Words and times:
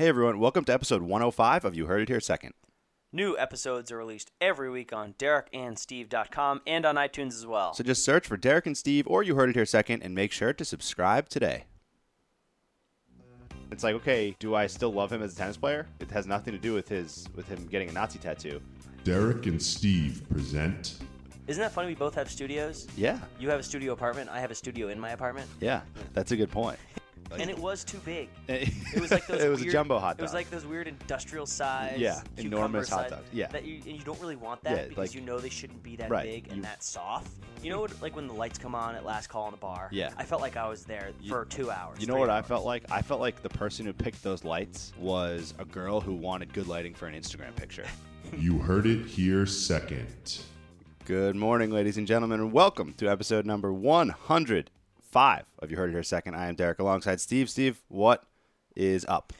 Hey 0.00 0.08
everyone, 0.08 0.38
welcome 0.38 0.64
to 0.64 0.72
episode 0.72 1.02
105 1.02 1.62
of 1.62 1.74
You 1.74 1.84
Heard 1.84 2.00
It 2.00 2.08
Here 2.08 2.20
Second. 2.20 2.54
New 3.12 3.36
episodes 3.36 3.92
are 3.92 3.98
released 3.98 4.30
every 4.40 4.70
week 4.70 4.94
on 4.94 5.12
DerekandSteve.com 5.18 6.62
and 6.66 6.86
on 6.86 6.94
iTunes 6.94 7.34
as 7.34 7.46
well. 7.46 7.74
So 7.74 7.84
just 7.84 8.02
search 8.02 8.26
for 8.26 8.38
Derek 8.38 8.64
and 8.64 8.74
Steve 8.78 9.06
or 9.06 9.22
You 9.22 9.34
Heard 9.34 9.50
It 9.50 9.56
Here 9.56 9.66
Second 9.66 10.02
and 10.02 10.14
make 10.14 10.32
sure 10.32 10.54
to 10.54 10.64
subscribe 10.64 11.28
today. 11.28 11.64
It's 13.70 13.84
like, 13.84 13.94
okay, 13.96 14.34
do 14.38 14.54
I 14.54 14.68
still 14.68 14.90
love 14.90 15.12
him 15.12 15.22
as 15.22 15.34
a 15.34 15.36
tennis 15.36 15.58
player? 15.58 15.86
It 16.00 16.10
has 16.12 16.26
nothing 16.26 16.54
to 16.54 16.58
do 16.58 16.72
with 16.72 16.88
his 16.88 17.28
with 17.36 17.46
him 17.46 17.66
getting 17.66 17.90
a 17.90 17.92
Nazi 17.92 18.18
tattoo. 18.18 18.62
Derek 19.04 19.44
and 19.44 19.60
Steve 19.60 20.22
present 20.30 20.94
Isn't 21.46 21.60
that 21.60 21.72
funny? 21.72 21.88
We 21.88 21.94
both 21.94 22.14
have 22.14 22.30
studios. 22.30 22.86
Yeah, 22.96 23.18
You 23.38 23.50
have 23.50 23.60
a 23.60 23.62
studio 23.62 23.92
apartment. 23.92 24.30
I 24.30 24.40
have 24.40 24.50
a 24.50 24.54
studio 24.54 24.88
in 24.88 24.98
my 24.98 25.10
apartment. 25.10 25.50
yeah, 25.60 25.82
that's 26.14 26.32
a 26.32 26.36
good 26.36 26.50
point. 26.50 26.78
And 27.38 27.48
it 27.48 27.58
was 27.58 27.84
too 27.84 27.98
big. 27.98 28.28
it 28.48 28.68
It 28.94 29.00
was 29.00 29.10
like 29.10 29.26
those. 29.26 29.42
it 29.42 29.48
was 29.48 29.60
weird, 29.60 29.68
a 29.68 29.72
jumbo 29.72 29.98
hot 29.98 30.16
dog. 30.16 30.20
It 30.20 30.22
was 30.22 30.34
like 30.34 30.50
those 30.50 30.66
weird 30.66 30.88
industrial 30.88 31.46
size. 31.46 31.98
Yeah, 31.98 32.20
cucumber 32.36 32.56
enormous 32.56 32.88
hot 32.88 33.10
dogs. 33.10 33.28
Yeah. 33.32 33.46
That 33.48 33.64
you, 33.64 33.76
and 33.86 33.96
you 33.96 34.02
don't 34.02 34.20
really 34.20 34.36
want 34.36 34.62
that 34.64 34.76
Yeah, 34.76 34.82
because 34.84 34.96
like- 34.98 35.14
you 35.14 35.20
know 35.20 35.38
they 35.38 35.48
shouldn't 35.48 35.82
be 35.82 35.96
that 35.96 36.10
Right, 36.10 36.24
big 36.24 36.46
and 36.48 36.56
you- 36.56 36.62
that 36.62 36.82
soft. 36.82 37.30
You 37.62 37.70
know, 37.70 37.80
what, 37.82 38.00
like 38.02 38.16
when 38.16 38.26
the 38.26 38.32
lights 38.32 38.58
come 38.58 38.74
on 38.74 38.94
at 38.94 39.04
last 39.04 39.28
call 39.28 39.44
in 39.46 39.50
the 39.50 39.58
bar. 39.58 39.90
Yeah. 39.92 40.10
I 40.16 40.24
felt 40.24 40.40
like 40.40 40.56
I 40.56 40.66
was 40.68 40.84
there 40.84 41.10
You- 41.20 41.28
for 41.30 41.44
two 41.44 41.70
hours. 41.70 42.00
You 42.00 42.06
know 42.06 42.14
three 42.14 42.20
what 42.20 42.30
I 42.30 42.42
felt 42.42 42.64
like? 42.64 42.90
I 42.90 43.02
felt 43.02 43.20
like 43.20 43.42
the 43.42 43.50
person 43.50 43.84
who 43.86 43.92
picked 43.92 44.22
those 44.22 44.44
lights 44.44 44.92
was 44.98 45.54
a 45.58 45.64
girl 45.64 46.00
who 46.00 46.14
wanted 46.14 46.52
good 46.54 46.66
lighting 46.68 46.94
for 46.94 47.06
an 47.06 47.14
Instagram 47.14 47.54
picture. 47.56 47.86
You 48.36 48.58
Heard 48.58 48.86
It 48.86 49.06
Here 49.06 49.44
Second. 49.46 50.40
Good 51.04 51.34
morning, 51.36 51.70
ladies 51.70 51.96
and 51.98 52.06
gentlemen, 52.06 52.40
and 52.40 52.52
welcome 52.52 52.92
to 52.94 53.08
episode 53.08 53.44
number 53.46 53.72
105 55.12 55.46
of 55.62 55.70
You 55.70 55.76
Heard 55.76 55.90
It 55.90 55.92
Here 55.94 56.02
Second. 56.02 56.34
I 56.36 56.46
am 56.48 56.54
Derek 56.54 56.78
alongside 56.78 57.20
Steve. 57.20 57.50
Steve, 57.50 57.80
what 57.88 58.24
is 58.76 59.04
up? 59.08 59.32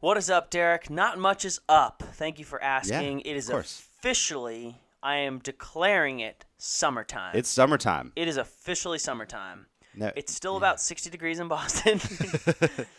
What 0.00 0.16
is 0.16 0.30
up, 0.30 0.50
Derek? 0.50 0.88
Not 0.90 1.18
much 1.18 1.44
is 1.44 1.60
up. 1.68 2.02
Thank 2.14 2.38
you 2.38 2.44
for 2.44 2.62
asking. 2.62 3.20
it 3.22 3.36
is 3.36 3.48
officially, 3.50 4.76
I 5.02 5.16
am 5.16 5.38
declaring 5.40 6.20
it 6.20 6.44
summertime. 6.58 7.32
It's 7.34 7.48
summertime. 7.48 8.12
it 8.14 8.28
is 8.28 8.36
officially 8.36 8.98
summertime. 8.98 9.66
No- 9.96 10.12
It's 10.14 10.32
still 10.34 10.56
about 10.56 10.80
60 10.80 11.10
degrees 11.10 11.40
in 11.40 11.48
Boston, 11.48 12.00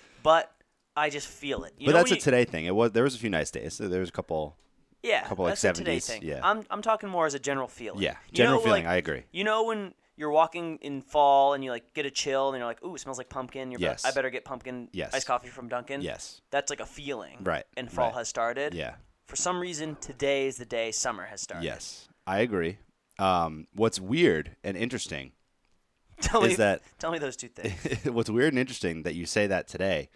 but 0.23 0.51
I 0.97 1.09
just 1.09 1.27
feel 1.27 1.63
it. 1.63 1.73
You 1.77 1.87
but 1.87 1.93
that's 1.93 2.11
a 2.11 2.15
you- 2.15 2.21
today 2.21 2.43
thing. 2.45 2.65
It 2.65 2.75
was 2.75 2.91
there 2.91 3.03
was 3.03 3.15
a 3.15 3.19
few 3.19 3.29
nice 3.29 3.51
days. 3.51 3.73
So 3.75 3.87
there 3.87 3.99
was 4.01 4.09
a 4.09 4.13
couple. 4.13 4.57
yeah, 5.03 5.23
couple, 5.27 5.45
like, 5.45 5.51
that's 5.59 5.63
a 5.63 5.73
today 5.73 5.97
70s, 5.97 6.07
thing. 6.07 6.23
yeah. 6.23 6.39
I'm 6.43 6.65
I'm 6.69 6.81
talking 6.81 7.07
more 7.09 7.25
as 7.25 7.33
a 7.35 7.39
general 7.39 7.67
feeling. 7.67 8.01
Yeah, 8.01 8.15
You 8.29 8.33
general 8.35 8.57
know, 8.59 8.63
feeling. 8.65 8.83
like, 8.85 8.91
I 8.91 8.95
agree. 8.97 9.23
You 9.31 9.43
know 9.45 9.63
when 9.65 9.93
you're 10.17 10.31
walking 10.31 10.77
in 10.81 11.01
fall 11.01 11.53
and 11.53 11.63
you 11.63 11.71
like 11.71 11.93
get 11.93 12.05
a 12.05 12.11
chill 12.11 12.49
and 12.49 12.57
you're 12.57 12.67
like, 12.67 12.83
ooh, 12.83 12.95
it 12.95 12.99
smells 12.99 13.17
like 13.17 13.29
pumpkin. 13.29 13.71
You're 13.71 13.81
Yes. 13.81 14.05
I 14.05 14.11
better 14.11 14.29
get 14.29 14.45
pumpkin 14.45 14.87
Yes. 14.93 15.13
iced 15.13 15.27
coffee 15.27 15.49
from 15.49 15.67
Dunkin'. 15.67 16.01
Yes. 16.01 16.41
That's 16.51 16.69
like 16.69 16.79
a 16.79 16.85
feeling. 16.85 17.37
Right, 17.43 17.65
And 17.77 17.91
fall 17.91 18.07
right. 18.09 18.15
has 18.15 18.27
started. 18.29 18.73
Yeah. 18.73 18.95
For 19.27 19.35
some 19.35 19.59
reason, 19.59 19.95
today 20.01 20.47
is 20.47 20.57
the 20.57 20.65
day 20.65 20.91
summer 20.91 21.25
has 21.25 21.41
started. 21.41 21.65
Yes, 21.65 22.07
I 22.27 22.39
agree. 22.39 22.77
Um, 23.17 23.67
what's 23.73 23.99
weird 23.99 24.55
and 24.63 24.75
interesting 24.77 25.31
Tell 26.21 26.43
is 26.43 26.49
me 26.51 26.55
that 26.55 26.81
Tell 26.99 27.11
me 27.11 27.17
those 27.19 27.35
two 27.35 27.47
things. 27.49 28.05
what's 28.13 28.29
weird 28.29 28.53
and 28.53 28.59
interesting 28.59 29.03
that 29.03 29.15
you 29.15 29.25
say 29.25 29.47
that 29.47 29.67
today. 29.67 30.09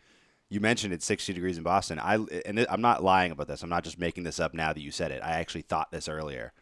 You 0.51 0.59
mentioned 0.59 0.93
it's 0.93 1.05
60 1.05 1.33
degrees 1.33 1.57
in 1.57 1.63
Boston. 1.63 1.99
I 1.99 2.15
and 2.45 2.65
I'm 2.69 2.81
not 2.81 3.03
lying 3.03 3.31
about 3.31 3.47
this. 3.47 3.61
I'm 3.61 3.69
not 3.69 3.83
just 3.83 3.99
making 3.99 4.23
this 4.23 4.39
up 4.39 4.53
now 4.53 4.73
that 4.73 4.81
you 4.81 4.89
said 4.91 5.11
it. 5.11 5.21
I 5.23 5.33
actually 5.33 5.61
thought 5.61 5.91
this 5.91 6.07
earlier. 6.09 6.53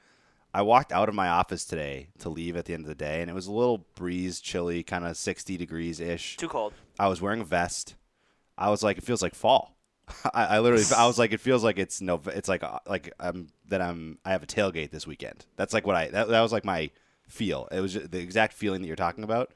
I 0.57 0.63
walked 0.63 0.91
out 0.91 1.07
of 1.07 1.13
my 1.13 1.29
office 1.29 1.65
today 1.65 2.07
to 2.17 2.29
leave 2.29 2.57
at 2.57 2.65
the 2.65 2.73
end 2.73 2.83
of 2.83 2.87
the 2.87 2.95
day, 2.95 3.21
and 3.21 3.29
it 3.29 3.35
was 3.35 3.45
a 3.45 3.51
little 3.51 3.85
breeze, 3.93 4.39
chilly, 4.39 4.81
kind 4.81 5.05
of 5.05 5.15
60 5.15 5.55
degrees 5.55 5.99
ish. 5.99 6.35
Too 6.35 6.47
cold. 6.47 6.73
I 6.97 7.09
was 7.09 7.21
wearing 7.21 7.41
a 7.41 7.45
vest. 7.45 7.93
I 8.57 8.71
was 8.71 8.81
like, 8.81 8.97
it 8.97 9.03
feels 9.03 9.21
like 9.21 9.35
fall. 9.35 9.77
I, 10.33 10.45
I 10.45 10.59
literally, 10.59 10.83
I 10.97 11.05
was 11.05 11.19
like, 11.19 11.31
it 11.31 11.41
feels 11.41 11.63
like 11.63 11.77
it's 11.77 12.01
no, 12.01 12.19
it's 12.25 12.49
like 12.49 12.63
uh, 12.63 12.79
like 12.87 13.13
I'm 13.19 13.49
that 13.67 13.81
I'm 13.81 14.17
I 14.25 14.31
have 14.31 14.41
a 14.41 14.47
tailgate 14.47 14.89
this 14.89 15.05
weekend. 15.05 15.45
That's 15.57 15.75
like 15.75 15.85
what 15.85 15.95
I 15.95 16.07
that, 16.07 16.27
that 16.29 16.41
was 16.41 16.51
like 16.51 16.65
my 16.65 16.89
feel. 17.27 17.67
It 17.71 17.81
was 17.81 17.93
the 17.93 18.17
exact 18.17 18.53
feeling 18.53 18.81
that 18.81 18.87
you're 18.87 18.95
talking 18.95 19.23
about. 19.23 19.53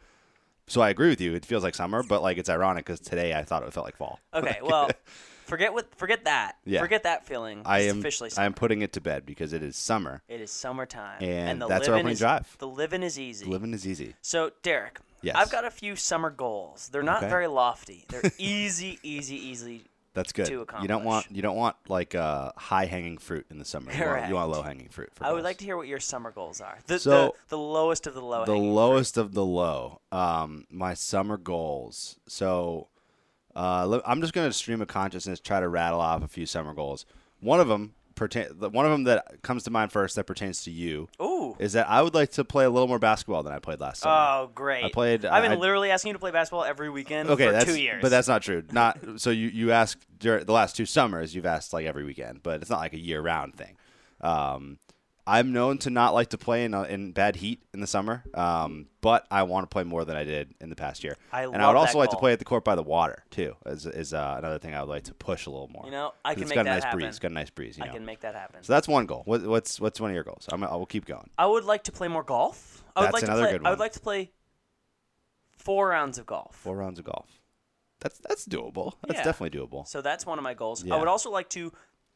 So 0.67 0.81
I 0.81 0.91
agree 0.91 1.09
with 1.09 1.19
you. 1.19 1.33
It 1.33 1.45
feels 1.45 1.63
like 1.63 1.73
summer, 1.73 2.03
but 2.03 2.21
like 2.21 2.37
it's 2.37 2.49
ironic 2.49 2.85
because 2.85 2.99
today 2.99 3.33
I 3.33 3.43
thought 3.43 3.63
it 3.63 3.73
felt 3.73 3.87
like 3.87 3.97
fall. 3.97 4.19
Okay, 4.35 4.59
well, 4.63 4.91
forget 5.45 5.73
what 5.73 5.93
forget 5.95 6.25
that. 6.25 6.53
Yeah. 6.65 6.79
Forget 6.81 7.03
that 7.03 7.25
feeling. 7.25 7.61
I 7.65 7.79
It's 7.79 7.91
am 7.93 7.99
officially 7.99 8.29
I 8.37 8.45
am 8.45 8.53
putting 8.53 8.81
it 8.81 8.93
to 8.93 9.01
bed 9.01 9.25
because 9.25 9.53
it 9.53 9.63
is 9.63 9.75
summer. 9.75 10.21
It 10.27 10.41
is 10.41 10.51
summertime, 10.51 11.21
And 11.23 11.61
the 11.61 11.67
that's 11.67 11.87
our 11.87 11.95
living 11.95 11.99
opening 12.05 12.13
is, 12.13 12.19
drive. 12.19 12.55
The 12.59 12.67
living 12.67 13.03
is 13.03 13.19
easy. 13.19 13.45
Living 13.45 13.73
is 13.73 13.85
easy. 13.87 14.15
So, 14.21 14.51
Derek, 14.63 14.99
Yes. 15.23 15.35
I've 15.35 15.51
got 15.51 15.65
a 15.65 15.71
few 15.71 15.95
summer 15.95 16.31
goals. 16.31 16.89
They're 16.91 17.03
not 17.03 17.17
Okay. 17.17 17.29
very 17.29 17.47
lofty. 17.47 18.05
They're 18.09 18.31
easy, 18.39 18.97
easy, 19.03 19.35
easy. 19.35 19.83
That's 20.13 20.33
good. 20.33 20.47
To 20.47 20.65
You 20.81 20.87
don't 20.89 21.05
want 21.05 21.27
you 21.31 21.41
don't 21.41 21.55
want 21.55 21.77
like 21.87 22.15
uh, 22.15 22.51
high 22.57 22.85
hanging 22.85 23.17
fruit 23.17 23.45
in 23.49 23.59
the 23.59 23.63
summer. 23.65 23.93
You 23.93 24.05
want, 24.05 24.27
you 24.29 24.35
want 24.35 24.49
low 24.51 24.61
hanging 24.61 24.89
fruit. 24.89 25.09
For 25.13 25.23
I 25.25 25.31
would 25.31 25.43
like 25.45 25.57
to 25.59 25.65
hear 25.65 25.77
what 25.77 25.87
your 25.87 26.01
summer 26.01 26.31
goals 26.31 26.59
are. 26.59 26.79
The 26.87 26.99
So, 26.99 27.35
the, 27.47 27.55
the 27.55 27.57
lowest 27.57 28.07
of 28.07 28.13
the 28.13 28.21
low. 28.21 28.43
the 28.43 28.53
lowest 28.57 29.15
of 29.17 29.33
the 29.33 29.45
low. 29.45 30.01
Um, 30.11 30.65
my 30.69 30.95
summer 30.95 31.37
goals. 31.37 32.17
So, 32.27 32.89
uh, 33.55 33.99
I'm 34.05 34.21
just 34.21 34.33
gonna 34.33 34.53
stream 34.53 34.81
of 34.81 34.87
consciousness 34.87 35.39
try 35.39 35.59
to 35.59 35.67
rattle 35.67 35.99
off 35.99 36.23
a 36.23 36.27
few 36.27 36.45
summer 36.45 36.73
goals. 36.73 37.05
One 37.39 37.59
of 37.59 37.67
them 37.67 37.93
pertain. 38.15 38.45
One 38.59 38.85
of 38.85 38.91
them 38.91 39.03
that 39.05 39.41
comes 39.41 39.63
to 39.63 39.71
mind 39.71 39.91
first 39.91 40.15
that 40.15 40.25
pertains 40.25 40.63
to 40.65 40.71
you. 40.71 41.07
Ooh. 41.21 41.55
is 41.59 41.73
that 41.73 41.89
I 41.89 42.01
would 42.01 42.13
like 42.13 42.31
to 42.33 42.43
play 42.45 42.63
a 42.65 42.69
little 42.69 42.87
more 42.87 42.99
basketball 42.99 43.43
than 43.43 43.51
I 43.53 43.59
played 43.59 43.79
last 43.81 44.01
summer. 44.01 44.15
Oh, 44.15 44.49
great. 44.55 44.85
I 44.85 44.89
played- 44.89 45.25
I've 45.25 45.43
been 45.43 45.51
I- 45.51 45.55
literally 45.55 45.91
asking 45.91 46.09
you 46.09 46.13
to 46.13 46.19
play 46.19 46.31
basketball 46.31 46.63
every 46.63 46.89
weekend 46.89 47.29
okay, 47.29 47.59
for 47.59 47.65
two 47.65 47.79
years. 47.79 48.01
but 48.01 48.09
that's 48.09 48.27
not 48.27 48.41
true. 48.41 48.63
Not 48.71 48.99
so 49.17 49.31
you 49.31 49.47
you 49.47 49.71
asked 49.71 50.05
during 50.19 50.45
the 50.45 50.53
last 50.53 50.75
two 50.77 50.85
summers. 50.85 51.35
You've 51.35 51.45
asked 51.45 51.73
like 51.73 51.85
every 51.85 52.03
weekend, 52.05 52.41
but 52.43 52.61
it's 52.61 52.69
not 52.69 52.79
like 52.79 52.93
a 52.93 52.99
year 52.99 53.21
round 53.21 53.55
thing. 53.55 53.75
Um, 54.21 54.77
I'm 55.27 55.53
known 55.53 55.77
to 55.79 55.89
not 55.91 56.13
like 56.15 56.29
to 56.29 56.37
play 56.37 56.65
in, 56.65 56.73
a, 56.73 56.83
in 56.83 57.11
bad 57.11 57.35
heat 57.35 57.61
in 57.73 57.79
the 57.79 57.85
summer, 57.87 58.23
um, 58.33 58.87
but 59.01 59.27
I 59.29 59.43
want 59.43 59.63
to 59.69 59.73
play 59.73 59.83
more 59.83 60.03
than 60.03 60.17
I 60.17 60.23
did 60.23 60.55
in 60.59 60.69
the 60.69 60.75
past 60.75 61.03
year. 61.03 61.15
I 61.31 61.43
and 61.43 61.57
I 61.61 61.67
would 61.67 61.77
also 61.77 61.99
like 61.99 62.09
to 62.09 62.17
play 62.17 62.33
at 62.33 62.39
the 62.39 62.45
court 62.45 62.63
by 62.65 62.73
the 62.75 62.81
water 62.83 63.23
too. 63.29 63.55
Is 63.65 63.85
is 63.85 64.13
uh, 64.13 64.35
another 64.39 64.57
thing 64.57 64.73
I 64.73 64.79
would 64.81 64.89
like 64.89 65.03
to 65.03 65.13
push 65.13 65.45
a 65.45 65.51
little 65.51 65.67
more. 65.67 65.83
You 65.85 65.91
know, 65.91 66.13
I 66.25 66.33
can 66.33 66.43
it's 66.43 66.49
make 66.49 66.55
got 66.55 66.61
a 66.61 66.63
that 66.65 66.73
nice 66.73 66.83
happen. 66.83 66.99
breeze. 66.99 67.09
It's 67.09 67.19
got 67.19 67.31
a 67.31 67.33
nice 67.35 67.49
breeze. 67.51 67.77
You 67.77 67.83
I 67.83 67.87
know? 67.87 67.93
can 67.93 68.05
make 68.05 68.21
that 68.21 68.33
happen. 68.35 68.63
So 68.63 68.73
that's 68.73 68.87
one 68.87 69.05
goal. 69.05 69.21
What, 69.25 69.43
what's 69.43 69.79
what's 69.79 69.99
one 70.01 70.09
of 70.09 70.15
your 70.15 70.23
goals? 70.23 70.47
I'm, 70.51 70.63
I 70.63 70.75
will 70.75 70.85
keep 70.87 71.05
going. 71.05 71.29
I 71.37 71.45
would 71.45 71.65
like 71.65 71.83
to 71.83 71.91
play 71.91 72.07
more 72.07 72.23
golf. 72.23 72.83
I 72.95 73.01
would 73.01 73.05
That's 73.05 73.13
like 73.13 73.23
another 73.23 73.41
to 73.43 73.47
play. 73.49 73.57
good 73.59 73.67
I 73.67 73.69
would 73.69 73.79
like 73.79 73.93
to 73.93 73.99
play 73.99 74.31
four 75.57 75.89
rounds 75.89 76.17
of 76.17 76.25
golf. 76.25 76.55
Four 76.55 76.77
rounds 76.77 76.99
of 76.99 77.05
golf. 77.05 77.27
That's 77.99 78.17
that's 78.17 78.47
doable. 78.47 78.93
That's 79.07 79.19
Yeah. 79.19 79.23
definitely 79.23 79.59
doable. 79.59 79.87
So 79.87 80.01
that's 80.01 80.25
one 80.25 80.39
of 80.39 80.43
my 80.43 80.55
goals. 80.55 80.83
Yeah. 80.83 80.95
I 80.95 80.99
would 80.99 81.07
also 81.07 81.29
like 81.29 81.49
to, 81.49 81.71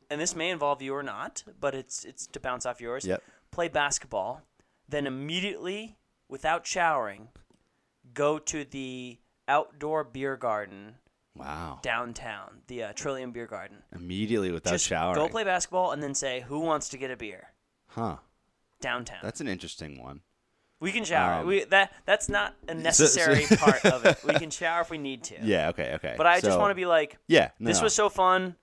and 0.10 0.20
this 0.22 0.36
may 0.36 0.50
involve 0.50 0.82
you 0.82 0.94
or 0.94 1.04
not, 1.04 1.44
but 1.60 1.74
it's 1.76 2.04
it's 2.06 2.28
to 2.28 2.40
bounce 2.40 2.66
off 2.66 2.80
yours. 2.82 3.06
Yep. 3.06 3.24
Play 3.52 3.68
basketball, 3.70 4.42
then 4.88 5.08
immediately, 5.08 5.98
without 6.30 6.66
showering, 6.68 7.30
go 8.14 8.38
to 8.40 8.64
the 8.66 9.18
outdoor 9.48 10.04
beer 10.04 10.36
garden 10.38 10.96
Wow. 11.38 11.80
downtown, 11.82 12.62
the 12.68 12.84
uh, 12.84 12.94
Trillium 12.94 13.32
Beer 13.32 13.46
Garden. 13.46 13.80
Immediately 13.94 14.52
without 14.52 14.72
Just 14.72 14.86
showering. 14.88 15.16
go 15.16 15.28
play 15.28 15.44
basketball 15.44 15.92
and 15.92 16.02
then 16.02 16.16
say, 16.16 16.46
"Who 16.48 16.60
wants 16.60 16.88
to 16.90 16.98
get 16.98 17.12
a 17.12 17.18
beer?" 17.18 17.50
Huh. 17.88 18.18
Downtown. 18.80 19.20
That's 19.22 19.42
an 19.42 19.48
interesting 19.50 20.02
one. 20.02 20.22
we 20.80 20.92
can 20.94 21.04
shower. 21.04 21.42
um, 21.42 21.48
we 21.48 21.64
that 21.66 21.92
that's 22.06 22.30
not 22.30 22.56
a 22.70 22.74
necessary 22.74 23.46
part 23.58 23.86
of 23.86 24.06
it. 24.06 24.24
We 24.24 24.34
can 24.36 24.50
shower 24.62 24.82
if 24.82 24.90
we 24.90 24.98
need 24.98 25.24
to. 25.26 25.36
Yeah. 25.42 25.70
Okay. 25.70 25.94
Okay. 25.96 26.14
But 26.18 26.26
I 26.26 26.40
just 26.40 26.58
want 26.58 26.72
to 26.72 26.76
be 26.76 26.86
like, 26.86 27.18
Yeah. 27.28 27.50
No, 27.60 27.68
this 27.70 27.80
no. 27.80 27.84
was 27.86 27.96
so 27.96 28.08
fun. 28.10 28.56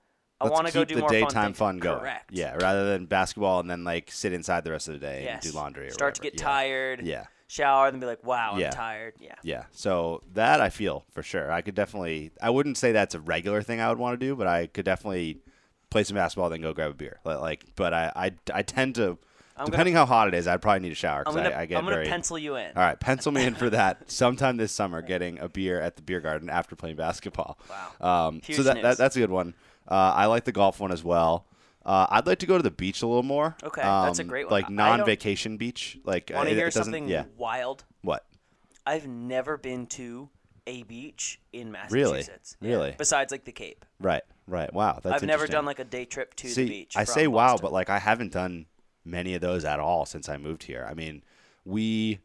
I 0.43 0.49
want 0.49 0.67
to 0.67 0.73
go 0.73 0.81
keep 0.81 0.89
do 0.89 0.95
the 0.97 1.01
more 1.03 1.11
daytime 1.11 1.53
fun, 1.53 1.55
fun 1.55 1.79
going. 1.79 1.99
Correct. 2.01 2.31
Yeah. 2.33 2.55
Rather 2.57 2.87
than 2.91 3.07
basketball 3.07 3.61
and 3.61 3.71
then 3.71 3.85
like 3.85 4.11
sit 4.11 4.33
inside 4.33 4.65
the 4.65 4.71
rest 4.71 4.89
of 4.89 4.95
the 4.95 5.01
day 5.01 5.25
Yes. 5.25 5.45
and 5.45 5.53
do 5.53 5.59
laundry 5.59 5.89
or 5.89 5.91
Start 5.93 6.15
to 6.17 6.21
get 6.23 6.35
Yeah. 6.35 6.43
tired. 6.45 7.01
Yeah. 7.03 7.25
Shower, 7.49 7.91
then 7.91 8.01
be 8.01 8.07
like, 8.07 8.25
wow, 8.25 8.57
Yeah. 8.57 8.67
I'm 8.69 8.73
tired. 8.73 9.15
Yeah. 9.21 9.35
Yeah. 9.43 9.65
So 9.73 10.23
that 10.33 10.61
I 10.61 10.71
feel 10.71 11.05
for 11.13 11.23
sure. 11.23 11.53
I 11.53 11.61
could 11.61 11.75
definitely. 11.75 12.31
I 12.41 12.49
wouldn't 12.51 12.79
say 12.79 12.93
that's 12.93 13.15
a 13.15 13.21
regular 13.21 13.63
thing 13.63 13.81
I 13.81 13.89
would 13.91 13.99
want 13.99 14.19
to 14.19 14.27
do, 14.27 14.35
but 14.35 14.47
I 14.47 14.67
could 14.69 14.85
definitely 14.87 15.39
play 15.91 16.03
some 16.05 16.15
basketball 16.15 16.49
then 16.49 16.63
go 16.63 16.73
grab 16.73 16.91
a 16.91 16.95
beer. 16.95 17.21
Like, 17.25 17.65
but 17.77 17.93
I 17.93 18.11
I, 18.17 18.33
I 18.55 18.63
tend 18.63 18.95
to. 18.95 19.19
I'm 19.55 19.67
depending 19.67 19.93
how 19.95 20.07
hot 20.07 20.29
it 20.29 20.35
is, 20.35 20.49
I'd 20.49 20.63
probably 20.63 20.81
need 20.81 20.93
a 20.93 20.95
shower 20.95 21.25
because 21.25 21.37
I, 21.37 21.61
I 21.61 21.67
get 21.67 21.77
I'm 21.77 21.85
gonna 21.85 21.97
very. 21.97 22.07
pencil 22.09 22.39
you 22.39 22.57
in. 22.57 22.69
All 22.75 22.83
right, 22.83 22.99
pencil 22.99 23.31
me 23.33 23.45
in 23.45 23.55
for 23.55 23.69
that 23.79 24.11
sometime 24.11 24.57
this 24.57 24.73
summer. 24.73 25.03
Getting 25.03 25.39
a 25.39 25.49
beer 25.51 25.79
at 25.79 25.97
the 25.97 26.03
beer 26.03 26.21
garden 26.21 26.49
after 26.49 26.75
playing 26.75 26.97
basketball. 26.97 27.59
Wow. 28.01 28.29
Um, 28.29 28.41
so 28.43 28.47
Huge 28.55 28.57
that, 28.65 28.75
that 28.77 28.83
news. 28.83 28.97
that's 28.97 29.15
a 29.17 29.19
good 29.19 29.31
one. 29.31 29.53
Uh, 29.89 29.95
I 30.15 30.27
like 30.27 30.45
the 30.45 30.53
golf 30.53 30.81
one 30.81 30.93
as 30.93 31.03
well. 31.05 31.47
Uh, 31.85 32.07
I'd 32.11 32.27
like 32.27 32.39
to 32.39 32.47
go 32.47 32.57
to 32.57 32.63
the 32.63 32.71
beach 32.71 33.03
a 33.03 33.07
little 33.07 33.23
more. 33.25 33.57
Okay, 33.63 33.83
that's 33.83 34.19
a 34.21 34.23
Um, 34.23 34.29
great 34.29 34.45
one. 34.47 34.53
Like 34.53 34.65
I- 34.65 34.67
I 34.67 34.69
don't- 34.69 34.77
non-vacation 34.77 35.57
beach. 35.57 35.99
Like 36.05 36.31
Want 36.33 36.49
to 36.49 36.55
hear 36.55 36.71
something 36.71 37.09
Yeah. 37.09 37.25
wild? 37.37 37.85
What? 38.03 38.25
I've 38.87 39.07
never 39.07 39.57
been 39.57 39.87
to 39.89 40.31
a 40.67 40.85
beach 40.85 41.41
in 41.53 41.75
Really? 41.91 42.13
Massachusetts. 42.19 42.57
Yeah. 42.61 42.71
Really? 42.71 42.95
Besides 42.97 43.33
like 43.33 43.45
the 43.45 43.53
Cape. 43.53 43.85
Right. 43.99 44.23
Right. 44.47 44.73
Wow. 44.73 45.01
That's 45.03 45.17
I've 45.23 45.27
never 45.27 45.47
done 45.49 45.65
like 45.65 45.81
a 45.81 45.85
day 45.85 46.05
trip 46.05 46.35
to 46.37 46.49
See, 46.49 46.63
the 46.65 46.69
beach. 46.71 46.93
I 46.97 47.03
say 47.05 47.27
wow, 47.27 47.57
but 47.57 47.73
like 47.73 47.91
I 47.91 47.99
haven't 47.99 48.33
done 48.33 48.67
many 49.05 49.35
of 49.35 49.41
those 49.41 49.65
at 49.65 49.81
all 49.81 50.07
since 50.07 50.29
I 50.29 50.37
moved 50.37 50.63
here. 50.65 50.87
I 50.89 50.95
mean, 50.95 51.23
we 51.65 52.21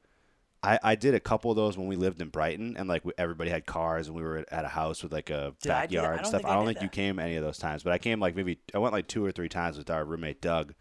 I, 0.67 0.79
I 0.83 0.95
did 0.95 1.13
a 1.13 1.19
couple 1.21 1.49
of 1.49 1.55
those 1.55 1.77
when 1.77 1.87
we 1.87 1.95
lived 1.95 2.21
in 2.21 2.27
Brighton, 2.27 2.75
and 2.77 2.89
like 2.89 3.05
we, 3.05 3.13
everybody 3.17 3.49
had 3.49 3.65
cars, 3.65 4.07
and 4.07 4.15
we 4.15 4.21
were 4.21 4.43
at 4.51 4.65
a 4.65 4.67
house 4.67 5.01
with 5.01 5.13
like 5.13 5.29
a 5.29 5.53
Did 5.61 5.71
I 5.71 5.73
that? 5.73 5.77
I 5.77 5.81
backyard 5.85 6.17
don't 6.17 6.25
stuff. 6.25 6.45
I 6.45 6.55
don't 6.55 6.65
think 6.65 6.81
you 6.81 6.89
came 6.89 7.19
any 7.19 7.37
of 7.37 7.43
those 7.43 7.57
times, 7.57 7.83
but 7.83 7.93
I 7.93 7.97
came 7.97 8.19
like 8.19 8.35
maybe 8.35 8.59
I 8.73 8.79
went 8.79 8.91
like 8.93 9.07
two 9.07 9.23
or 9.23 9.31
three 9.31 9.47
times 9.47 9.77
with 9.77 9.89
our 9.89 10.03
roommate 10.03 10.41
Doug 10.41 10.73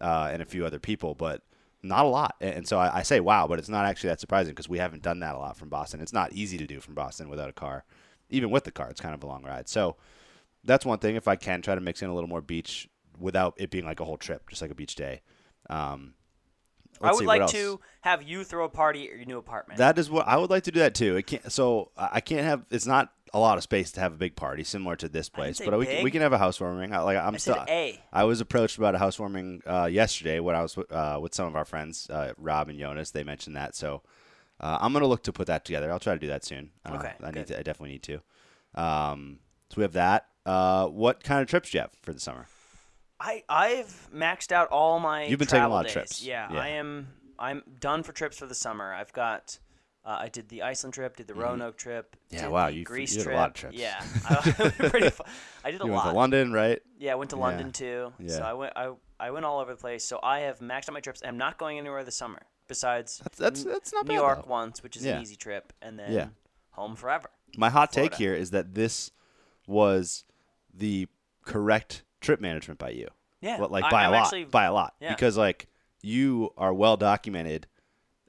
uh, 0.00 0.30
and 0.32 0.42
a 0.42 0.44
few 0.44 0.66
other 0.66 0.80
people, 0.80 1.14
but 1.14 1.42
not 1.84 2.04
a 2.04 2.08
lot. 2.08 2.34
And, 2.40 2.54
and 2.56 2.68
so 2.68 2.80
I, 2.80 2.98
I 2.98 3.02
say 3.04 3.20
wow, 3.20 3.46
but 3.46 3.60
it's 3.60 3.68
not 3.68 3.86
actually 3.86 4.08
that 4.08 4.18
surprising 4.20 4.54
because 4.54 4.68
we 4.68 4.78
haven't 4.78 5.04
done 5.04 5.20
that 5.20 5.36
a 5.36 5.38
lot 5.38 5.56
from 5.56 5.68
Boston. 5.68 6.00
It's 6.00 6.12
not 6.12 6.32
easy 6.32 6.58
to 6.58 6.66
do 6.66 6.80
from 6.80 6.94
Boston 6.94 7.28
without 7.28 7.48
a 7.48 7.52
car, 7.52 7.84
even 8.30 8.50
with 8.50 8.64
the 8.64 8.72
car. 8.72 8.90
It's 8.90 9.00
kind 9.00 9.14
of 9.14 9.22
a 9.22 9.26
long 9.26 9.44
ride. 9.44 9.68
So 9.68 9.96
that's 10.64 10.84
one 10.84 10.98
thing. 10.98 11.14
If 11.14 11.28
I 11.28 11.36
can 11.36 11.62
try 11.62 11.76
to 11.76 11.80
mix 11.80 12.02
in 12.02 12.10
a 12.10 12.14
little 12.14 12.28
more 12.28 12.42
beach 12.42 12.88
without 13.20 13.54
it 13.56 13.70
being 13.70 13.84
like 13.84 14.00
a 14.00 14.04
whole 14.04 14.18
trip, 14.18 14.50
just 14.50 14.62
like 14.62 14.72
a 14.72 14.74
beach 14.74 14.96
day. 14.96 15.20
Um, 15.70 16.14
I 17.00 17.06
let's 17.06 17.16
would 17.16 17.22
see, 17.22 17.26
like 17.26 17.46
to 17.48 17.80
have 18.02 18.22
you 18.22 18.44
throw 18.44 18.64
a 18.64 18.68
party 18.68 19.08
at 19.08 19.16
your 19.16 19.24
new 19.24 19.38
apartment. 19.38 19.78
That 19.78 19.98
is 19.98 20.10
what 20.10 20.26
I 20.26 20.36
would 20.36 20.50
like 20.50 20.64
to 20.64 20.72
do 20.72 20.80
that 20.80 20.94
too. 20.94 21.16
It 21.16 21.26
can't. 21.26 21.50
So 21.52 21.90
I 21.96 22.08
I 22.14 22.20
can't 22.20 22.44
have. 22.44 22.64
It's 22.70 22.86
not 22.86 23.12
a 23.34 23.38
lot 23.38 23.58
of 23.58 23.62
space 23.62 23.92
to 23.92 24.00
have 24.00 24.12
a 24.12 24.16
big 24.16 24.36
party 24.36 24.64
similar 24.64 24.96
to 24.96 25.08
this 25.08 25.28
place, 25.28 25.58
but 25.58 25.78
we 25.78 25.86
can, 25.86 26.04
we 26.04 26.10
can 26.10 26.22
have 26.22 26.32
a 26.32 26.38
housewarming. 26.38 26.94
I, 26.94 27.00
like 27.00 27.18
I'm 27.18 27.34
I 27.34 27.38
still. 27.38 27.64
A. 27.68 28.00
I 28.12 28.24
was 28.24 28.40
approached 28.40 28.78
about 28.78 28.94
a 28.94 28.98
housewarming 28.98 29.62
uh, 29.66 29.88
yesterday 29.90 30.40
when 30.40 30.54
I 30.54 30.62
was 30.62 30.78
uh, 30.90 31.18
with 31.20 31.34
some 31.34 31.46
of 31.46 31.56
our 31.56 31.64
friends, 31.64 32.08
uh, 32.10 32.32
Rob 32.36 32.68
and 32.68 32.78
Jonas. 32.78 33.10
They 33.10 33.24
mentioned 33.24 33.56
that, 33.56 33.74
so 33.74 34.02
uh, 34.60 34.78
I'm 34.80 34.92
gonna 34.92 35.06
look 35.06 35.22
to 35.24 35.32
put 35.32 35.46
that 35.46 35.64
together. 35.64 35.90
I'll 35.90 36.00
try 36.00 36.14
to 36.14 36.20
do 36.20 36.28
that 36.28 36.44
soon. 36.44 36.70
Okay, 36.88 37.12
I 37.22 37.30
need 37.30 37.46
to. 37.48 37.58
I 37.58 37.62
definitely 37.62 37.90
need 37.90 38.02
to. 38.04 38.20
Um, 38.74 39.38
so 39.70 39.76
we 39.76 39.82
have 39.82 39.92
that. 39.92 40.26
Uh, 40.46 40.86
what 40.86 41.22
kind 41.22 41.42
of 41.42 41.48
trips 41.48 41.70
do 41.70 41.78
you 41.78 41.82
have 41.82 41.92
for 42.02 42.12
the 42.12 42.20
summer? 42.20 42.46
I 43.20 43.42
I've 43.48 44.08
maxed 44.14 44.52
out 44.52 44.68
all 44.68 44.98
my. 45.00 45.24
You've 45.24 45.38
been 45.38 45.48
taking 45.48 45.64
a 45.64 45.68
lot 45.68 45.86
of 45.86 45.92
trips. 45.92 46.22
Yeah, 46.22 46.52
Yeah. 46.52 46.60
I 46.60 46.68
am. 46.68 47.08
I'm 47.38 47.62
done 47.80 48.02
for 48.02 48.12
trips 48.12 48.36
for 48.38 48.46
the 48.46 48.54
summer. 48.54 48.92
I've 48.92 49.12
got. 49.12 49.58
Uh, 50.04 50.16
I 50.20 50.28
did 50.28 50.48
the 50.48 50.62
Iceland 50.62 50.94
trip, 50.94 51.16
did 51.16 51.26
the 51.26 51.34
Roanoke 51.34 51.76
trip. 51.76 52.16
Mm-hmm. 52.16 52.36
Yeah, 52.36 52.42
did 52.42 52.50
wow, 52.50 52.66
you 52.68 52.84
Greece 52.84 53.14
you 53.14 53.24
did 53.24 53.32
a 53.32 53.36
lot 53.36 53.48
of 53.50 53.54
trips. 53.54 53.76
Yeah, 53.76 54.02
I, 54.28 54.40
pretty 54.88 55.10
I 55.64 55.70
did 55.70 55.82
a 55.82 55.84
You 55.84 55.92
lot. 55.92 56.04
went 56.04 56.12
to 56.14 56.16
London, 56.18 56.52
right? 56.52 56.80
Yeah, 56.98 57.12
I 57.12 57.14
went 57.16 57.30
to 57.30 57.36
Yeah. 57.36 57.42
London 57.42 57.72
too. 57.72 58.12
Yeah. 58.18 58.28
So 58.28 58.38
Yeah. 58.38 58.50
I 58.50 58.52
went. 58.54 58.72
I 58.76 58.92
I 59.20 59.30
went 59.32 59.44
all 59.44 59.60
over 59.60 59.72
the 59.72 59.80
place. 59.80 60.04
So 60.04 60.20
I 60.22 60.40
have 60.40 60.60
maxed 60.60 60.88
out 60.88 60.94
my 60.94 61.00
trips. 61.00 61.20
I'm 61.24 61.36
not 61.36 61.58
going 61.58 61.78
anywhere 61.78 62.04
this 62.04 62.16
summer 62.16 62.40
besides 62.68 63.18
That's 63.24 63.38
that's, 63.38 63.64
that's 63.64 63.92
not 63.92 64.04
New 64.06 64.10
bad. 64.14 64.16
York 64.20 64.44
though. 64.44 64.50
once, 64.50 64.82
which 64.82 64.96
is 64.96 65.04
Yeah. 65.04 65.16
an 65.16 65.22
easy 65.22 65.36
trip, 65.36 65.72
and 65.82 65.98
then 65.98 66.12
Yeah. 66.12 66.26
home 66.70 66.94
forever. 66.96 67.28
My 67.56 67.68
hot 67.68 67.92
take 67.92 68.14
here 68.14 68.34
is 68.34 68.50
that 68.52 68.74
this 68.74 69.10
was 69.66 70.24
the 70.72 71.08
correct 71.44 72.04
trip 72.20 72.40
management 72.40 72.78
by 72.78 72.90
you. 72.90 73.08
Yeah, 73.40 73.58
Well, 73.60 73.68
like 73.68 73.88
by 73.90 74.04
I'm 74.04 74.10
a 74.10 74.12
lot, 74.16 74.22
actually- 74.26 74.44
by 74.44 74.64
a 74.64 74.72
lot, 74.72 74.94
yeah. 75.00 75.14
because 75.14 75.36
like 75.36 75.68
you 76.02 76.50
are 76.56 76.72
well 76.74 76.96
documented 76.96 77.66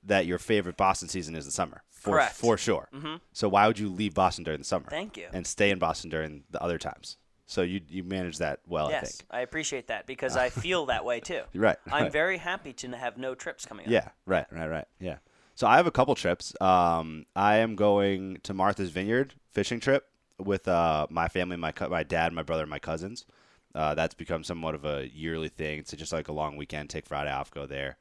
that 0.04 0.26
your 0.26 0.38
favorite 0.40 0.78
Boston 0.78 1.08
season 1.10 1.36
is 1.36 1.46
the 1.46 1.52
summer, 1.52 1.84
for 1.90 2.12
Correct. 2.14 2.36
for 2.36 2.58
sure. 2.58 2.90
Mm-hmm. 2.94 3.16
So 3.34 3.50
why 3.50 3.68
would 3.68 3.80
you 3.80 3.90
leave 3.90 4.14
Boston 4.14 4.44
during 4.44 4.60
the 4.60 4.66
summer? 4.66 4.88
Thank 4.90 5.18
you. 5.18 5.28
And 5.34 5.46
stay 5.46 5.70
in 5.72 5.80
Boston 5.80 6.10
during 6.10 6.44
the 6.50 6.62
other 6.62 6.78
times. 6.78 7.18
So 7.48 7.64
you 7.64 7.82
you 7.90 8.04
manage 8.04 8.38
that 8.38 8.60
well, 8.68 8.88
I 8.88 8.92
Yes, 8.92 9.18
think. 9.18 9.28
I 9.32 9.42
appreciate 9.42 9.88
that 9.88 10.06
because 10.06 10.38
I 10.46 10.50
feel 10.50 10.86
that 10.88 11.04
way 11.04 11.20
too. 11.20 11.42
Right, 11.56 11.78
I'm 11.92 12.12
very 12.12 12.38
happy 12.38 12.74
to 12.74 12.92
have 12.96 13.18
no 13.18 13.34
trips 13.36 13.66
coming 13.66 13.86
up. 13.88 13.92
Yeah, 13.92 14.10
right, 14.28 14.46
right, 14.52 14.68
right. 14.70 14.86
Yeah. 15.00 15.18
So 15.56 15.68
I 15.68 15.76
have 15.78 15.88
a 15.88 15.92
couple 15.92 16.14
trips. 16.16 16.54
Um, 16.62 17.26
I 17.36 17.58
am 17.58 17.76
going 17.76 18.38
to 18.44 18.54
Martha's 18.54 18.92
Vineyard 18.92 19.34
fishing 19.52 19.80
trip 19.80 20.06
with 20.38 20.68
uh, 20.68 21.08
my 21.10 21.28
family, 21.28 21.58
my 21.58 21.72
co- 21.74 21.90
my 21.90 22.04
dad, 22.04 22.32
my 22.32 22.44
brother, 22.44 22.64
and 22.64 22.70
my 22.70 22.80
cousins. 22.80 23.26
Uh, 23.76 23.94
that's 23.96 24.16
become 24.16 24.44
somewhat 24.44 24.76
of 24.76 24.84
a 24.86 25.08
yearly 25.14 25.50
thing. 25.50 25.80
It's 25.80 25.92
just 25.92 26.12
like 26.14 26.28
a 26.28 26.32
long 26.34 26.56
weekend. 26.58 26.90
Take 26.90 27.06
Friday 27.06 27.32
off, 27.32 27.52
go 27.52 27.66
there. 27.66 27.98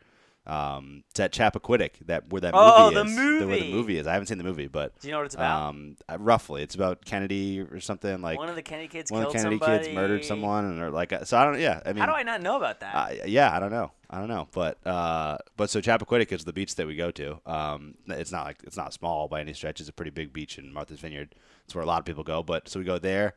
Um, 0.47 1.05
it's 1.11 1.21
at 1.21 1.31
Chappaquiddick, 1.31 2.07
that 2.07 2.31
where 2.33 2.41
that 2.41 2.55
Oh, 2.57 2.85
movie 2.91 2.95
the 2.95 3.01
is. 3.05 3.17
Where 3.17 3.39
the 3.41 3.47
movie. 3.47 3.71
movie 3.73 3.99
is. 3.99 4.07
I 4.07 4.15
haven't 4.15 4.29
seen 4.29 4.39
the 4.39 4.45
movie, 4.45 4.67
but 4.67 4.99
Do 4.99 5.07
you 5.09 5.13
know 5.13 5.19
what 5.19 5.27
it's 5.27 5.35
about? 5.35 5.69
um, 5.69 5.97
uh, 6.11 6.17
roughly, 6.19 6.63
it's 6.63 6.75
about 6.75 7.05
Kennedy 7.05 7.61
or 7.61 7.81
something 7.81 8.23
like 8.23 8.39
one 8.39 8.49
of 8.49 8.57
the 8.57 8.63
Kennedy 8.63 8.89
kids 8.89 9.11
one 9.13 9.21
of 9.25 9.25
killed 9.27 9.35
the 9.35 9.39
Kennedy 9.41 9.59
somebody. 9.59 9.85
kids 9.85 9.95
murdered 9.95 10.25
someone, 10.25 10.65
and 10.65 10.81
or 10.81 10.91
like 10.91 11.13
so. 11.25 11.37
I 11.37 11.45
don't. 11.45 11.61
Yeah, 11.61 11.81
I 11.85 11.93
mean, 11.93 11.99
How 11.99 12.07
do 12.07 12.13
I 12.13 12.23
not 12.23 12.41
know 12.41 12.57
about 12.57 12.81
that? 12.81 12.95
uh, 12.95 13.27
yeah, 13.27 13.55
I 13.55 13.61
don't 13.61 13.71
know. 13.71 13.93
I 14.09 14.21
don't 14.21 14.29
know, 14.29 14.49
but 14.53 14.79
uh, 14.87 15.37
but 15.59 15.69
so 15.69 15.83
Chappaquiddick 15.83 16.33
is 16.33 16.47
the 16.47 16.55
beach 16.55 16.77
that 16.77 16.87
we 16.87 16.97
go 16.97 17.11
to. 17.11 17.39
Um, 17.45 17.97
it's 18.07 18.33
not 18.33 18.47
like 18.47 18.57
it's 18.65 18.77
not 18.79 18.95
small 18.95 19.29
by 19.29 19.41
any 19.43 19.53
stretch. 19.53 19.81
It's 19.81 19.91
a 19.91 19.93
pretty 19.93 20.13
big 20.13 20.33
beach 20.33 20.57
in 20.57 20.73
Martha's 20.73 21.01
Vineyard. 21.01 21.35
It's 21.67 21.75
where 21.75 21.85
a 21.85 21.87
lot 21.87 21.99
of 21.99 22.07
people 22.07 22.25
go. 22.25 22.43
But 22.43 22.71
so 22.71 22.79
we 22.79 22.87
go 22.87 22.99
there, 22.99 23.35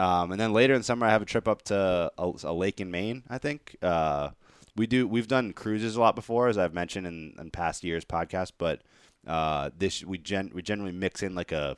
um, 0.00 0.32
and 0.32 0.40
then 0.40 0.54
later 0.54 0.72
in 0.72 0.80
the 0.80 0.84
summer 0.84 1.06
I 1.06 1.10
have 1.10 1.20
a 1.20 1.26
trip 1.26 1.46
up 1.46 1.62
to 1.64 2.10
a, 2.16 2.32
a 2.44 2.52
lake 2.54 2.80
in 2.80 2.90
Maine. 2.90 3.22
I 3.28 3.36
think 3.36 3.76
uh, 3.82 4.30
we 4.74 4.86
do. 4.86 5.06
We've 5.06 5.28
done 5.28 5.52
cruises 5.52 5.94
a 5.94 6.00
lot 6.00 6.14
before, 6.14 6.48
as 6.48 6.56
I've 6.56 6.72
mentioned 6.72 7.06
in, 7.06 7.34
in 7.38 7.50
past 7.50 7.84
years 7.84 8.04
podcast. 8.04 8.52
But 8.56 8.80
uh, 9.26 9.68
this 9.76 10.02
we 10.02 10.16
gen 10.16 10.52
we 10.54 10.62
generally 10.62 10.92
mix 10.92 11.22
in 11.22 11.34
like 11.34 11.52
a 11.52 11.76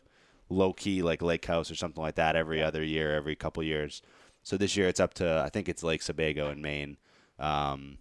low 0.48 0.72
key 0.72 1.02
like 1.02 1.20
lake 1.20 1.44
house 1.46 1.68
or 1.68 1.74
something 1.74 2.02
like 2.02 2.14
that 2.14 2.36
every 2.36 2.62
other 2.62 2.84
year, 2.84 3.12
every 3.12 3.34
couple 3.34 3.62
years. 3.64 4.02
So 4.44 4.56
this 4.56 4.76
year 4.76 4.86
it's 4.86 5.00
up 5.00 5.14
to 5.14 5.42
I 5.44 5.48
think 5.48 5.68
it's 5.68 5.82
Lake 5.82 6.02
Sebago 6.02 6.50
in 6.50 6.62
Maine. 6.62 6.98
Um, 7.40 7.98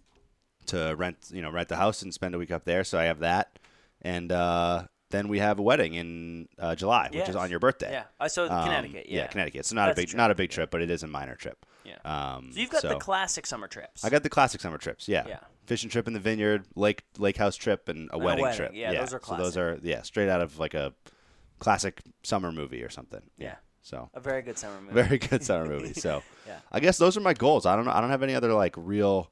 to 0.66 0.94
rent, 0.96 1.16
you 1.32 1.42
know, 1.42 1.50
rent 1.50 1.68
the 1.68 1.76
house 1.76 2.02
and 2.02 2.14
spend 2.14 2.36
a 2.36 2.38
week 2.38 2.52
up 2.52 2.64
there. 2.64 2.84
So 2.84 2.96
I 2.96 3.04
have 3.04 3.18
that, 3.18 3.58
and 4.00 4.30
uh, 4.30 4.84
then 5.12 5.28
we 5.28 5.38
have 5.38 5.58
a 5.58 5.62
wedding 5.62 5.94
in 5.94 6.48
uh, 6.58 6.74
July, 6.74 7.04
which 7.10 7.14
Yes. 7.20 7.28
is 7.30 7.36
on 7.36 7.48
your 7.50 7.60
birthday. 7.60 7.92
yeah, 7.92 8.04
I 8.18 8.26
saw 8.28 8.42
Um, 8.44 8.64
Connecticut. 8.64 9.06
Yeah, 9.08 9.26
Connecticut. 9.28 9.64
So 9.66 9.76
not 9.76 9.86
That's 9.86 9.98
a 9.98 10.00
a 10.00 10.02
big, 10.02 10.08
trip, 10.08 10.16
not 10.18 10.30
a 10.30 10.34
big 10.34 10.50
trip, 10.50 10.70
but 10.70 10.82
it 10.82 10.90
is 10.90 11.02
a 11.04 11.06
minor 11.06 11.36
trip. 11.36 11.64
Yeah. 11.84 11.98
Um, 12.04 12.50
So 12.52 12.58
you've 12.60 12.70
got 12.70 12.82
the 12.82 12.96
classic 12.96 13.46
summer 13.46 13.68
trips. 13.68 14.04
I 14.04 14.10
got 14.10 14.22
the 14.24 14.28
classic 14.30 14.60
summer 14.60 14.78
trips. 14.78 15.06
Yeah. 15.08 15.24
Yeah. 15.28 15.38
Fishing 15.66 15.88
trip 15.90 16.06
in 16.08 16.12
the 16.12 16.20
vineyard, 16.20 16.66
lake 16.74 17.04
lake 17.18 17.36
house 17.36 17.54
trip, 17.56 17.88
and 17.88 18.10
a 18.10 18.16
a 18.16 18.18
wedding, 18.18 18.42
wedding. 18.42 18.56
trip. 18.58 18.72
Yeah, 18.74 18.92
those 19.00 19.14
are 19.14 19.20
classic. 19.20 19.38
So 19.38 19.44
those 19.44 19.56
are 19.56 19.78
yeah, 19.82 20.02
straight 20.02 20.28
out 20.28 20.40
of 20.40 20.58
like 20.58 20.74
a 20.74 20.92
classic 21.60 22.02
summer 22.24 22.50
movie 22.50 22.82
or 22.82 22.90
something. 22.90 23.22
Yeah. 23.38 23.56
So 23.82 24.10
a 24.14 24.20
very 24.20 24.42
good 24.42 24.58
summer 24.58 24.80
movie. 24.80 24.94
very 24.94 25.18
good 25.18 25.44
summer 25.44 25.66
movie. 25.66 25.92
So 26.00 26.22
Yeah. 26.46 26.58
I 26.72 26.80
guess 26.80 26.98
those 26.98 27.16
are 27.16 27.20
my 27.20 27.34
goals. 27.34 27.66
I 27.66 27.76
don't 27.76 27.84
know. 27.84 27.92
I 27.92 28.00
don't 28.00 28.10
have 28.10 28.22
any 28.22 28.34
other 28.34 28.52
like 28.54 28.74
real 28.76 29.30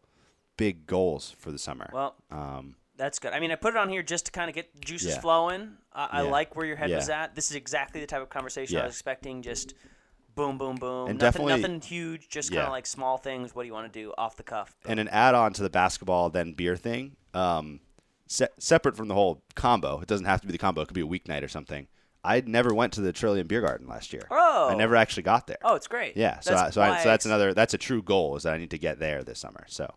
big 0.57 0.87
goals 0.87 1.31
for 1.39 1.51
the 1.51 1.59
summer. 1.59 1.89
Well, 1.93 2.15
um, 2.31 2.77
That's 3.01 3.19
good. 3.19 3.33
I 3.33 3.41
mean, 3.41 3.51
I 3.51 3.55
put 3.55 3.75
it 3.75 3.77
on 3.79 3.89
here 3.89 4.03
just 4.03 4.27
to 4.27 4.33
kind 4.33 4.51
of 4.51 4.55
get 4.55 4.79
juices 4.81 5.15
Yeah. 5.15 5.21
flowing. 5.21 5.73
I, 5.93 6.09
I 6.19 6.23
Yeah. 6.23 6.31
like 6.31 6.55
where 6.55 6.67
your 6.67 6.77
head 6.77 6.91
was 6.91 7.09
at. 7.09 7.35
This 7.35 7.51
is 7.51 7.57
exactly 7.57 8.01
the 8.03 8.07
type 8.07 8.21
of 8.21 8.29
conversation 8.29 8.79
I 8.79 8.85
was 8.85 8.95
expecting. 8.95 9.41
Just 9.43 9.73
boom, 10.35 10.59
boom, 10.59 10.77
boom. 10.77 11.09
And 11.09 11.19
nothing, 11.19 11.47
definitely- 11.47 11.63
nothing 11.63 11.81
huge. 11.81 12.29
Just 12.29 12.51
kind 12.51 12.59
Yeah. 12.61 12.67
of 12.67 12.73
like 12.73 12.87
small 12.87 13.17
things. 13.17 13.55
What 13.55 13.63
do 13.63 13.67
you 13.69 13.73
want 13.73 13.91
to 13.93 13.99
do 14.01 14.13
off 14.19 14.37
the 14.37 14.43
cuff? 14.43 14.77
and 14.87 15.01
an 15.01 15.09
add-on 15.09 15.53
to 15.55 15.63
the 15.63 15.71
basketball 15.71 16.29
then 16.31 16.53
beer 16.53 16.77
thing 16.77 17.17
um, 17.35 17.81
se- 18.27 18.49
separate 18.59 18.97
from 18.97 19.09
the 19.09 19.15
whole 19.15 19.43
combo 19.55 20.01
it 20.01 20.07
doesn't 20.09 20.27
have 20.27 20.41
to 20.43 20.47
be 20.47 20.53
the 20.53 20.59
combo 20.59 20.83
it 20.83 20.87
could 20.89 20.95
be 20.95 21.01
a 21.01 21.07
weeknight 21.07 21.43
or 21.43 21.49
something 21.49 21.87
i 22.25 22.41
never 22.45 22.75
went 22.75 22.93
to 22.93 23.01
the 23.01 23.13
trillium 23.13 23.47
beer 23.47 23.61
garden 23.61 23.87
last 23.89 24.13
year 24.13 24.27
Oh. 24.31 24.69
i 24.71 24.75
never 24.75 24.95
actually 24.97 25.23
got 25.23 25.47
there 25.47 25.59
Oh, 25.63 25.75
it's 25.75 25.87
great. 25.87 26.17
yeah 26.17 26.41
so, 26.41 26.51
That's 26.51 26.63
I, 26.63 26.71
so, 26.71 26.83
I, 26.83 27.03
so 27.03 27.09
that's 27.09 27.25
another 27.27 27.55
that's 27.55 27.73
a 27.75 27.79
true 27.79 28.03
goal 28.03 28.37
is 28.37 28.43
that 28.45 28.53
i 28.55 28.59
need 28.59 28.71
to 28.71 28.79
get 28.79 28.99
there 28.99 29.23
this 29.23 29.39
summer 29.39 29.65
so 29.69 29.93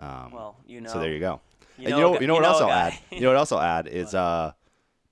um, 0.00 0.32
Well, 0.32 0.56
you 0.66 0.80
know. 0.80 0.90
so 0.90 0.98
there 0.98 1.12
you 1.12 1.20
go 1.20 1.40
You 1.82 1.88
and 1.88 1.96
know 1.96 2.12
you 2.12 2.14
know 2.14 2.20
you 2.20 2.26
know 2.28 2.34
what 2.34 2.44
else 2.44 2.60
I'll 2.60 2.70
add? 2.70 2.98
You 3.10 3.20
know 3.20 3.28
what 3.28 3.36
else 3.36 3.50
i'll 3.50 3.60
add 3.60 3.88
is 3.88 4.14
uh, 4.26 4.52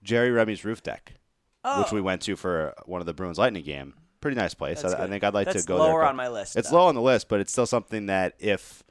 jerry 0.02 0.30
remy's 0.30 0.64
roof 0.64 0.82
deck 0.82 1.14
Oh, 1.64 1.82
which 1.82 1.92
we 1.92 2.00
went 2.00 2.22
to 2.22 2.36
for 2.36 2.74
one 2.86 3.00
of 3.02 3.06
the 3.06 3.12
bruins 3.12 3.36
lightning 3.38 3.64
game. 3.64 3.92
Pretty 4.22 4.36
nice 4.36 4.54
place. 4.54 4.84
I, 4.84 5.04
I 5.04 5.06
think 5.08 5.24
i'd 5.24 5.34
like 5.34 5.46
That's 5.46 5.62
to 5.62 5.66
go 5.66 5.78
there 5.78 5.88
lower 5.88 6.02
a 6.02 6.08
on 6.08 6.16
my 6.16 6.28
list, 6.28 6.56
it's 6.56 6.70
though. 6.70 6.76
low 6.76 6.86
on 6.86 6.94
the 6.94 7.02
list 7.02 7.28
but 7.28 7.40
it's 7.40 7.50
still 7.52 7.66
something 7.66 8.06
that 8.06 8.34
if 8.38 8.82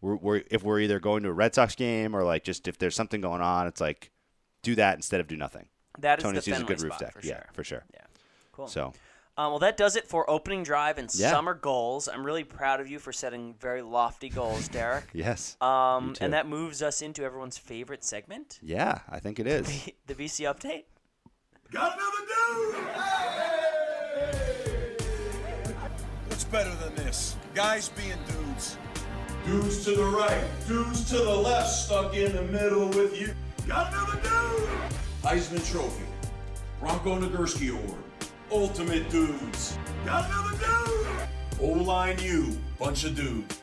we're, 0.00 0.16
we're 0.16 0.42
if 0.50 0.62
we're 0.64 0.80
either 0.80 0.98
going 0.98 1.22
to 1.22 1.28
a 1.28 1.32
red 1.32 1.54
sox 1.54 1.74
game 1.74 2.14
or 2.14 2.24
like 2.24 2.42
just 2.44 2.66
if 2.68 2.76
there's 2.78 2.96
something 2.96 3.20
going 3.20 3.40
on 3.40 3.66
it's 3.66 3.80
like 3.80 4.10
do 4.62 4.74
that 4.74 4.96
instead 4.96 5.20
of 5.20 5.28
do 5.28 5.36
nothing. 5.36 5.68
That 6.00 6.18
is 6.18 6.22
tony 6.24 6.36
the 6.36 6.42
sees 6.42 6.60
a 6.60 6.64
good 6.64 6.82
roof 6.82 6.98
deck. 6.98 7.12
for 7.12 7.20
yeah 7.20 7.34
sure. 7.34 7.46
for 7.52 7.64
sure. 7.64 7.84
Yeah. 7.94 8.00
Cool. 8.52 8.66
so 8.66 8.92
Um, 9.38 9.52
well, 9.52 9.58
that 9.60 9.76
does 9.76 9.94
it 9.94 10.08
for 10.08 10.28
opening 10.28 10.64
drive 10.64 10.98
and 10.98 11.08
Yeah. 11.14 11.30
summer 11.30 11.54
goals. 11.54 12.08
I'm 12.08 12.26
really 12.26 12.42
proud 12.42 12.80
of 12.80 12.90
you 12.90 12.98
for 12.98 13.12
setting 13.12 13.54
very 13.60 13.82
lofty 13.82 14.28
goals, 14.28 14.66
Derek. 14.78 15.04
yes 15.12 15.56
Um, 15.60 16.14
too. 16.14 16.24
and 16.24 16.32
that 16.32 16.48
moves 16.48 16.82
us 16.82 17.00
into 17.02 17.22
everyone's 17.22 17.56
favorite 17.56 18.02
segment, 18.04 18.58
yeah 18.62 18.98
i 19.08 19.20
think 19.20 19.38
it 19.38 19.46
is 19.46 19.66
the 20.06 20.14
BC 20.14 20.44
update. 20.52 20.84
Got 21.70 21.96
another 21.96 22.74
dude! 22.74 22.84
What's 26.26 26.44
better 26.44 26.74
than 26.76 26.94
this? 26.96 27.36
Guys 27.54 27.90
being 27.90 28.18
dudes. 28.26 28.76
Dudes 29.46 29.84
to 29.84 29.92
the 29.92 30.04
right, 30.04 30.44
dudes 30.66 31.08
to 31.10 31.16
the 31.18 31.34
left, 31.36 31.68
stuck 31.70 32.14
in 32.14 32.34
the 32.34 32.42
middle 32.42 32.88
with 32.88 33.18
you. 33.20 33.32
Got 33.66 33.92
another 33.92 34.14
dude! 34.20 34.68
Heisman 35.22 35.70
Trophy, 35.70 36.04
Bronco 36.80 37.18
Nagurski 37.20 37.70
Award, 37.72 38.02
Ultimate 38.50 39.08
Dudes, 39.10 39.78
Got 40.04 40.24
another 40.30 40.56
dude! 40.58 41.60
O-Line 41.60 42.18
U, 42.20 42.56
bunch 42.78 43.04
of 43.04 43.14
dudes. 43.14 43.60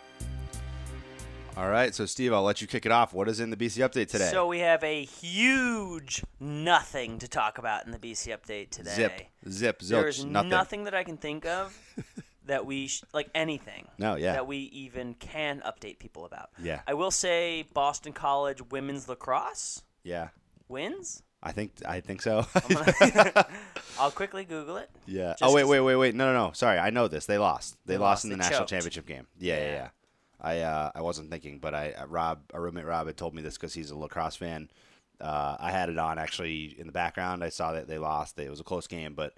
all 1.57 1.69
right 1.69 1.95
so 1.95 2.05
steve 2.05 2.33
i'll 2.33 2.43
let 2.43 2.59
you 2.61 2.67
kick 2.67 2.85
it 2.85 2.91
off 2.91 3.13
what 3.13 3.29
is 3.29 3.39
in 3.39 3.49
the 3.49 3.55
bc 3.55 3.77
update 3.77 4.09
today 4.09 4.29
So 4.29 4.45
we 4.45 4.59
have 4.59 4.83
a 4.83 5.05
huge 5.05 6.21
nothing 6.41 7.17
to 7.19 7.29
talk 7.29 7.57
about 7.57 7.85
in 7.85 7.91
the 7.93 7.97
BC 7.97 8.37
update 8.37 8.69
today. 8.71 9.29
zip 9.49 9.81
zip 9.81 10.01
There's 10.01 10.25
nothing 10.25 10.49
nothing 10.49 10.83
that 10.83 10.93
I 10.93 11.03
can 11.05 11.15
think 11.17 11.45
of 11.45 11.75
that 12.45 12.65
we 12.65 12.87
sh- 12.87 13.03
like 13.13 13.29
anything. 13.33 13.87
No, 13.97 14.15
yeah. 14.15 14.33
That 14.33 14.45
we 14.47 14.57
even 14.57 15.13
can 15.15 15.61
update 15.65 15.97
people 15.97 16.25
about. 16.25 16.49
Yeah. 16.61 16.81
I 16.87 16.93
will 16.93 17.09
say 17.09 17.65
Boston 17.73 18.11
College 18.13 18.61
women's 18.69 19.07
lacrosse 19.09 19.81
yeah 20.03 20.29
wins. 20.67 21.23
I 21.45 21.51
think 21.51 21.71
I 21.85 21.99
think 22.01 22.21
so. 22.21 22.45
I'll 23.99 24.11
quickly 24.11 24.43
Google 24.45 24.77
it. 24.77 24.89
yeah. 25.05 25.35
Oh 25.41 25.53
wait, 25.53 25.63
wait, 25.65 25.79
wait, 25.79 25.95
wait. 25.95 26.15
No, 26.15 26.33
no, 26.33 26.47
no. 26.47 26.51
Sorry, 26.53 26.77
I 26.79 26.89
know 26.89 27.07
this. 27.07 27.25
They 27.25 27.37
lost. 27.37 27.77
They, 27.85 27.93
They 27.93 27.97
lost 27.97 28.19
lost. 28.19 28.25
in 28.25 28.29
the 28.31 28.37
national 28.37 28.59
choked. 28.61 28.69
championship 28.71 29.05
game. 29.05 29.27
Yeah, 29.39 29.57
yeah, 29.57 29.63
Yeah. 29.65 29.71
yeah. 29.73 29.89
I 30.41 30.59
uh, 30.59 30.91
I 30.95 31.01
wasn't 31.01 31.31
thinking, 31.31 31.59
but 31.59 31.73
I 31.73 31.91
uh, 31.93 32.05
Rob, 32.07 32.39
our 32.53 32.61
roommate 32.61 32.85
Rob, 32.85 33.07
had 33.07 33.15
told 33.17 33.33
me 33.33 33.41
this 33.41 33.55
because 33.55 33.73
he's 33.73 33.89
a 33.91 33.97
lacrosse 33.97 34.35
fan. 34.35 34.69
Uh, 35.21 35.55
I 35.59 35.71
had 35.71 35.89
it 35.89 35.97
on 35.97 36.19
actually 36.19 36.75
in 36.77 36.87
the 36.87 36.91
background. 36.93 37.43
I 37.43 37.49
saw 37.49 37.71
that 37.71 37.87
they 37.87 37.97
lost. 37.97 38.37
It 38.37 38.49
was 38.49 38.59
a 38.59 38.63
close 38.65 38.85
game, 38.87 39.13
but 39.13 39.33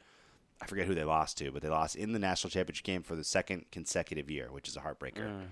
I 0.60 0.66
forget 0.66 0.88
who 0.88 0.96
they 0.96 1.04
lost 1.04 1.38
to. 1.38 1.52
But 1.52 1.62
they 1.62 1.70
lost 1.70 1.96
in 1.96 2.14
the 2.14 2.20
national 2.20 2.50
championship 2.50 2.84
game 2.84 3.04
for 3.04 3.16
the 3.16 3.24
second 3.24 3.66
consecutive 3.72 4.32
year, 4.32 4.48
which 4.52 4.68
is 4.68 4.76
a 4.76 4.80
heartbreaker 4.80 5.28
Mm. 5.28 5.44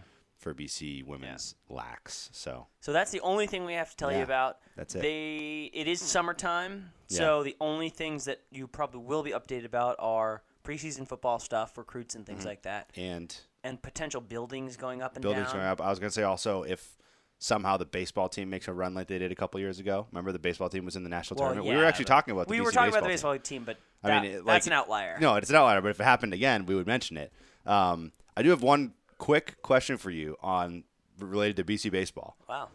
For 0.46 0.54
BC 0.54 1.04
women's 1.04 1.56
lax. 1.70 2.30
So 2.32 2.68
So 2.80 2.94
that's 2.94 3.10
the 3.10 3.20
only 3.22 3.48
thing 3.48 3.66
we 3.66 3.74
have 3.74 3.90
to 3.90 3.98
tell 3.98 4.12
you 4.16 4.22
about. 4.22 4.60
that's 4.78 4.94
it. 4.94 5.02
They 5.02 5.72
it 5.74 5.88
is 5.88 6.00
summertime, 6.02 6.92
Yeah. 7.10 7.18
so 7.18 7.44
the 7.44 7.56
only 7.60 7.90
things 7.90 8.26
that 8.26 8.42
you 8.52 8.68
probably 8.68 9.00
will 9.02 9.24
be 9.24 9.32
updated 9.32 9.66
about 9.66 9.96
are 9.98 10.44
preseason 10.64 11.08
football 11.08 11.40
stuff, 11.40 11.80
recruits 11.80 12.14
and 12.14 12.28
things 12.28 12.42
Mm-hmm. 12.42 12.48
like 12.48 12.62
that, 12.62 12.92
and 12.96 13.36
and 13.64 13.82
potential 13.82 14.22
buildings 14.22 14.78
going 14.78 15.02
up 15.02 15.16
and 15.16 15.24
buildings 15.24 15.48
down. 15.48 15.56
going 15.56 15.66
up. 15.66 15.82
I 15.82 15.90
was 15.90 15.98
gonna 15.98 16.12
say 16.12 16.22
also 16.22 16.62
if 16.62 16.96
somehow 17.40 17.76
the 17.78 17.86
baseball 17.86 18.30
team 18.30 18.48
makes 18.52 18.68
a 18.68 18.74
run 18.74 18.94
like 18.94 19.08
they 19.08 19.18
did 19.18 19.32
a 19.32 19.36
couple 19.36 19.60
years 19.60 19.80
ago. 19.80 20.06
Remember 20.12 20.32
the 20.32 20.38
baseball 20.38 20.70
team 20.70 20.86
was 20.86 20.96
in 20.96 21.02
the 21.02 21.10
national 21.10 21.40
Well, 21.40 21.50
tournament. 21.50 21.74
we 21.76 21.82
were 21.82 21.86
actually 21.88 22.06
talking 22.06 22.34
about 22.34 22.48
the 22.48 22.52
we 22.52 22.60
BC 22.60 22.66
were 22.66 22.72
talking 22.72 22.90
about 22.94 23.02
the 23.02 23.10
baseball 23.10 23.34
baseball 23.34 23.44
team, 23.50 23.64
but 23.64 23.78
I 24.04 24.22
mean, 24.22 24.32
it- 24.32 24.46
that's 24.46 24.68
an 24.68 24.74
outlier. 24.74 25.18
No, 25.20 25.38
it's 25.38 25.50
an 25.50 25.56
outlier. 25.56 25.82
But 25.82 25.90
if 25.90 26.00
it 26.00 26.04
happened 26.04 26.36
again, 26.36 26.68
we 26.68 26.76
would 26.76 26.86
mention 26.86 27.18
it. 27.18 27.34
Um, 27.66 28.12
I 28.38 28.44
do 28.44 28.52
have 28.52 28.62
one 28.62 28.94
quick 29.18 29.62
question 29.62 29.98
for 29.98 30.12
you 30.12 30.38
on 30.42 30.84
related 31.20 31.56
to 31.58 31.64
BC 31.64 31.92
baseball. 31.92 32.38
Wow. 32.48 32.70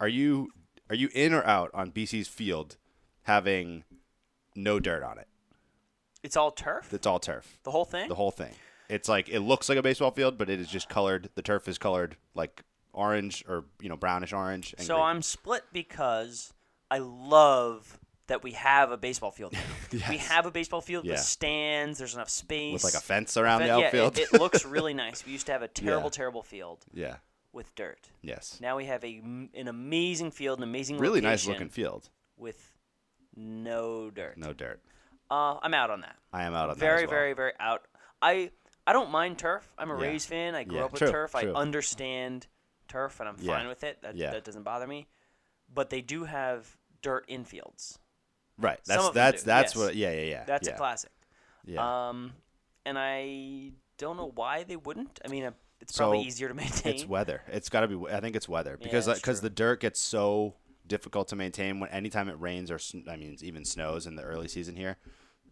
Are 0.00 0.08
you 0.08 0.50
are 0.90 0.96
you 0.96 1.08
in 1.14 1.32
or 1.32 1.44
out 1.44 1.70
on 1.74 1.90
BC's 1.90 2.28
field 2.28 2.76
having 3.22 3.84
no 4.54 4.80
dirt 4.80 5.02
on 5.02 5.18
it? 5.18 5.28
It's 6.22 6.36
all 6.36 6.50
turf. 6.50 6.92
It's 6.92 7.06
all 7.06 7.18
turf. 7.18 7.58
the 7.64 7.70
whole 7.70 7.84
thing. 7.84 8.08
The 8.08 8.14
whole 8.14 8.30
thing. 8.30 8.54
It's 8.88 9.08
like 9.08 9.28
it 9.28 9.40
looks 9.40 9.68
like 9.68 9.78
a 9.78 9.82
baseball 9.82 10.10
field, 10.10 10.38
but 10.38 10.50
it 10.50 10.60
is 10.60 10.68
just 10.68 10.88
colored. 10.88 11.30
The 11.34 11.42
turf 11.42 11.68
is 11.68 11.78
colored 11.78 12.16
like 12.34 12.62
orange 12.92 13.44
or 13.48 13.64
you 13.80 13.88
know 13.88 13.96
brownish 13.96 14.32
orange. 14.32 14.74
And 14.76 14.86
so 14.86 14.96
green. 14.96 15.06
I'm 15.06 15.22
split 15.22 15.64
because 15.72 16.52
I 16.90 16.98
love 16.98 17.98
that 18.26 18.42
we 18.42 18.52
have 18.52 18.90
a 18.90 18.96
baseball 18.96 19.30
field. 19.30 19.52
now. 19.52 19.60
We 20.08 20.16
have 20.18 20.46
a 20.46 20.50
baseball 20.50 20.80
field 20.80 21.04
Yeah. 21.04 21.12
with 21.12 21.20
stands. 21.20 21.98
There's 21.98 22.14
enough 22.14 22.30
space. 22.30 22.72
with 22.72 22.84
like 22.84 22.94
a 22.94 23.00
fence 23.04 23.36
around 23.36 23.60
the 23.62 23.68
But 23.68 23.78
yeah, 23.78 23.86
outfield. 23.86 24.18
it, 24.18 24.28
it 24.32 24.40
looks 24.40 24.64
really 24.76 24.94
nice. 24.94 25.24
We 25.24 25.32
used 25.32 25.46
to 25.46 25.52
have 25.52 25.62
a 25.62 25.68
terrible, 25.68 26.10
terrible 26.10 26.42
field 26.42 26.84
yeah. 26.92 27.16
with 27.52 27.74
dirt. 27.74 28.08
Yes. 28.22 28.58
Now 28.60 28.76
we 28.76 28.86
have 28.86 29.04
a 29.04 29.16
an 29.54 29.68
amazing 29.68 30.30
field, 30.30 30.58
an 30.58 30.64
amazing 30.64 30.98
Really 30.98 31.20
nice 31.20 31.46
looking 31.46 31.68
field. 31.68 32.08
with 32.36 32.72
no 33.36 34.10
dirt. 34.10 34.36
No 34.38 34.52
dirt. 34.52 34.80
Uh, 35.30 35.58
I'm 35.62 35.74
out 35.74 35.90
on 35.90 36.00
that. 36.02 36.16
I 36.32 36.44
am 36.44 36.54
out 36.54 36.70
on 36.70 36.76
very, 36.76 36.98
that 36.98 37.04
as 37.04 37.08
well. 37.08 37.18
very, 37.18 37.32
very 37.34 37.52
out. 37.60 37.82
I 38.22 38.50
I 38.86 38.92
don't 38.92 39.10
mind 39.10 39.38
turf. 39.38 39.70
I'm 39.78 39.90
a 39.90 39.94
Yeah. 39.94 40.02
Rays 40.08 40.26
fan. 40.26 40.54
I 40.54 40.64
grew 40.64 40.78
Yeah, 40.78 40.84
up 40.84 40.92
with 40.92 41.00
true, 41.00 41.10
turf. 41.10 41.32
true. 41.32 41.52
I 41.54 41.58
understand 41.60 42.46
turf, 42.88 43.20
and 43.20 43.28
I'm 43.28 43.36
Yeah. 43.38 43.56
fine 43.58 43.68
with 43.68 43.82
it. 43.84 44.00
That 44.02 44.16
Yeah. 44.16 44.30
that 44.32 44.44
doesn't 44.44 44.62
bother 44.62 44.86
me. 44.86 45.06
But 45.72 45.90
they 45.90 46.00
do 46.02 46.24
have 46.24 46.76
dirt 47.02 47.26
infields. 47.28 47.98
Right. 48.58 48.78
That's 48.86 49.10
that's 49.10 49.42
do, 49.42 49.46
that's 49.46 49.74
yes. 49.74 49.84
what. 49.84 49.96
Yeah, 49.96 50.12
yeah, 50.12 50.22
yeah. 50.22 50.44
That's 50.44 50.68
yeah. 50.68 50.74
a 50.74 50.76
classic. 50.76 51.10
Yeah. 51.66 52.08
Um, 52.08 52.32
and 52.86 52.98
I 52.98 53.72
don't 53.98 54.16
know 54.16 54.32
why 54.34 54.64
they 54.64 54.76
wouldn't. 54.76 55.20
I 55.24 55.28
mean, 55.28 55.44
uh, 55.44 55.52
it's 55.80 55.96
probably 55.96 56.22
So, 56.22 56.26
easier 56.26 56.48
to 56.48 56.54
maintain. 56.54 56.94
It's 56.94 57.06
weather. 57.06 57.42
It's 57.48 57.68
got 57.68 57.80
to 57.80 57.88
be. 57.88 58.12
I 58.12 58.20
think 58.20 58.36
it's 58.36 58.48
weather 58.48 58.78
because 58.80 59.06
because 59.06 59.40
true. 59.40 59.48
the 59.48 59.54
dirt 59.54 59.80
gets 59.80 60.00
so 60.00 60.54
difficult 60.86 61.28
to 61.28 61.36
maintain 61.36 61.80
when 61.80 61.90
anytime 61.90 62.28
it 62.28 62.38
rains 62.38 62.70
or 62.70 62.78
I 63.08 63.16
mean 63.16 63.36
even 63.40 63.64
snows 63.64 64.06
in 64.06 64.16
the 64.16 64.22
early 64.22 64.48
season 64.48 64.76
here. 64.76 64.96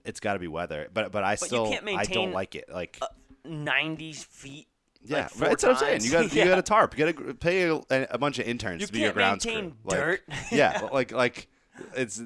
It's 0.04 0.21
got 0.21 0.35
to 0.35 0.38
be 0.38 0.49
weather. 0.49 0.88
But 0.92 1.12
but 1.12 1.25
I 1.25 1.32
you 1.32 1.37
still 1.38 1.75
I 1.97 2.04
don't 2.04 2.32
like 2.32 2.54
it. 2.54 2.68
Like 2.73 2.99
90 3.44 4.12
feet. 4.12 4.68
yeah, 5.04 5.28
like, 5.37 5.50
that's 5.50 5.62
what 5.62 5.73
I'm 5.73 5.78
saying. 5.78 6.00
You 6.02 6.11
got 6.11 6.32
Yeah. 6.32 6.44
you 6.44 6.50
got 6.50 6.59
a 6.59 6.62
tarp. 6.62 6.99
You 6.99 7.06
got 7.12 7.16
to 7.26 7.35
pay 7.35 7.62
a, 7.62 7.80
a 8.11 8.18
bunch 8.18 8.38
of 8.38 8.47
interns 8.47 8.80
You 8.80 8.87
to 8.88 8.92
be 8.92 8.99
your 9.00 9.09
can't 9.09 9.14
grounds 9.14 9.47
maintain 9.47 9.71
crew. 9.71 9.78
Like, 9.85 9.99
dirt. 9.99 10.21
yeah, 10.50 10.88
like 10.92 11.12
like 11.12 11.49
it's 11.97 12.21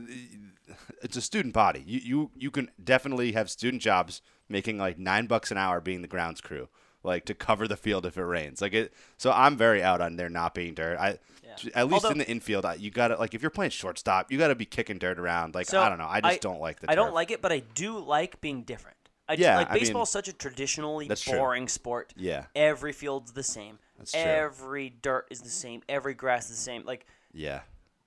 it's 1.03 1.17
a 1.17 1.21
student 1.23 1.55
body. 1.55 1.83
You 1.87 2.01
you 2.03 2.31
you 2.37 2.51
can 2.51 2.71
definitely 2.83 3.33
have 3.33 3.51
student 3.51 3.83
jobs 3.83 4.23
making 4.49 4.79
like 4.79 4.99
nine 4.99 5.27
bucks 5.27 5.51
an 5.51 5.59
hour 5.59 5.81
being 5.81 6.03
the 6.03 6.09
grounds 6.09 6.41
crew, 6.41 6.69
like 7.03 7.25
to 7.27 7.35
cover 7.35 7.67
the 7.69 7.77
field 7.77 8.07
if 8.07 8.17
it 8.17 8.23
rains. 8.25 8.61
Like 8.61 8.75
it. 8.75 8.93
So 9.17 9.33
I'm 9.33 9.57
very 9.57 9.83
out 9.83 10.01
on 10.01 10.17
there 10.17 10.29
not 10.29 10.55
being 10.55 10.75
dirt. 10.75 10.99
I 10.99 11.19
Yeah. 11.43 11.57
at 11.75 11.87
least 11.89 12.05
Although- 12.05 12.11
in 12.11 12.19
the 12.19 12.29
infield, 12.29 12.65
you 12.79 12.91
got 12.91 13.09
to 13.09 13.17
like 13.17 13.35
if 13.35 13.43
you're 13.43 13.51
playing 13.51 13.71
shortstop, 13.71 14.31
you 14.31 14.39
got 14.39 14.49
to 14.49 14.55
be 14.55 14.67
kicking 14.67 14.99
dirt 14.99 15.19
around. 15.19 15.55
Like 15.55 15.67
So, 15.67 15.81
I 15.81 15.89
don't 15.89 15.99
know. 15.99 16.09
I 16.09 16.21
just 16.21 16.41
don't 16.43 16.61
like 16.61 16.81
the. 16.81 16.91
I 16.91 16.95
don't 16.95 17.15
like 17.15 17.31
it, 17.31 17.41
but 17.43 17.53
I 17.53 17.61
do 17.75 17.99
like 17.99 18.41
being 18.41 18.63
different. 18.63 18.97
I 19.29 19.35
do, 19.35 19.43
Yeah, 19.43 19.57
like 19.57 19.71
I 19.73 19.75
mean- 19.75 20.07
such 20.07 20.29
a 20.29 20.33
traditionally 20.33 21.09
That's 21.09 21.21
true. 21.23 21.37
boring 21.37 21.67
sport. 21.67 22.15
Yeah. 22.17 22.45
Every 22.55 22.93
field's 22.93 23.33
the 23.33 23.43
same. 23.43 23.81
That's 23.99 24.13
true. 24.13 24.21
Every 24.21 24.91
dirt 24.91 25.27
is 25.31 25.41
the 25.41 25.49
same. 25.51 25.83
Every 25.89 26.15
grass 26.15 26.45
is 26.45 26.51
the 26.57 26.63
same. 26.63 26.85
Like 26.85 27.07
Yeah. 27.33 27.63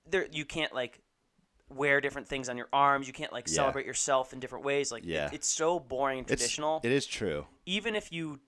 there 0.08 0.26
you 0.32 0.46
can't 0.46 0.72
like 0.74 1.00
wear 1.70 2.00
different 2.00 2.26
things 2.28 2.48
on 2.48 2.56
your 2.56 2.68
arms. 2.72 3.06
You 3.06 3.12
can't 3.12 3.32
like 3.32 3.46
Yeah. 3.48 3.54
celebrate 3.54 3.86
yourself 3.86 4.32
in 4.32 4.40
different 4.40 4.64
ways. 4.64 4.90
Like 4.92 5.04
it- 5.04 5.08
Yeah. 5.10 5.30
it's 5.32 5.46
so 5.48 5.78
boring 5.78 6.18
and 6.20 6.26
It's- 6.26 6.38
traditional. 6.40 6.80
It 6.82 6.92
is 6.92 7.06
true. 7.06 7.46
Even 7.66 7.94
if 7.94 8.10
you 8.12 8.40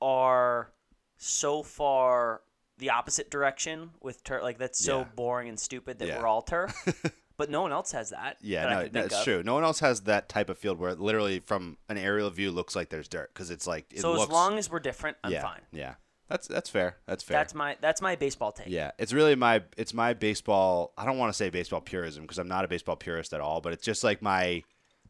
are 0.00 0.72
so 1.16 1.62
far 1.62 2.42
the 2.78 2.90
opposite 2.90 3.30
direction 3.30 3.90
with 4.00 4.24
turf, 4.24 4.42
like 4.42 4.58
that's 4.58 4.78
so 4.82 5.00
Yeah. 5.00 5.04
boring 5.14 5.48
and 5.48 5.58
stupid 5.60 5.98
that 6.00 6.08
Yeah. 6.08 6.18
we're 6.20 6.26
all 6.26 6.42
turf. 6.42 6.74
but 7.36 7.48
no 7.50 7.62
one 7.62 7.72
else 7.72 7.92
has 7.92 8.10
that. 8.10 8.38
Yeah, 8.40 8.62
that 8.64 8.68
I 8.68 8.74
no, 8.74 8.82
can 8.84 8.92
no, 8.92 9.00
think 9.00 9.06
it's 9.12 9.18
of. 9.20 9.24
true. 9.24 9.42
No 9.42 9.54
one 9.54 9.64
else 9.64 9.80
has 9.80 10.02
that 10.02 10.28
type 10.28 10.48
of 10.48 10.58
field 10.58 10.78
where 10.78 10.90
it 10.90 10.98
literally 11.00 11.38
from 11.38 11.78
an 11.88 11.96
aerial 11.96 12.30
view 12.30 12.50
looks 12.50 12.74
like 12.74 12.88
there's 12.88 13.08
dirt 13.08 13.32
because 13.32 13.50
it's 13.50 13.66
like 13.66 13.86
it 13.92 14.00
So 14.00 14.12
looks, 14.12 14.24
as 14.24 14.28
long 14.30 14.58
as 14.58 14.68
we're 14.70 14.80
different, 14.80 15.16
I'm 15.22 15.32
yeah, 15.32 15.42
fine. 15.42 15.60
Yeah, 15.70 15.94
that's 16.32 16.48
that's 16.48 16.68
fair. 16.70 16.96
That's 17.06 17.22
fair. 17.22 17.36
That's 17.36 17.54
my 17.54 17.76
that's 17.80 18.00
my 18.02 18.16
baseball 18.16 18.50
take. 18.52 18.66
yeah, 18.68 18.90
it's 18.98 19.12
really 19.12 19.34
my 19.36 19.62
it's 19.76 19.94
my 19.94 20.14
baseball. 20.14 20.92
I 20.98 21.04
don't 21.06 21.18
want 21.18 21.30
to 21.32 21.36
say 21.36 21.50
baseball 21.50 21.80
purism 21.80 22.22
because 22.24 22.38
I'm 22.38 22.48
not 22.48 22.64
a 22.64 22.68
baseball 22.68 22.96
purist 22.96 23.32
at 23.32 23.40
all, 23.40 23.60
but 23.60 23.72
it's 23.72 23.84
just 23.84 24.02
like 24.02 24.20
my 24.22 24.64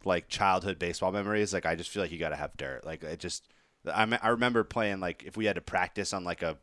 like 0.05 0.29
childhood 0.29 0.79
baseball 0.79 1.13
memories. 1.13 1.53
Like 1.55 1.65
I 1.65 1.75
just 1.77 1.91
feel 1.91 2.03
like 2.03 2.13
you 2.13 2.19
got 2.19 2.31
to 2.31 2.37
have 2.37 2.57
dirt. 2.57 2.85
Like 2.85 3.03
it 3.05 3.21
just 3.21 3.47
I 3.87 4.19
I 4.23 4.29
remember 4.29 4.65
playing 4.65 5.01
like 5.01 5.23
if 5.25 5.37
we 5.37 5.47
had 5.47 5.55
to 5.55 5.61
practice 5.63 6.13
on 6.13 6.25
like 6.25 6.43
a 6.43 6.59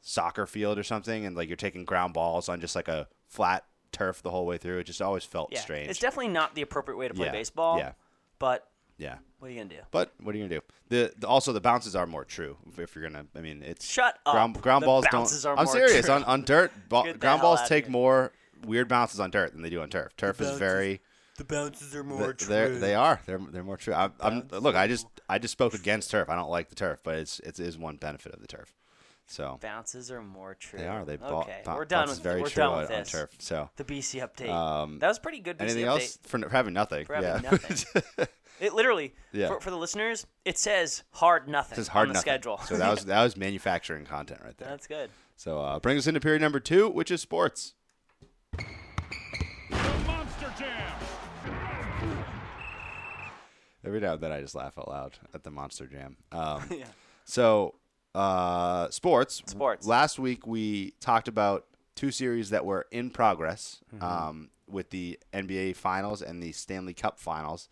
soccer 0.00 0.46
field 0.46 0.78
or 0.78 0.82
something, 0.82 1.24
and 1.26 1.36
like 1.36 1.48
you're 1.48 1.56
taking 1.56 1.84
ground 1.84 2.14
balls 2.14 2.48
on 2.48 2.60
just 2.60 2.76
like 2.76 2.88
a 2.88 3.08
flat 3.26 3.64
turf 3.92 4.22
the 4.22 4.30
whole 4.30 4.46
way 4.46 4.58
through. 4.58 4.78
It 4.78 4.84
just 4.84 5.02
always 5.02 5.24
felt 5.24 5.50
Yeah. 5.52 5.60
strange. 5.60 5.90
It's 5.90 5.98
definitely 6.00 6.32
not 6.32 6.54
the 6.54 6.62
appropriate 6.62 6.96
way 6.96 7.08
to 7.08 7.14
play 7.14 7.26
Yeah, 7.26 7.32
baseball. 7.32 7.78
yeah. 7.78 7.92
But 8.38 8.66
yeah. 8.98 9.16
what 9.38 9.48
are 9.48 9.50
you 9.50 9.58
gonna 9.58 9.70
do? 9.70 9.80
But 9.90 10.12
what 10.20 10.34
are 10.34 10.38
you 10.38 10.44
gonna 10.44 10.60
do? 10.60 10.64
The, 10.88 11.12
the 11.18 11.26
also 11.26 11.52
the 11.52 11.60
bounces 11.60 11.96
are 11.96 12.06
more 12.06 12.24
true 12.24 12.56
if, 12.76 12.94
you're 12.94 13.08
gonna. 13.08 13.26
I 13.34 13.40
mean, 13.40 13.62
it's 13.62 13.86
Shut 13.88 14.18
up. 14.26 14.32
ground, 14.34 14.60
ground 14.60 14.82
The 14.82 14.86
balls 14.86 15.06
don't. 15.10 15.44
I'm 15.58 15.66
serious. 15.66 16.06
true. 16.06 16.14
On 16.14 16.24
on 16.24 16.42
dirt, 16.42 16.72
ball, 16.88 17.12
ground 17.14 17.40
balls 17.42 17.60
take 17.68 17.88
more 17.88 18.32
weird 18.66 18.88
bounces 18.88 19.20
on 19.20 19.30
dirt 19.30 19.52
than 19.52 19.62
they 19.62 19.70
do 19.70 19.80
on 19.80 19.88
turf. 19.88 20.16
Turf 20.16 20.40
is 20.40 20.48
bounces 20.48 20.58
very. 20.58 21.00
The 21.38 21.44
bounces 21.44 21.96
are 21.96 22.02
th- 22.04 22.48
they're- 22.48 22.78
They 22.78 22.94
are. 22.94 23.20
They're 23.24 23.38
they're 23.38 23.64
more 23.64 23.78
true. 23.78 23.94
I'm, 23.94 24.12
I'm 24.20 24.48
look. 24.50 24.76
I 24.76 24.86
just 24.86 25.06
I 25.28 25.38
just 25.38 25.52
spoke 25.52 25.74
against 25.74 26.10
turf. 26.10 26.28
I 26.28 26.36
don't 26.36 26.50
like 26.50 26.68
the 26.68 26.74
turf, 26.74 27.00
but 27.02 27.16
it's 27.16 27.40
it 27.40 27.58
is 27.58 27.78
one 27.78 27.96
benefit 27.96 28.34
of 28.34 28.40
the 28.40 28.46
turf. 28.46 28.74
So 29.26 29.58
Bounces 29.62 30.10
are 30.10 30.22
more 30.22 30.54
true. 30.54 30.78
they 30.78 30.86
are. 30.86 31.06
They 31.06 31.16
ball, 31.16 31.42
okay. 31.42 31.62
boun- 31.64 31.76
we're 31.76 31.84
done 31.86 32.08
with 32.08 32.20
very 32.20 32.42
we're 32.42 32.48
true 32.48 32.64
done 32.64 32.78
with 32.80 32.90
on 32.90 32.98
this. 32.98 33.10
turf. 33.12 33.30
So 33.38 33.70
The 33.76 33.84
BC 33.84 34.20
update. 34.20 34.50
Um, 34.50 34.98
that 34.98 35.08
was 35.08 35.18
pretty 35.18 35.40
good. 35.40 35.56
BC 35.56 35.62
anything 35.62 35.84
update. 35.84 35.88
else 35.88 36.18
for, 36.24 36.38
for 36.38 36.50
having 36.50 36.74
nothing? 36.74 37.06
For 37.06 37.14
having 37.14 37.44
yeah. 37.44 37.50
nothing. 37.50 38.26
It 38.60 38.74
literally 38.74 39.14
Yeah. 39.32 39.48
for, 39.48 39.60
for 39.60 39.70
the 39.70 39.76
listeners, 39.76 40.26
it 40.44 40.56
says 40.58 41.02
hard 41.12 41.48
nothing 41.48 41.70
This 41.76 41.86
is 41.86 41.88
hard 41.88 42.04
on 42.04 42.08
the 42.10 42.14
nothing. 42.14 42.30
schedule. 42.32 42.58
So 42.58 42.76
that 42.76 42.90
was 42.90 43.04
that 43.06 43.22
was 43.22 43.36
manufacturing 43.36 44.04
content 44.04 44.40
right 44.44 44.56
there. 44.56 44.68
That's 44.68 44.86
good. 44.86 45.10
So 45.36 45.60
uh, 45.60 45.78
brings 45.80 46.00
us 46.00 46.06
into 46.06 46.20
period 46.20 46.42
number 46.42 46.60
two, 46.60 46.88
which 46.88 47.10
is 47.10 47.20
sports. 47.20 47.74
Monster 49.70 50.52
Jam. 50.58 50.92
Every 53.84 53.98
now 54.00 54.12
and 54.12 54.20
then 54.20 54.30
I 54.30 54.40
just 54.40 54.54
laugh 54.54 54.78
out 54.78 54.88
loud 54.88 55.18
at 55.34 55.42
the 55.42 55.50
Monster 55.50 55.86
Jam. 55.86 56.16
Um, 56.30 56.64
Yeah. 56.70 56.84
So, 57.24 57.74
uh, 58.14 58.90
sports. 58.90 59.42
Sports. 59.46 59.86
Last 59.86 60.18
week 60.18 60.46
we 60.46 60.92
talked 61.00 61.26
about 61.28 61.66
two 61.96 62.10
series 62.10 62.50
that 62.50 62.64
were 62.64 62.86
in 62.92 63.10
progress 63.10 63.80
Mm-hmm. 63.94 64.04
um, 64.04 64.48
with 64.68 64.88
the 64.90 65.18
NBA 65.34 65.76
Finals 65.76 66.22
and 66.22 66.42
the 66.42 66.52
Stanley 66.52 66.94
Cup 66.94 67.18
Finals, 67.18 67.68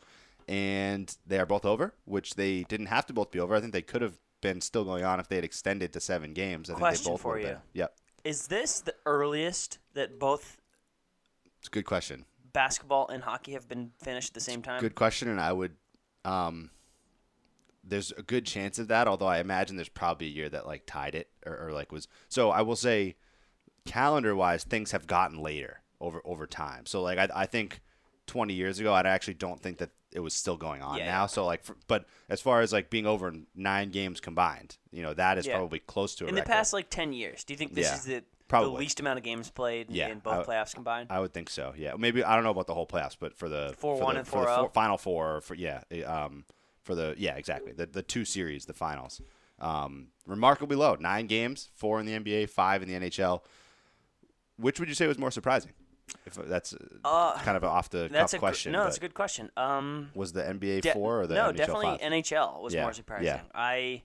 and 0.50 1.16
they 1.26 1.38
are 1.38 1.47
both 1.47 1.64
over. 1.64 1.95
Which 2.04 2.35
they 2.35 2.64
didn't 2.64 2.87
have 2.87 3.07
to 3.07 3.12
both 3.12 3.30
be 3.30 3.38
over. 3.40 3.54
I 3.54 3.61
think 3.61 3.73
they 3.73 3.83
could 3.83 4.02
have 4.02 4.19
been 4.40 4.61
still 4.61 4.85
going 4.85 5.04
on 5.04 5.21
if 5.21 5.28
they 5.28 5.37
had 5.37 5.45
extended 5.45 5.92
to 5.92 6.00
seven 6.00 6.33
games. 6.35 6.69
I 6.69 6.73
think 6.75 6.80
Question 6.80 7.04
they 7.04 7.11
both 7.12 7.21
for 7.21 7.38
you. 7.38 7.47
been. 7.47 7.59
Yep, 7.75 7.95
Is 8.25 8.49
this 8.49 8.80
the 8.80 8.95
earliest 9.07 9.78
that 9.95 10.19
both 10.19 10.57
it's 11.61 11.69
a 11.69 11.71
good 11.71 11.85
question. 11.85 12.25
basketball 12.52 13.09
and 13.09 13.23
hockey 13.23 13.52
have 13.52 13.69
been 13.69 13.92
finished 14.02 14.30
at 14.30 14.35
the 14.35 14.40
same 14.40 14.62
time? 14.62 14.80
Good 14.80 14.95
question, 14.95 15.28
and 15.28 15.40
I 15.40 15.52
would. 15.52 15.76
Um, 16.25 16.71
there's 17.85 18.12
a 18.12 18.23
good 18.23 18.45
chance 18.47 18.78
of 18.78 18.88
that, 18.88 19.09
although 19.09 19.26
I 19.26 19.38
imagine 19.38 19.76
there's 19.76 19.88
probably 19.88 20.26
a 20.26 20.30
year 20.30 20.49
that 20.50 20.66
like 20.66 20.83
tied 20.87 21.14
it 21.14 21.28
or, 21.47 21.69
or 21.69 21.73
like 21.73 21.92
was. 21.92 22.09
So 22.28 22.50
I 22.50 22.62
will 22.62 22.76
say, 22.76 23.16
calendar 23.87 24.35
wise, 24.35 24.64
things 24.64 24.90
have 24.92 25.07
gotten 25.07 25.38
later 25.38 25.80
over 26.00 26.21
over 26.25 26.47
time. 26.47 26.87
So 26.87 27.02
like 27.02 27.19
I, 27.19 27.28
I 27.35 27.47
think 27.47 27.80
20 28.26 28.52
years 28.54 28.78
ago, 28.80 28.92
I 28.92 29.00
actually 29.02 29.35
don't 29.35 29.61
think 29.61 29.78
that 29.78 29.90
it 30.12 30.21
was 30.21 30.35
still 30.35 30.57
going 30.57 30.83
on 30.83 30.99
Yeah, 30.99 31.07
now. 31.07 31.21
yeah. 31.23 31.26
So 31.26 31.47
like, 31.47 31.62
for, 31.64 31.76
but 31.87 32.07
as 32.29 32.40
far 32.40 32.61
as 32.62 32.73
like 32.73 32.90
being 32.90 33.07
over 33.07 33.33
nine 33.55 33.90
games 33.90 34.21
combined, 34.21 34.76
you 34.90 35.02
know, 35.02 35.14
that 35.14 35.38
is 35.38 35.47
Yeah. 35.47 35.57
probably 35.57 35.79
close 35.79 36.14
to 36.17 36.25
a 36.25 36.29
In 36.29 36.35
the 36.35 36.40
record. 36.40 36.50
past 36.52 36.73
like 36.73 36.90
ten 36.90 37.12
years, 37.12 37.45
do 37.45 37.52
you 37.52 37.59
think 37.59 37.75
this 37.75 37.93
is 37.93 38.05
the, 38.05 38.25
Probably. 38.49 38.71
the 38.73 38.79
least 38.79 38.99
amount 38.99 39.19
of 39.19 39.25
games 39.25 39.49
played 39.50 39.90
Yeah, 39.90 40.09
in 40.09 40.19
both 40.19 40.49
I- 40.49 40.52
playoffs 40.52 40.75
combined? 40.75 41.09
I 41.11 41.21
would 41.21 41.33
think 41.33 41.49
so. 41.49 41.73
Yeah, 41.76 41.95
maybe 41.97 42.25
I 42.25 42.35
don't 42.35 42.43
know 42.43 42.50
about 42.50 42.67
the 42.67 42.75
whole 42.75 42.87
playoffs, 42.87 43.17
but 43.19 43.37
for 43.37 43.49
the 43.49 43.75
Four 43.79 43.97
for 43.99 44.02
one 44.05 44.14
the, 44.14 44.21
and 44.21 44.29
4-0. 44.29 44.57
four, 44.57 44.71
final 44.71 44.99
four, 44.99 45.37
or 45.37 45.40
for 45.40 45.55
yeah, 45.55 45.83
eh, 45.93 46.02
um, 46.02 46.45
for 46.83 46.95
the 46.97 47.14
yeah, 47.17 47.37
exactly 47.37 47.71
the 47.73 47.87
the 47.87 48.02
two 48.02 48.25
series, 48.25 48.64
the 48.67 48.73
finals, 48.75 49.21
um, 49.61 50.09
remarkably 50.26 50.75
low. 50.76 50.97
Nine 50.99 51.29
games, 51.29 51.69
four 51.76 52.00
in 52.00 52.07
the 52.07 52.12
NBA, 52.14 52.49
five 52.50 52.83
in 52.83 52.88
the 52.88 52.95
NHL. 52.95 53.43
Which 54.57 54.81
would 54.81 54.88
you 54.88 54.95
say 54.97 55.07
was 55.07 55.19
more 55.19 55.31
surprising? 55.31 55.73
If 56.26 56.35
that's 56.35 56.75
uh, 56.75 56.79
Uh, 57.05 57.38
kind 57.40 57.57
of 57.57 57.64
off 57.64 57.90
the 57.90 58.09
That's 58.11 58.33
cuff 58.33 58.35
a 58.35 58.37
gr- 58.37 58.40
question. 58.40 58.73
no, 58.73 58.85
that's 58.85 58.97
a 58.97 59.00
good 59.00 59.14
question. 59.14 59.50
Um, 59.57 60.11
Was 60.14 60.33
the 60.33 60.43
NBA 60.43 60.81
de- 60.83 60.93
four 60.93 61.21
or 61.23 61.26
the 61.26 61.35
no, 61.35 61.50
NHL 61.50 61.57
definitely 61.57 61.87
five? 61.87 62.00
NHL 62.00 62.62
was 62.62 62.75
Yeah, 62.75 62.83
more 62.83 62.93
surprising. 62.93 63.26
yeah. 63.26 63.40
I 63.55 64.02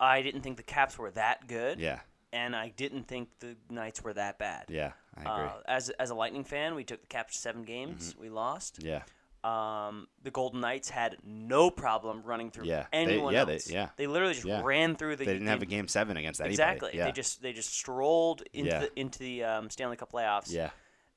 I 0.00 0.22
didn't 0.22 0.42
think 0.42 0.56
the 0.56 0.62
Caps 0.62 0.96
were 0.98 1.10
that 1.12 1.46
good, 1.48 1.80
yeah, 1.80 2.00
and 2.32 2.54
I 2.54 2.68
didn't 2.68 3.04
think 3.08 3.28
the 3.40 3.56
Knights 3.68 4.02
were 4.02 4.14
that 4.14 4.38
bad. 4.38 4.66
yeah, 4.68 4.92
I 5.16 5.20
agree. 5.22 5.32
Mm-hmm. 5.48 5.58
Uh, 5.58 5.60
as 5.66 5.90
as 5.90 6.10
a 6.10 6.14
Lightning 6.14 6.44
fan, 6.44 6.74
we 6.74 6.84
took 6.84 7.00
the 7.00 7.06
Caps 7.08 7.36
seven 7.38 7.64
games. 7.64 8.14
We 8.18 8.28
lost. 8.28 8.80
yeah, 8.82 9.02
Um, 9.44 10.06
the 10.22 10.30
Golden 10.30 10.60
Knights 10.60 10.88
had 10.90 11.16
no 11.24 11.70
problem 11.70 12.22
running 12.24 12.50
through 12.52 12.66
Yeah, 12.66 12.86
they- 12.92 12.98
anyone 12.98 13.32
yeah, 13.34 13.44
they- 13.44 13.60
yeah. 13.66 13.88
they 13.96 14.06
literally 14.06 14.34
just 14.34 14.46
Yeah. 14.46 14.62
ran 14.62 14.94
through 14.96 15.16
the. 15.16 15.24
they 15.24 15.32
didn't 15.32 15.48
have 15.48 15.62
a 15.62 15.66
game 15.66 15.88
seven 15.88 16.16
against 16.16 16.40
anybody. 16.40 16.54
Exactly. 16.54 16.90
Yeah, 16.94 17.04
They 17.06 17.12
just 17.12 17.42
they 17.42 17.52
just 17.52 17.72
strolled 17.72 18.42
into 18.52 18.70
Yeah. 18.70 18.78
the 18.80 18.98
into 19.00 19.18
the 19.18 19.44
um, 19.44 19.70
Stanley 19.70 19.96
Cup 19.96 20.12
playoffs. 20.12 20.50
yeah, 20.52 20.70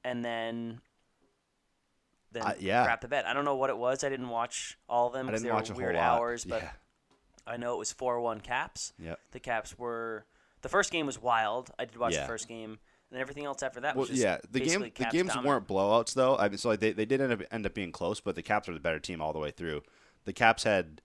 And 0.03 0.23
then. 0.25 0.81
Then 2.31 2.43
Uh, 2.43 2.53
yeah. 2.59 2.85
crap 2.85 3.01
the 3.01 3.07
bed. 3.09 3.25
I 3.25 3.33
don't 3.33 3.43
know 3.45 3.55
what 3.57 3.69
it 3.69 3.77
was. 3.77 4.03
I 4.03 4.09
didn't 4.09 4.29
watch 4.29 4.77
all 4.87 5.07
of 5.07 5.13
them 5.13 5.27
I 5.27 5.31
because 5.31 5.41
didn't 5.41 5.51
they 5.51 5.55
watch 5.59 5.69
were 5.69 5.75
a 5.75 5.77
weird 5.77 5.95
whole 5.95 6.03
hours. 6.03 6.45
But 6.45 6.61
yeah, 6.61 6.71
I 7.45 7.57
know 7.57 7.73
it 7.75 7.77
was 7.77 7.91
four 7.91 8.21
one 8.21 8.39
Caps. 8.39 8.93
Yep. 8.99 9.19
The 9.31 9.39
Caps 9.41 9.77
were 9.77 10.25
the 10.61 10.69
first 10.69 10.91
game 10.91 11.05
was 11.05 11.21
wild. 11.21 11.71
I 11.77 11.85
did 11.85 11.97
watch 11.97 12.13
Yeah. 12.13 12.21
the 12.21 12.27
first 12.27 12.47
game, 12.47 12.69
and 12.71 12.79
then 13.11 13.19
everything 13.19 13.43
else 13.45 13.61
after 13.63 13.81
that 13.81 13.95
Well, 13.95 14.01
was 14.03 14.09
just 14.11 14.21
yeah, 14.21 14.37
the 14.49 14.61
game 14.61 14.79
the 14.79 14.89
games 14.91 15.33
dominant. 15.33 15.45
weren't 15.45 15.67
blowouts 15.67 16.13
though. 16.13 16.37
I 16.37 16.47
mean, 16.47 16.57
so 16.57 16.69
like 16.69 16.79
they, 16.79 16.93
they 16.93 17.05
did 17.05 17.19
end 17.19 17.33
up 17.33 17.41
end 17.51 17.65
up 17.65 17.73
being 17.73 17.91
close, 17.91 18.21
but 18.21 18.35
the 18.35 18.43
Caps 18.43 18.69
were 18.69 18.73
the 18.73 18.79
better 18.79 18.99
team 18.99 19.21
all 19.21 19.33
the 19.33 19.39
way 19.39 19.51
through. 19.51 19.81
The 20.23 20.31
Caps 20.33 20.63
had 20.63 21.01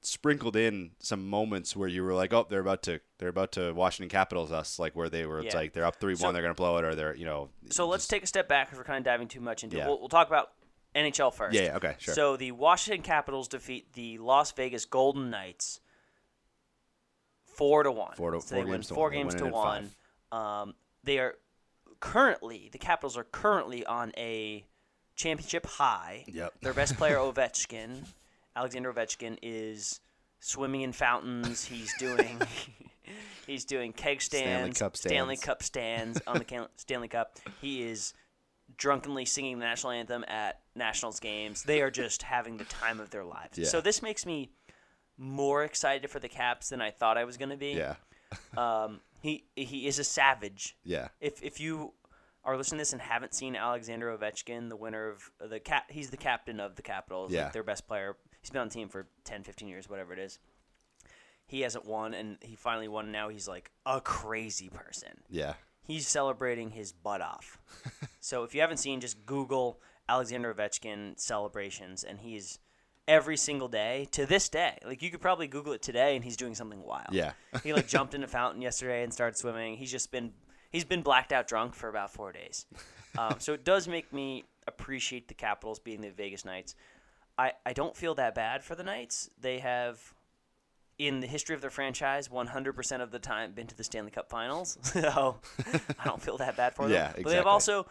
sprinkled 0.00 0.54
in 0.56 0.92
some 1.00 1.28
moments 1.28 1.74
where 1.74 1.88
you 1.88 2.02
were 2.04 2.14
like, 2.14 2.32
oh, 2.32 2.46
they're 2.48 2.60
about 2.60 2.82
to 2.84 3.00
they're 3.18 3.28
about 3.28 3.52
to 3.52 3.72
Washington 3.72 4.08
Capitals 4.08 4.52
us, 4.52 4.78
like 4.78 4.94
where 4.94 5.08
they 5.08 5.26
were. 5.26 5.40
It's 5.40 5.54
Yeah. 5.54 5.60
like 5.60 5.72
they're 5.72 5.84
up 5.84 5.96
three 5.96 6.14
So- 6.14 6.24
one, 6.26 6.34
they're 6.34 6.42
gonna 6.42 6.54
blow 6.54 6.76
it, 6.78 6.84
or 6.84 6.94
they're 6.94 7.14
you 7.16 7.24
know. 7.24 7.50
So 7.70 7.86
let's 7.88 8.06
take 8.06 8.22
a 8.22 8.26
step 8.26 8.48
back 8.48 8.66
because 8.68 8.78
we're 8.78 8.84
kind 8.84 8.98
of 8.98 9.04
diving 9.04 9.28
too 9.28 9.40
much 9.40 9.64
into 9.64 9.76
Yeah. 9.76 9.84
it. 9.84 9.88
We'll, 9.88 9.98
we'll 10.00 10.08
talk 10.08 10.28
about 10.28 10.52
NHL 10.94 11.30
first. 11.32 11.54
Yeah, 11.54 11.62
yeah, 11.62 11.76
okay, 11.76 11.96
sure. 11.98 12.14
So 12.14 12.36
the 12.36 12.52
Washington 12.52 13.02
Capitals 13.02 13.48
defeat 13.48 13.92
the 13.94 14.18
Las 14.18 14.52
Vegas 14.52 14.84
Golden 14.84 15.30
Knights 15.30 15.80
four 17.44 17.82
to 17.82 17.90
one. 17.92 18.14
Four 18.14 18.32
to- 18.32 18.40
so 18.40 18.54
four 18.54 18.64
they 18.64 18.70
games 18.70 18.86
to 18.88 18.94
four 18.94 19.04
one. 19.04 19.12
They 19.12 19.16
games 19.18 19.34
win 19.34 19.44
to 19.44 19.50
one. 19.50 19.90
Um, 20.32 20.74
they 21.04 21.18
are 21.18 21.36
currently 22.00 22.68
the 22.72 22.78
Capitals 22.78 23.16
are 23.16 23.24
currently 23.24 23.84
on 23.84 24.12
a 24.16 24.64
championship 25.16 25.66
high. 25.66 26.24
Yep. 26.28 26.54
Their 26.62 26.72
best 26.74 26.96
player 26.96 27.16
Ovechkin, 27.18 28.04
Alexander 28.58 28.92
Ovechkin, 28.92 29.38
is 29.42 30.00
swimming 30.40 30.80
in 30.82 30.92
fountains. 30.92 31.64
He's 31.64 31.92
doing. 31.98 32.40
He's 33.46 33.64
doing 33.64 33.94
keg 33.94 34.20
Stanley 34.20 34.72
stands, 34.72 35.00
Stanley. 35.00 35.36
Cup 35.38 35.62
stands 35.62 36.20
on 36.26 36.36
the 36.38 36.44
Can- 36.44 36.66
Stanley 36.76 37.08
Cup. 37.08 37.38
He 37.62 37.82
is 37.82 38.12
drunkenly 38.76 39.24
singing 39.24 39.58
the 39.58 39.64
national 39.64 39.92
anthem 39.92 40.24
at 40.28 40.60
Nationals 40.74 41.18
games. 41.18 41.62
They 41.62 41.80
are 41.80 41.90
just 41.90 42.22
having 42.22 42.58
the 42.58 42.64
time 42.64 43.00
of 43.00 43.08
their 43.08 43.24
lives. 43.24 43.56
Yeah. 43.56 43.64
So 43.66 43.80
this 43.80 44.02
makes 44.02 44.26
me 44.26 44.50
more 45.16 45.64
excited 45.64 46.10
for 46.10 46.20
the 46.20 46.28
Caps 46.28 46.68
than 46.68 46.82
I 46.82 46.90
thought 46.90 47.16
I 47.16 47.24
was 47.24 47.38
going 47.38 47.48
to 47.48 47.56
be. 47.56 47.72
Yeah, 47.72 47.94
Um, 48.58 49.00
he 49.22 49.44
he 49.56 49.86
is 49.86 49.98
a 49.98 50.04
savage. 50.04 50.76
yeah, 50.84 51.08
If 51.20 51.42
if 51.42 51.58
you 51.60 51.94
are 52.44 52.56
listening 52.58 52.76
to 52.78 52.82
this 52.82 52.92
and 52.92 53.00
haven't 53.00 53.34
seen 53.34 53.56
Alexander 53.56 54.14
Ovechkin, 54.16 54.68
the 54.68 54.76
winner 54.76 55.08
of 55.08 55.30
the 55.50 55.58
cap, 55.60 55.84
he's 55.90 56.10
the 56.10 56.16
captain 56.18 56.60
of 56.60 56.76
the 56.76 56.82
Capitals, 56.82 57.32
Yeah. 57.32 57.44
like 57.44 57.52
their 57.54 57.62
best 57.64 57.88
player. 57.88 58.16
He's 58.40 58.50
been 58.50 58.60
on 58.60 58.68
the 58.68 58.74
team 58.74 58.88
for 58.88 59.06
10, 59.24 59.42
15 59.42 59.68
years, 59.68 59.88
whatever 59.88 60.12
it 60.12 60.18
is. 60.18 60.38
He 61.46 61.62
hasn't 61.62 61.86
won, 61.86 62.14
and 62.14 62.36
he 62.40 62.56
finally 62.56 62.88
won. 62.88 63.06
And 63.06 63.12
now 63.12 63.28
he's 63.30 63.48
like 63.48 63.70
a 63.86 64.00
crazy 64.00 64.68
person 64.68 65.22
yeah, 65.30 65.54
he's 65.88 66.06
celebrating 66.06 66.70
his 66.70 66.92
butt 66.92 67.20
off. 67.20 67.58
so 68.20 68.44
if 68.44 68.54
you 68.54 68.60
haven't 68.60 68.76
seen, 68.76 69.00
just 69.00 69.26
Google 69.26 69.80
Alexander 70.08 70.54
Ovechkin 70.54 71.18
celebrations, 71.18 72.04
and 72.04 72.20
he's 72.20 72.58
every 73.08 73.36
single 73.36 73.68
day 73.68 74.06
to 74.12 74.26
this 74.26 74.48
day. 74.48 74.78
Like 74.84 75.02
you 75.02 75.10
could 75.10 75.20
probably 75.20 75.48
Google 75.48 75.72
it 75.72 75.82
today, 75.82 76.14
and 76.14 76.24
he's 76.24 76.36
doing 76.36 76.54
something 76.54 76.82
wild. 76.82 77.12
Yeah. 77.12 77.32
he 77.64 77.72
like 77.72 77.88
jumped 77.88 78.14
in 78.14 78.22
a 78.22 78.28
fountain 78.28 78.62
yesterday 78.62 79.02
and 79.02 79.12
started 79.12 79.36
swimming. 79.36 79.76
He's 79.76 79.90
just 79.90 80.12
been 80.12 80.32
he's 80.70 80.84
been 80.84 81.02
blacked 81.02 81.32
out 81.32 81.48
drunk 81.48 81.74
for 81.74 81.88
about 81.88 82.12
four 82.12 82.30
days. 82.32 82.66
Um, 83.16 83.36
so 83.38 83.52
it 83.52 83.64
does 83.64 83.88
make 83.88 84.12
me 84.12 84.44
appreciate 84.68 85.26
the 85.26 85.34
Capitals 85.34 85.80
being 85.80 86.02
the 86.02 86.10
Vegas 86.10 86.44
Knights. 86.44 86.76
I, 87.38 87.52
I 87.64 87.72
don't 87.72 87.96
feel 87.96 88.14
that 88.16 88.34
bad 88.34 88.64
for 88.64 88.74
the 88.74 88.82
Knights. 88.82 89.30
They 89.40 89.60
have 89.60 90.14
in 90.98 91.20
the 91.20 91.28
history 91.28 91.54
of 91.54 91.60
their 91.60 91.70
franchise, 91.70 92.28
100% 92.28 93.00
of 93.00 93.12
the 93.12 93.20
time 93.20 93.52
been 93.52 93.68
to 93.68 93.76
the 93.76 93.84
Stanley 93.84 94.10
Cup 94.10 94.28
Finals. 94.28 94.76
So 94.82 95.38
I 95.98 96.04
don't 96.04 96.20
feel 96.20 96.36
that 96.38 96.56
bad 96.56 96.74
for 96.74 96.82
them. 96.82 96.92
Yeah, 96.92 97.04
exactly. 97.10 97.22
But 97.24 97.30
they 97.30 97.36
have 97.36 97.46
also 97.46 97.86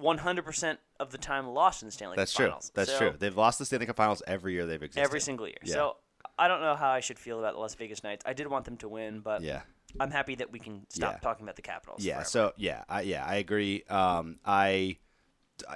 100% 0.00 0.78
of 1.00 1.10
the 1.12 1.18
time 1.18 1.46
lost 1.46 1.82
in 1.82 1.86
the 1.88 1.92
Stanley 1.92 2.16
that's 2.16 2.32
Cup 2.32 2.36
true. 2.38 2.46
Finals. 2.46 2.72
That's 2.74 2.90
So 2.90 2.98
true. 2.98 3.14
They've 3.18 3.36
lost 3.36 3.58
the 3.58 3.64
Stanley 3.64 3.86
Cup 3.86 3.96
Finals 3.96 4.22
every 4.26 4.54
year 4.54 4.66
they've 4.66 4.82
existed. 4.82 5.02
Every 5.04 5.20
single 5.20 5.46
year. 5.46 5.58
Yeah. 5.62 5.74
So 5.74 5.96
I 6.38 6.48
don't 6.48 6.60
know 6.60 6.74
how 6.74 6.90
I 6.90 7.00
should 7.00 7.18
feel 7.18 7.38
about 7.38 7.54
the 7.54 7.60
Las 7.60 7.74
Vegas 7.74 8.02
Knights. 8.02 8.24
I 8.26 8.32
did 8.32 8.46
want 8.48 8.64
them 8.64 8.76
to 8.78 8.88
win, 8.88 9.20
but 9.20 9.42
Yeah. 9.42 9.62
I'm 10.00 10.10
happy 10.10 10.34
that 10.36 10.50
we 10.50 10.58
can 10.58 10.86
stop 10.88 11.14
Yeah. 11.14 11.18
talking 11.18 11.44
about 11.44 11.56
the 11.56 11.62
Capitals. 11.62 12.02
Yeah. 12.04 12.14
forever. 12.14 12.28
So 12.28 12.52
yeah, 12.56 12.84
I, 12.88 13.02
yeah, 13.02 13.24
I 13.24 13.36
agree. 13.36 13.84
Um, 13.84 14.38
I, 14.44 14.96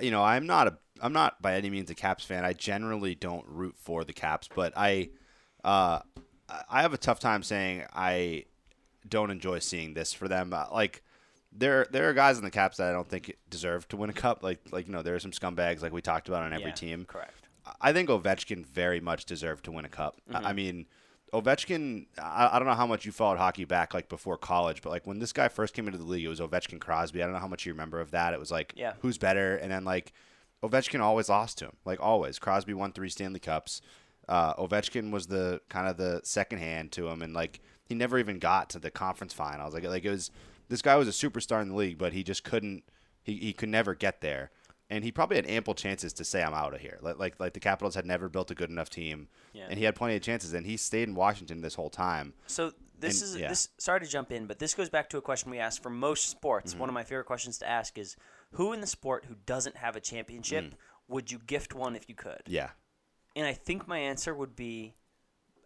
you 0.00 0.10
know, 0.10 0.22
I'm 0.22 0.46
not 0.46 0.68
a, 0.68 0.78
I'm 1.00 1.12
not 1.12 1.40
by 1.42 1.54
any 1.56 1.70
means 1.70 1.90
a 1.90 1.94
Caps 1.94 2.24
fan. 2.24 2.44
I 2.44 2.52
generally 2.52 3.14
don't 3.14 3.44
root 3.46 3.74
for 3.78 4.04
the 4.04 4.12
Caps, 4.12 4.48
but 4.54 4.72
I, 4.76 5.10
uh, 5.64 6.00
I 6.70 6.82
have 6.82 6.92
a 6.94 6.98
tough 6.98 7.20
time 7.20 7.42
saying 7.42 7.84
I 7.92 8.44
don't 9.08 9.30
enjoy 9.30 9.58
seeing 9.58 9.94
this 9.94 10.12
for 10.12 10.28
them. 10.28 10.52
Uh, 10.52 10.66
Like, 10.72 11.02
there, 11.52 11.86
there 11.90 12.08
are 12.08 12.12
guys 12.12 12.38
in 12.38 12.44
the 12.44 12.50
Caps 12.50 12.76
that 12.76 12.88
I 12.88 12.92
don't 12.92 13.08
think 13.08 13.36
deserve 13.48 13.88
to 13.88 13.96
win 13.96 14.10
a 14.10 14.12
cup. 14.12 14.42
Like, 14.42 14.60
like 14.72 14.86
you 14.86 14.92
know, 14.92 15.02
there 15.02 15.14
are 15.14 15.20
some 15.20 15.30
scumbags 15.30 15.82
like 15.82 15.92
we 15.92 16.02
talked 16.02 16.28
about 16.28 16.42
on 16.42 16.52
every 16.52 16.66
Yeah, 16.66 16.72
team. 16.72 17.04
Correct. 17.06 17.48
I 17.80 17.92
think 17.92 18.08
Ovechkin 18.08 18.64
very 18.64 19.00
much 19.00 19.24
deserved 19.24 19.64
to 19.64 19.72
win 19.72 19.84
a 19.84 19.88
cup. 19.88 20.20
Mm-hmm. 20.30 20.46
I 20.46 20.52
mean, 20.52 20.86
Ovechkin. 21.32 22.06
I, 22.18 22.50
I 22.52 22.58
don't 22.58 22.68
know 22.68 22.74
how 22.74 22.86
much 22.86 23.04
you 23.04 23.12
followed 23.12 23.38
hockey 23.38 23.64
back 23.64 23.92
like 23.94 24.08
before 24.08 24.38
college, 24.38 24.82
but 24.82 24.90
like 24.90 25.06
when 25.06 25.18
this 25.18 25.32
guy 25.32 25.48
first 25.48 25.74
came 25.74 25.86
into 25.86 25.98
the 25.98 26.04
league, 26.04 26.24
it 26.24 26.28
was 26.28 26.40
Ovechkin 26.40 26.80
Crosby. 26.80 27.22
I 27.22 27.26
don't 27.26 27.34
know 27.34 27.40
how 27.40 27.48
much 27.48 27.66
you 27.66 27.72
remember 27.72 28.00
of 28.00 28.12
that. 28.12 28.32
It 28.32 28.40
was 28.40 28.50
like, 28.50 28.72
Yeah. 28.76 28.94
who's 29.00 29.18
better? 29.18 29.56
And 29.56 29.70
then 29.70 29.84
like 29.84 30.12
Ovechkin 30.62 31.00
always 31.00 31.28
lost 31.28 31.58
to 31.58 31.66
him, 31.66 31.76
like 31.84 32.00
always. 32.00 32.38
Crosby 32.38 32.74
won 32.74 32.92
three 32.92 33.08
Stanley 33.10 33.40
Cups. 33.40 33.80
Uh, 34.28 34.54
Ovechkin 34.54 35.10
was 35.10 35.26
the 35.26 35.60
kind 35.68 35.86
of 35.88 35.96
the 35.96 36.20
second 36.24 36.58
hand 36.58 36.90
to 36.92 37.08
him, 37.08 37.22
and 37.22 37.32
like 37.34 37.60
he 37.84 37.94
never 37.94 38.18
even 38.18 38.38
got 38.38 38.70
to 38.70 38.78
the 38.78 38.90
conference 38.90 39.32
finals. 39.32 39.74
Like 39.74 39.84
like 39.84 40.04
it 40.04 40.10
was 40.10 40.30
this 40.68 40.82
guy 40.82 40.96
was 40.96 41.06
a 41.06 41.12
superstar 41.12 41.62
in 41.62 41.68
the 41.68 41.76
league, 41.76 41.98
but 41.98 42.12
he 42.12 42.22
just 42.24 42.42
couldn't. 42.44 42.84
He, 43.22 43.36
he 43.36 43.52
could 43.52 43.68
never 43.68 43.94
get 43.94 44.20
there 44.20 44.50
and 44.90 45.02
he 45.04 45.10
probably 45.12 45.36
had 45.36 45.46
ample 45.46 45.74
chances 45.74 46.12
to 46.14 46.24
say 46.24 46.42
I'm 46.42 46.54
out 46.54 46.74
of 46.74 46.80
here. 46.80 46.98
Like 47.02 47.18
like 47.18 47.40
like 47.40 47.52
the 47.54 47.60
Capitals 47.60 47.94
had 47.94 48.06
never 48.06 48.28
built 48.28 48.50
a 48.50 48.54
good 48.54 48.70
enough 48.70 48.90
team, 48.90 49.28
Yeah. 49.52 49.66
and 49.68 49.78
he 49.78 49.84
had 49.84 49.94
plenty 49.94 50.16
of 50.16 50.22
chances, 50.22 50.52
and 50.52 50.64
he 50.66 50.76
stayed 50.76 51.08
in 51.08 51.14
Washington 51.14 51.60
this 51.60 51.74
whole 51.74 51.90
time. 51.90 52.34
So 52.46 52.72
this 52.98 53.20
And- 53.22 53.30
is 53.30 53.36
yeah. 53.36 53.48
this. 53.48 53.68
Sorry 53.78 54.00
to 54.00 54.06
jump 54.06 54.32
in, 54.32 54.46
but 54.46 54.58
this 54.58 54.74
goes 54.74 54.88
back 54.88 55.08
to 55.10 55.18
a 55.18 55.22
question 55.22 55.50
we 55.50 55.58
ask 55.58 55.82
for 55.82 55.90
most 55.90 56.28
sports. 56.28 56.72
Mm-hmm. 56.72 56.80
One 56.80 56.88
of 56.88 56.94
my 56.94 57.04
favorite 57.04 57.26
questions 57.26 57.58
to 57.58 57.68
ask 57.68 57.98
is, 57.98 58.16
who 58.52 58.72
in 58.72 58.80
the 58.80 58.86
sport 58.86 59.26
who 59.26 59.34
doesn't 59.46 59.76
have 59.76 59.96
a 59.96 60.00
championship 60.00 60.74
would 61.08 61.30
you 61.30 61.38
gift 61.38 61.74
one 61.74 61.94
if 61.96 62.08
you 62.08 62.14
could? 62.14 62.42
Mm. 62.46 62.52
Yeah, 62.52 62.70
And 63.36 63.46
I 63.46 63.52
think 63.52 63.86
my 63.86 63.98
answer 63.98 64.34
would 64.34 64.56
be 64.56 64.94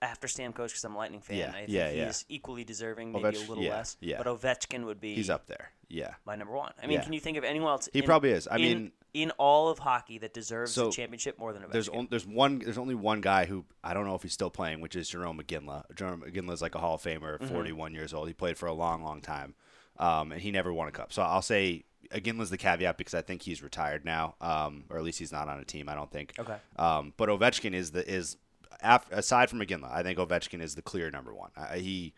after 0.02 0.26
Stamkos 0.26 0.68
because 0.68 0.82
I'm 0.84 0.94
a 0.94 0.98
Lightning 0.98 1.20
fan. 1.20 1.36
Yeah, 1.36 1.48
I 1.50 1.52
think 1.52 1.68
yeah, 1.68 1.90
he 1.90 1.96
yeah. 1.98 2.12
equally 2.28 2.64
deserving, 2.64 3.12
maybe 3.12 3.24
a 3.36 3.40
little 3.40 3.62
yeah, 3.62 3.76
less. 3.76 3.96
yeah. 4.00 4.16
But 4.22 4.26
Ovechkin 4.26 4.84
would 4.86 4.98
be 5.00 5.14
he's 5.14 5.30
up 5.30 5.46
there. 5.46 5.70
Yeah, 5.88 6.14
my 6.24 6.36
number 6.36 6.54
one. 6.54 6.72
I 6.82 6.86
mean, 6.86 6.96
Yeah. 6.98 7.04
can 7.04 7.12
you 7.12 7.20
think 7.20 7.36
of 7.36 7.44
anyone 7.44 7.70
else? 7.70 7.88
He 7.92 7.98
in- 8.00 8.04
probably 8.06 8.30
is. 8.30 8.48
I 8.48 8.56
in- 8.56 8.62
mean- 8.62 8.92
in 9.14 9.30
all 9.32 9.68
of 9.68 9.78
hockey 9.80 10.18
that 10.18 10.32
deserves 10.32 10.72
So, 10.72 10.88
a 10.88 10.92
championship 10.92 11.38
more 11.38 11.52
than 11.52 11.62
Ovechkin. 11.62 11.72
there's 11.72 11.88
on, 11.88 12.08
there's 12.10 12.26
one 12.26 12.58
there's 12.60 12.78
only 12.78 12.94
one 12.94 13.20
guy 13.20 13.44
who 13.46 13.64
I 13.82 13.92
don't 13.94 14.06
know 14.06 14.14
if 14.14 14.22
he's 14.22 14.32
still 14.32 14.50
playing, 14.50 14.80
which 14.80 14.94
is 14.96 15.10
Jarome 15.10 15.40
Iginla. 15.42 15.84
Jarome 15.94 16.52
is 16.52 16.62
like 16.62 16.74
a 16.74 16.78
Hall 16.78 16.94
of 16.94 17.02
Famer, 17.02 17.38
Mm-hmm. 17.38 17.46
41 17.54 17.94
years 17.94 18.14
old. 18.14 18.28
He 18.28 18.34
played 18.34 18.56
for 18.56 18.66
a 18.66 18.72
long, 18.72 19.02
long 19.02 19.20
time, 19.20 19.54
um, 19.98 20.32
and 20.32 20.40
he 20.40 20.50
never 20.50 20.72
won 20.72 20.88
a 20.88 20.92
cup. 20.92 21.12
So 21.12 21.22
I'll 21.22 21.42
say 21.42 21.84
Iginla's 22.12 22.50
the 22.50 22.58
caveat 22.58 22.96
because 22.98 23.14
I 23.14 23.22
think 23.22 23.42
he's 23.42 23.62
retired 23.62 24.04
now, 24.04 24.34
um, 24.40 24.84
or 24.90 24.96
at 24.98 25.02
least 25.04 25.18
he's 25.18 25.32
not 25.32 25.48
on 25.48 25.58
a 25.58 25.64
team. 25.64 25.88
I 25.88 25.94
don't 25.94 26.10
think. 26.10 26.34
Okay. 26.38 26.56
Um, 26.76 27.12
but 27.16 27.28
Ovechkin 27.28 27.74
is 27.74 27.90
the 27.92 28.08
is 28.08 28.36
af- 28.82 29.10
aside 29.10 29.50
from 29.50 29.60
Iginla, 29.60 29.92
I 29.92 30.02
think 30.02 30.18
Ovechkin 30.18 30.60
is 30.62 30.74
the 30.74 30.82
clear 30.82 31.10
number 31.10 31.34
one. 31.34 31.50
I, 31.56 31.78
he, 31.78 32.14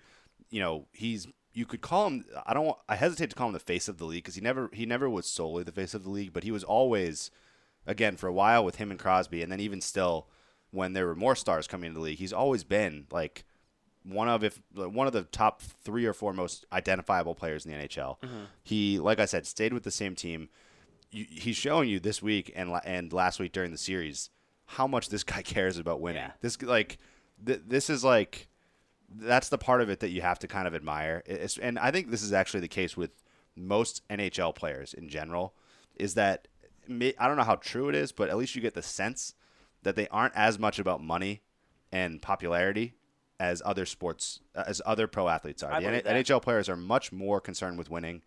you 0.50 0.60
know, 0.60 0.86
he's 0.92 1.26
you 1.52 1.66
could 1.66 1.80
call 1.80 2.06
him. 2.06 2.24
I 2.46 2.54
don't. 2.54 2.76
I 2.88 2.96
hesitate 2.96 3.30
to 3.30 3.36
call 3.36 3.48
him 3.48 3.52
the 3.52 3.58
face 3.58 3.88
of 3.88 3.98
the 3.98 4.04
league 4.04 4.24
because 4.24 4.34
he 4.34 4.40
never 4.40 4.70
he 4.72 4.86
never 4.86 5.08
was 5.08 5.26
solely 5.26 5.62
the 5.62 5.72
face 5.72 5.94
of 5.94 6.04
the 6.04 6.10
league, 6.10 6.32
but 6.32 6.44
he 6.44 6.50
was 6.50 6.64
always 6.64 7.30
again 7.86 8.16
for 8.16 8.26
a 8.28 8.32
while 8.32 8.64
with 8.64 8.76
him 8.76 8.90
and 8.90 8.98
Crosby, 8.98 9.42
and 9.42 9.52
then 9.52 9.60
even 9.60 9.80
still 9.80 10.28
when 10.70 10.94
there 10.94 11.06
were 11.06 11.14
more 11.14 11.36
stars 11.36 11.66
coming 11.66 11.88
into 11.88 11.98
the 11.98 12.04
league, 12.04 12.18
he's 12.18 12.32
always 12.32 12.64
been 12.64 13.06
like 13.10 13.44
one 14.04 14.28
of 14.28 14.42
if 14.42 14.60
one 14.74 15.06
of 15.06 15.12
the 15.12 15.22
top 15.22 15.60
three 15.60 16.06
or 16.06 16.12
four 16.12 16.32
most 16.32 16.64
identifiable 16.72 17.34
players 17.34 17.64
in 17.64 17.72
the 17.72 17.78
NHL. 17.78 18.18
Mm-hmm. 18.20 18.44
He, 18.62 18.98
like 18.98 19.20
I 19.20 19.26
said, 19.26 19.46
stayed 19.46 19.72
with 19.72 19.84
the 19.84 19.90
same 19.90 20.14
team. 20.14 20.48
You, 21.10 21.26
he's 21.28 21.56
showing 21.56 21.88
you 21.88 22.00
this 22.00 22.22
week 22.22 22.52
and 22.56 22.72
and 22.84 23.12
last 23.12 23.38
week 23.38 23.52
during 23.52 23.70
the 23.70 23.78
series 23.78 24.30
how 24.64 24.86
much 24.86 25.10
this 25.10 25.24
guy 25.24 25.42
cares 25.42 25.78
about 25.78 26.00
winning. 26.00 26.22
Yeah. 26.22 26.32
This 26.40 26.60
like 26.62 26.98
th- 27.44 27.62
this 27.66 27.90
is 27.90 28.02
like 28.02 28.48
that's 29.14 29.48
the 29.48 29.58
part 29.58 29.80
of 29.80 29.90
it 29.90 30.00
that 30.00 30.10
you 30.10 30.22
have 30.22 30.38
to 30.40 30.48
kind 30.48 30.66
of 30.66 30.74
admire. 30.74 31.22
It's, 31.26 31.58
and 31.58 31.78
I 31.78 31.90
think 31.90 32.10
this 32.10 32.22
is 32.22 32.32
actually 32.32 32.60
the 32.60 32.68
case 32.68 32.96
with 32.96 33.10
most 33.56 34.06
NHL 34.08 34.54
players 34.54 34.94
in 34.94 35.08
general. 35.08 35.54
Is 35.96 36.14
that 36.14 36.48
I 36.88 37.28
don't 37.28 37.36
know 37.36 37.42
how 37.44 37.56
true 37.56 37.88
it 37.88 37.94
is, 37.94 38.12
but 38.12 38.28
at 38.28 38.36
least 38.36 38.54
you 38.54 38.62
get 38.62 38.74
the 38.74 38.82
sense 38.82 39.34
that 39.82 39.96
they 39.96 40.08
aren't 40.08 40.34
as 40.36 40.58
much 40.58 40.78
about 40.78 41.02
money 41.02 41.42
and 41.90 42.20
popularity 42.22 42.94
as 43.38 43.60
other 43.64 43.84
sports 43.84 44.40
uh, 44.54 44.64
as 44.66 44.80
other 44.86 45.06
pro 45.06 45.28
athletes 45.28 45.62
are. 45.62 45.72
I 45.72 45.80
The 45.80 46.08
N-. 46.08 46.24
NHL 46.24 46.42
players 46.42 46.68
are 46.68 46.76
much 46.76 47.12
more 47.12 47.40
concerned 47.40 47.78
with 47.78 47.90
winning 47.90 48.22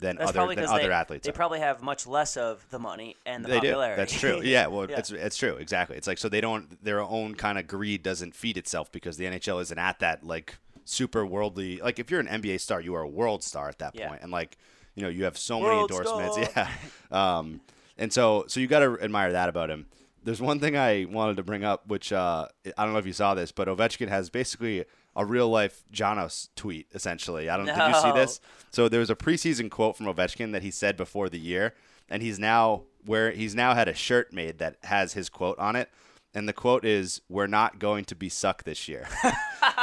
than 0.00 0.16
That's 0.16 0.30
other 0.36 0.54
than 0.54 0.64
other 0.66 0.82
they, 0.88 0.90
athletes. 0.92 1.24
they 1.26 1.30
are. 1.30 1.34
probably 1.34 1.60
have 1.60 1.82
much 1.82 2.06
less 2.06 2.36
of 2.36 2.64
the 2.70 2.78
money 2.78 3.16
and 3.26 3.44
the 3.44 3.48
They 3.48 3.54
do. 3.60 3.66
popularity. 3.68 3.96
That's 4.00 4.12
true. 4.18 4.40
Yeah, 4.44 4.66
well, 4.68 4.88
Yeah. 4.90 4.98
it's 4.98 5.10
it's 5.10 5.36
true. 5.36 5.56
Exactly. 5.56 5.96
It's 5.96 6.06
like 6.06 6.18
so 6.18 6.28
they 6.28 6.40
don't 6.40 6.82
their 6.84 7.00
own 7.00 7.34
kind 7.34 7.58
of 7.58 7.66
greed 7.66 8.02
doesn't 8.02 8.34
feed 8.34 8.56
itself 8.56 8.90
because 8.92 9.16
the 9.16 9.24
NHL 9.26 9.60
isn't 9.62 9.78
at 9.78 9.98
that 10.00 10.24
like 10.24 10.56
super 10.84 11.26
worldly. 11.26 11.78
Like 11.78 11.98
if 11.98 12.10
you're 12.10 12.20
an 12.20 12.28
NBA 12.28 12.60
star, 12.60 12.80
you 12.80 12.94
are 12.94 13.02
a 13.02 13.08
world 13.08 13.42
star 13.42 13.68
at 13.68 13.78
that 13.80 13.94
Yeah. 13.94 14.08
point, 14.08 14.22
and 14.22 14.30
like 14.32 14.56
you 14.94 15.02
know 15.02 15.08
you 15.08 15.24
have 15.24 15.36
so 15.38 15.58
World 15.58 15.90
many 15.90 16.00
endorsements. 16.00 16.50
star. 16.52 16.68
Yeah. 17.10 17.38
Um, 17.38 17.60
and 17.96 18.12
so 18.12 18.44
so 18.48 18.60
you 18.60 18.66
got 18.66 18.80
to 18.80 18.98
admire 19.00 19.32
that 19.32 19.48
about 19.48 19.70
him. 19.70 19.86
There's 20.24 20.40
one 20.42 20.60
thing 20.60 20.76
I 20.76 21.06
wanted 21.06 21.36
to 21.38 21.42
bring 21.42 21.64
up, 21.64 21.86
which 21.86 22.12
uh, 22.12 22.48
I 22.76 22.84
don't 22.84 22.92
know 22.92 22.98
if 22.98 23.06
you 23.06 23.12
saw 23.12 23.34
this, 23.34 23.50
but 23.52 23.68
Ovechkin 23.68 24.08
has 24.08 24.28
basically 24.30 24.84
a 25.18 25.24
real 25.24 25.50
life 25.50 25.82
Giannis 25.92 26.48
tweet 26.54 26.86
essentially. 26.94 27.50
I 27.50 27.56
don't. 27.56 27.66
Did 27.66 27.76
you 27.76 28.00
see 28.00 28.12
this? 28.12 28.40
So 28.70 28.88
there 28.88 29.00
was 29.00 29.10
a 29.10 29.16
preseason 29.16 29.68
quote 29.68 29.96
from 29.96 30.06
Ovechkin 30.06 30.52
that 30.52 30.62
he 30.62 30.70
said 30.70 30.96
before 30.96 31.28
the 31.28 31.40
year, 31.40 31.74
and 32.08 32.22
he's 32.22 32.38
now 32.38 32.84
where 33.04 33.32
he's 33.32 33.54
now 33.54 33.74
had 33.74 33.88
a 33.88 33.94
shirt 33.94 34.32
made 34.32 34.58
that 34.58 34.76
has 34.84 35.14
his 35.14 35.28
quote 35.28 35.58
on 35.58 35.74
it, 35.74 35.90
and 36.34 36.48
the 36.48 36.52
quote 36.52 36.84
is 36.84 37.20
"We're 37.28 37.48
not 37.48 37.80
going 37.80 38.04
to 38.06 38.14
be 38.14 38.28
suck 38.28 38.62
this 38.62 38.88
year." 38.88 39.08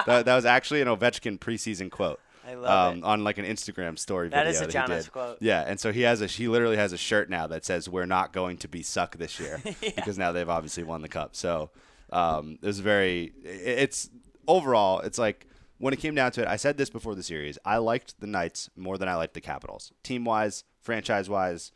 that, 0.06 0.26
that 0.26 0.36
was 0.36 0.45
actually 0.45 0.82
an 0.82 0.88
Ovechkin 0.88 1.38
preseason 1.38 1.91
quote. 1.91 2.21
I 2.48 2.54
love 2.54 2.93
um, 2.93 3.04
on 3.04 3.24
like 3.24 3.38
an 3.38 3.45
Instagram 3.45 4.00
story 4.00 4.30
That 4.30 4.45
video 4.45 4.62
is 4.62 4.62
a 4.62 4.71
that 4.71 4.89
Giannis 4.89 5.12
quote. 5.12 5.38
Yeah, 5.41 5.63
and 5.67 5.80
so 5.80 5.91
he 5.91 6.02
has 6.02 6.21
a 6.21 6.28
he 6.28 6.48
literally 6.48 6.78
has 6.78 6.93
a 6.93 6.98
shirt 6.98 7.30
now 7.30 7.48
that 7.48 7.65
says 7.65 7.89
"We're 7.89 8.06
not 8.06 8.32
going 8.32 8.58
to 8.60 8.69
be 8.69 8.84
suck 8.84 9.17
this 9.17 9.38
year" 9.38 9.62
because 9.82 10.17
now 10.17 10.32
they've 10.32 10.48
obviously 10.48 10.84
won 10.84 11.02
the 11.02 11.10
cup. 11.10 11.36
So 11.36 11.71
um, 12.10 12.58
it 12.62 12.65
was 12.65 12.80
very. 12.80 13.34
It's 13.43 14.10
overall, 14.48 15.00
it's 15.00 15.18
like 15.18 15.48
when 15.78 15.94
it 15.94 15.98
came 16.00 16.16
down 16.16 16.32
to 16.34 16.42
it. 16.42 16.48
I 16.48 16.56
said 16.56 16.78
this 16.78 16.90
before 16.90 17.16
the 17.16 17.24
series. 17.24 17.58
I 17.66 17.78
liked 17.78 18.20
the 18.20 18.28
Knights 18.28 18.70
more 18.76 18.98
than 18.98 19.08
I 19.08 19.16
liked 19.16 19.34
the 19.34 19.42
Capitals, 19.42 19.92
team 20.04 20.26
wise, 20.26 20.64
franchise 20.82 21.30
wise, 21.30 21.72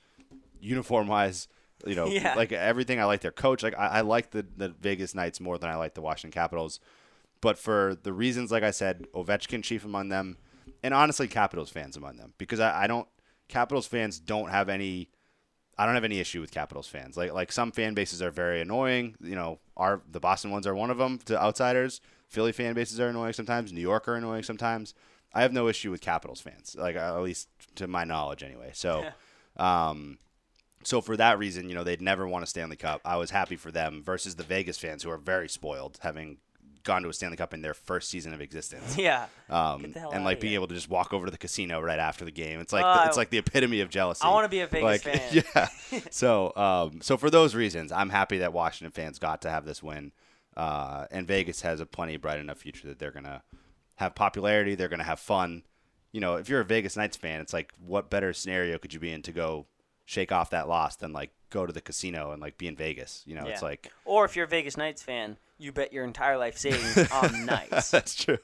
uniform 0.60 1.08
wise. 1.08 1.48
You 1.86 1.96
know, 1.96 2.08
Yeah. 2.10 2.36
like 2.36 2.52
everything. 2.52 3.00
I 3.00 3.06
like 3.06 3.22
their 3.22 3.32
coach. 3.32 3.64
Like 3.64 3.78
I, 3.78 3.88
I 3.88 4.02
like 4.02 4.32
the 4.32 4.46
the 4.56 4.70
Vegas 4.70 5.16
Knights 5.16 5.40
more 5.40 5.58
than 5.58 5.70
I 5.70 5.76
like 5.76 5.94
the 5.94 6.02
Washington 6.02 6.32
Capitals. 6.40 6.80
But 7.42 7.58
for 7.58 7.96
the 8.04 8.12
reasons, 8.12 8.52
like 8.52 8.64
I 8.64 8.72
said, 8.72 9.08
Ovechkin 9.16 9.64
chief 9.64 9.86
among 9.86 10.10
them, 10.10 10.38
and 10.84 10.94
honestly, 10.94 11.28
Capitals 11.30 11.70
fans 11.70 11.96
among 11.96 12.18
them, 12.18 12.34
because 12.38 12.60
I, 12.60 12.84
I 12.84 12.88
don't. 12.88 13.08
Capitals 13.48 13.88
fans 13.88 14.20
don't 14.20 14.50
have 14.50 14.68
any. 14.70 15.10
I 15.78 15.86
don't 15.86 15.96
have 15.96 16.04
any 16.04 16.20
issue 16.20 16.42
with 16.42 16.52
Capitals 16.52 16.88
fans. 16.88 17.16
Like 17.16 17.32
like 17.34 17.54
some 17.54 17.72
fan 17.72 17.94
bases 17.94 18.22
are 18.22 18.30
very 18.32 18.60
annoying. 18.60 19.16
You 19.22 19.36
know, 19.36 19.60
our 19.78 20.02
the 20.12 20.20
Boston 20.20 20.52
ones 20.52 20.68
are 20.68 20.76
one 20.76 20.90
of 20.92 20.98
them 20.98 21.18
to 21.26 21.42
outsiders. 21.42 22.02
Philly 22.30 22.52
fan 22.52 22.74
bases 22.76 23.00
are 23.00 23.08
annoying 23.10 23.34
sometimes. 23.34 23.74
New 23.74 23.82
York 23.82 24.08
are 24.08 24.15
annoying 24.15 24.44
sometimes. 24.44 24.94
I 25.34 25.42
have 25.42 25.52
no 25.54 25.68
issue 25.68 25.92
with 25.92 26.02
Capitals 26.02 26.42
fans, 26.42 26.76
like 26.80 26.96
at 26.96 27.20
least 27.22 27.50
to 27.76 27.88
my 27.88 28.04
knowledge, 28.04 28.42
anyway. 28.44 28.72
So, 28.74 29.06
um, 29.58 30.18
so 30.84 31.02
for 31.02 31.18
that 31.18 31.38
reason, 31.38 31.70
you 31.70 31.76
know, 31.76 31.84
they'd 31.84 32.02
never 32.02 32.28
won 32.28 32.42
a 32.44 32.46
Stanley 32.48 32.78
Cup. 32.78 33.02
I 33.04 33.18
was 33.18 33.32
happy 33.32 33.56
for 33.56 33.72
them 33.72 34.02
versus 34.04 34.36
the 34.36 34.44
Vegas 34.44 34.78
fans 34.78 35.04
who 35.04 35.10
are 35.12 35.18
very 35.18 35.50
spoiled, 35.50 36.00
having 36.02 36.38
gone 36.84 37.04
to 37.04 37.10
a 37.10 37.13
Stanley 37.13 37.36
Cup 37.38 37.54
in 37.54 37.62
their 37.62 37.74
first 37.74 38.10
season 38.10 38.34
of 38.34 38.42
existence. 38.42 38.96
Yeah. 38.98 39.26
Um, 39.50 39.82
Get 39.82 39.94
the 39.96 40.00
hell 40.00 40.12
and 40.12 40.24
like 40.24 40.39
being 40.39 40.52
here. 40.52 40.60
able 40.60 40.68
to 40.70 40.76
just 40.76 40.89
walk 40.89 41.13
over 41.13 41.26
to 41.26 41.32
the 41.32 41.38
casino 41.38 41.82
right 41.82 42.00
after 42.00 42.24
the 42.26 42.32
game. 42.32 42.60
It's 42.62 42.72
like 42.74 42.86
Oh, 42.86 43.02
the, 43.04 43.08
it's 43.10 43.18
like 43.18 43.30
the 43.30 43.38
epitome 43.39 43.82
of 43.82 43.89
jealousy. 43.89 44.24
I 44.24 44.30
wanna 44.30 44.48
be 44.50 44.62
a 44.62 44.68
Vegas 44.68 44.84
Like, 44.84 45.02
fan. 45.02 45.44
Yeah. 45.92 46.00
so 46.10 46.54
um, 46.56 47.02
so 47.02 47.18
for 47.18 47.30
those 47.30 47.54
reasons, 47.54 47.92
I'm 47.92 48.10
happy 48.10 48.38
that 48.39 48.54
Washington 48.54 48.92
fans 48.92 49.20
got 49.20 49.42
to 49.42 49.50
have 49.50 49.65
this 49.65 49.84
win. 49.84 50.12
Uh, 50.58 51.06
and 51.12 51.28
Vegas 51.28 51.62
has 51.62 51.80
a 51.80 51.86
plenty 51.86 52.18
bright 52.18 52.40
enough 52.40 52.58
future 52.60 52.88
that 52.88 53.00
they're 53.00 53.12
gonna 53.12 53.44
have 53.96 54.16
popularity. 54.16 54.76
They're 54.76 54.88
gonna 54.90 55.04
have 55.04 55.20
fun. 55.20 55.64
You 56.12 56.22
know, 56.22 56.36
if 56.36 56.50
you're 56.50 56.62
a 56.62 56.66
Vegas 56.66 56.98
Knights 56.98 57.18
fan, 57.18 57.40
it's 57.42 57.54
like 57.54 57.74
what 57.86 58.10
better 58.10 58.34
scenario 58.34 58.78
could 58.78 58.94
you 58.94 59.00
be 59.00 59.12
in 59.12 59.22
to 59.24 59.32
go 59.32 59.68
shake 60.06 60.32
off 60.32 60.50
that 60.50 60.68
loss 60.68 60.96
than 60.96 61.14
like 61.14 61.32
go 61.52 61.66
to 61.68 61.72
the 61.74 61.82
casino 61.82 62.32
and 62.32 62.42
like 62.42 62.58
be 62.58 62.68
in 62.68 62.76
Vegas. 62.76 63.24
You 63.28 63.36
know, 63.36 63.46
it's 63.46 63.62
like 63.62 63.92
Or 64.06 64.26
if 64.26 64.36
you're 64.36 64.46
a 64.46 64.48
Vegas 64.48 64.76
Knights 64.76 65.04
fan, 65.04 65.38
you 65.60 65.72
bet 65.72 65.94
your 65.94 66.04
entire 66.04 66.38
life 66.38 66.58
savings 66.58 66.98
on 67.12 67.46
Knights. 67.46 67.92
that's 67.92 68.16
true. 68.16 68.40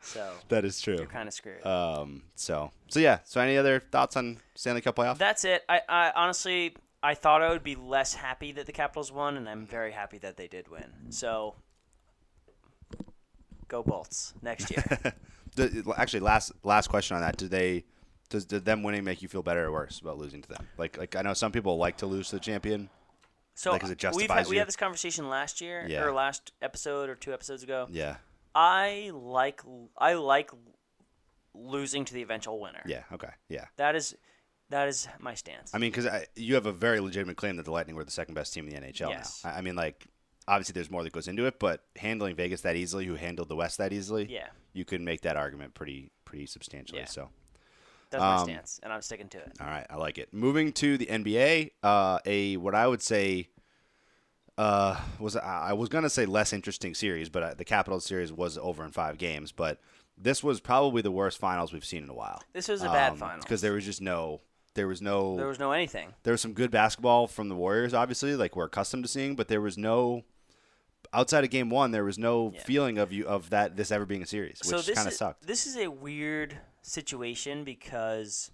So 0.00 0.32
That 0.48 0.64
is 0.64 0.80
true. 0.80 0.96
you're 0.96 1.06
kind 1.06 1.28
of 1.28 1.34
screwed. 1.34 1.64
Um, 1.66 2.22
so 2.34 2.72
so 2.88 2.98
yeah. 2.98 3.18
So 3.24 3.40
any 3.40 3.56
other 3.58 3.78
thoughts 3.78 4.16
on 4.16 4.38
Stanley 4.54 4.80
Cup 4.80 4.96
playoff? 4.96 5.18
That's 5.18 5.44
it. 5.44 5.64
I, 5.68 5.82
I 5.88 6.12
honestly, 6.16 6.74
I 7.02 7.14
thought 7.14 7.42
I 7.42 7.50
would 7.50 7.64
be 7.64 7.74
less 7.74 8.14
happy 8.14 8.52
that 8.52 8.66
the 8.66 8.72
Capitals 8.72 9.10
won, 9.10 9.36
and 9.36 9.48
I'm 9.48 9.66
very 9.66 9.92
happy 9.92 10.18
that 10.18 10.36
they 10.36 10.46
did 10.48 10.68
win. 10.68 10.92
So, 11.10 11.56
go 13.68 13.82
Bolts 13.82 14.34
next 14.42 14.70
year. 14.70 14.84
Actually, 15.96 16.20
last 16.20 16.52
last 16.62 16.88
question 16.88 17.16
on 17.16 17.22
that: 17.22 17.36
Did 17.36 17.50
they 17.50 17.84
does 18.30 18.44
did 18.46 18.64
them 18.64 18.82
winning 18.82 19.04
make 19.04 19.20
you 19.20 19.28
feel 19.28 19.42
better 19.42 19.64
or 19.66 19.72
worse 19.72 20.00
about 20.00 20.18
losing 20.18 20.42
to 20.42 20.48
them? 20.48 20.68
Like 20.78 20.96
like 20.96 21.16
I 21.16 21.22
know 21.22 21.34
some 21.34 21.52
people 21.52 21.76
like 21.76 21.98
to 21.98 22.06
lose 22.06 22.28
to 22.30 22.36
the 22.36 22.40
champion. 22.40 22.88
So 23.54 23.72
Like, 23.72 23.82
we've 24.14 24.30
had, 24.30 24.46
we 24.46 24.56
had 24.56 24.66
this 24.66 24.76
conversation 24.76 25.28
last 25.28 25.60
year 25.60 25.84
Yeah. 25.86 26.04
or 26.04 26.12
last 26.12 26.52
episode 26.62 27.10
or 27.10 27.14
two 27.14 27.34
episodes 27.34 27.62
ago. 27.62 27.86
Yeah, 27.90 28.16
I 28.54 29.10
like 29.12 29.60
I 29.98 30.14
like 30.14 30.50
losing 31.54 32.06
to 32.06 32.14
the 32.14 32.22
eventual 32.22 32.58
winner. 32.60 32.82
yeah, 32.86 33.02
okay, 33.12 33.28
yeah. 33.50 33.66
That 33.76 33.94
is 33.94 34.16
that 34.72 34.88
is 34.88 35.06
my 35.20 35.34
stance. 35.34 35.70
I 35.74 35.78
mean, 35.78 35.90
because 35.92 36.08
you 36.36 36.54
have 36.54 36.66
a 36.66 36.72
very 36.72 37.00
legitimate 37.00 37.36
claim 37.36 37.56
that 37.56 37.64
the 37.64 37.70
Lightning 37.72 37.94
were 37.96 38.04
the 38.04 38.10
second 38.10 38.34
best 38.34 38.52
team 38.52 38.66
in 38.68 38.74
the 38.74 38.80
NHL 38.88 39.10
Yes. 39.10 39.40
now. 39.44 39.50
I, 39.52 39.58
I 39.58 39.60
mean, 39.60 39.76
like 39.76 40.06
obviously 40.48 40.72
there's 40.72 40.90
more 40.90 41.02
that 41.04 41.12
goes 41.12 41.28
into 41.28 41.46
it, 41.46 41.58
but 41.58 41.84
handling 41.96 42.34
Vegas 42.36 42.62
that 42.62 42.74
easily, 42.76 43.06
who 43.06 43.14
handled 43.14 43.48
the 43.48 43.56
West 43.56 43.78
that 43.78 43.92
easily, 43.92 44.26
Yeah. 44.30 44.48
you 44.72 44.84
can 44.84 45.04
make 45.04 45.20
that 45.22 45.36
argument 45.36 45.74
pretty 45.74 46.10
pretty 46.24 46.46
substantially. 46.46 47.00
Yeah. 47.00 47.06
So. 47.06 47.28
That's 48.10 48.20
my 48.20 48.34
um, 48.36 48.44
stance, 48.44 48.78
and 48.82 48.92
I'm 48.92 49.00
sticking 49.00 49.28
to 49.30 49.38
it. 49.38 49.52
All 49.58 49.66
right, 49.66 49.86
I 49.88 49.96
like 49.96 50.18
it. 50.18 50.34
Moving 50.34 50.70
to 50.74 50.98
the 50.98 51.06
NBA, 51.06 51.70
uh, 51.82 52.18
a 52.26 52.58
what 52.58 52.74
I 52.74 52.86
would 52.86 53.00
say 53.00 53.48
uh, 54.58 55.00
was 55.18 55.34
I 55.36 55.72
was 55.72 55.88
gonna 55.88 56.10
say 56.10 56.26
less 56.26 56.52
interesting 56.52 56.94
series, 56.94 57.28
but 57.30 57.42
uh, 57.42 57.54
the 57.54 57.64
Capitals 57.64 58.04
series 58.04 58.30
was 58.32 58.58
over 58.58 58.84
in 58.84 58.90
five 58.90 59.16
games. 59.16 59.50
But 59.50 59.80
this 60.18 60.42
was 60.44 60.60
probably 60.60 61.00
the 61.00 61.10
worst 61.10 61.38
finals 61.38 61.72
we've 61.72 61.84
seen 61.86 62.02
in 62.04 62.10
a 62.10 62.14
while. 62.14 62.42
This 62.52 62.68
was 62.68 62.82
a 62.82 62.86
bad 62.86 63.12
Um, 63.12 63.18
finals. 63.18 63.44
because 63.44 63.62
there 63.62 63.72
was 63.72 63.84
just 63.86 64.02
no, 64.02 64.42
there 64.74 64.88
was 64.88 65.02
no, 65.02 65.36
There 65.36 65.46
was 65.46 65.58
no 65.58 65.72
anything. 65.72 66.14
there 66.22 66.32
was 66.32 66.40
some 66.40 66.52
good 66.54 66.70
basketball 66.70 67.26
from 67.26 67.48
the 67.48 67.54
Warriors, 67.54 67.92
obviously, 67.94 68.34
like 68.36 68.56
we're 68.56 68.64
accustomed 68.66 69.04
to 69.04 69.08
seeing, 69.08 69.36
but 69.36 69.48
there 69.48 69.60
was 69.60 69.76
no. 69.78 70.24
Outside 71.14 71.44
of 71.44 71.50
game 71.50 71.68
one, 71.68 71.90
there 71.90 72.04
was 72.04 72.18
no 72.18 72.52
Yeah. 72.54 72.62
feeling 72.62 72.96
of 72.96 73.12
you 73.12 73.26
of 73.26 73.50
that 73.50 73.76
this 73.76 73.90
ever 73.90 74.06
being 74.06 74.22
a 74.22 74.26
series, 74.26 74.60
which 74.64 74.86
this 74.86 74.94
kind 74.96 75.06
of 75.08 75.12
sucked. 75.12 75.46
This 75.46 75.66
is 75.66 75.76
a 75.76 75.88
weird 75.88 76.58
situation 76.80 77.64
because 77.64 78.50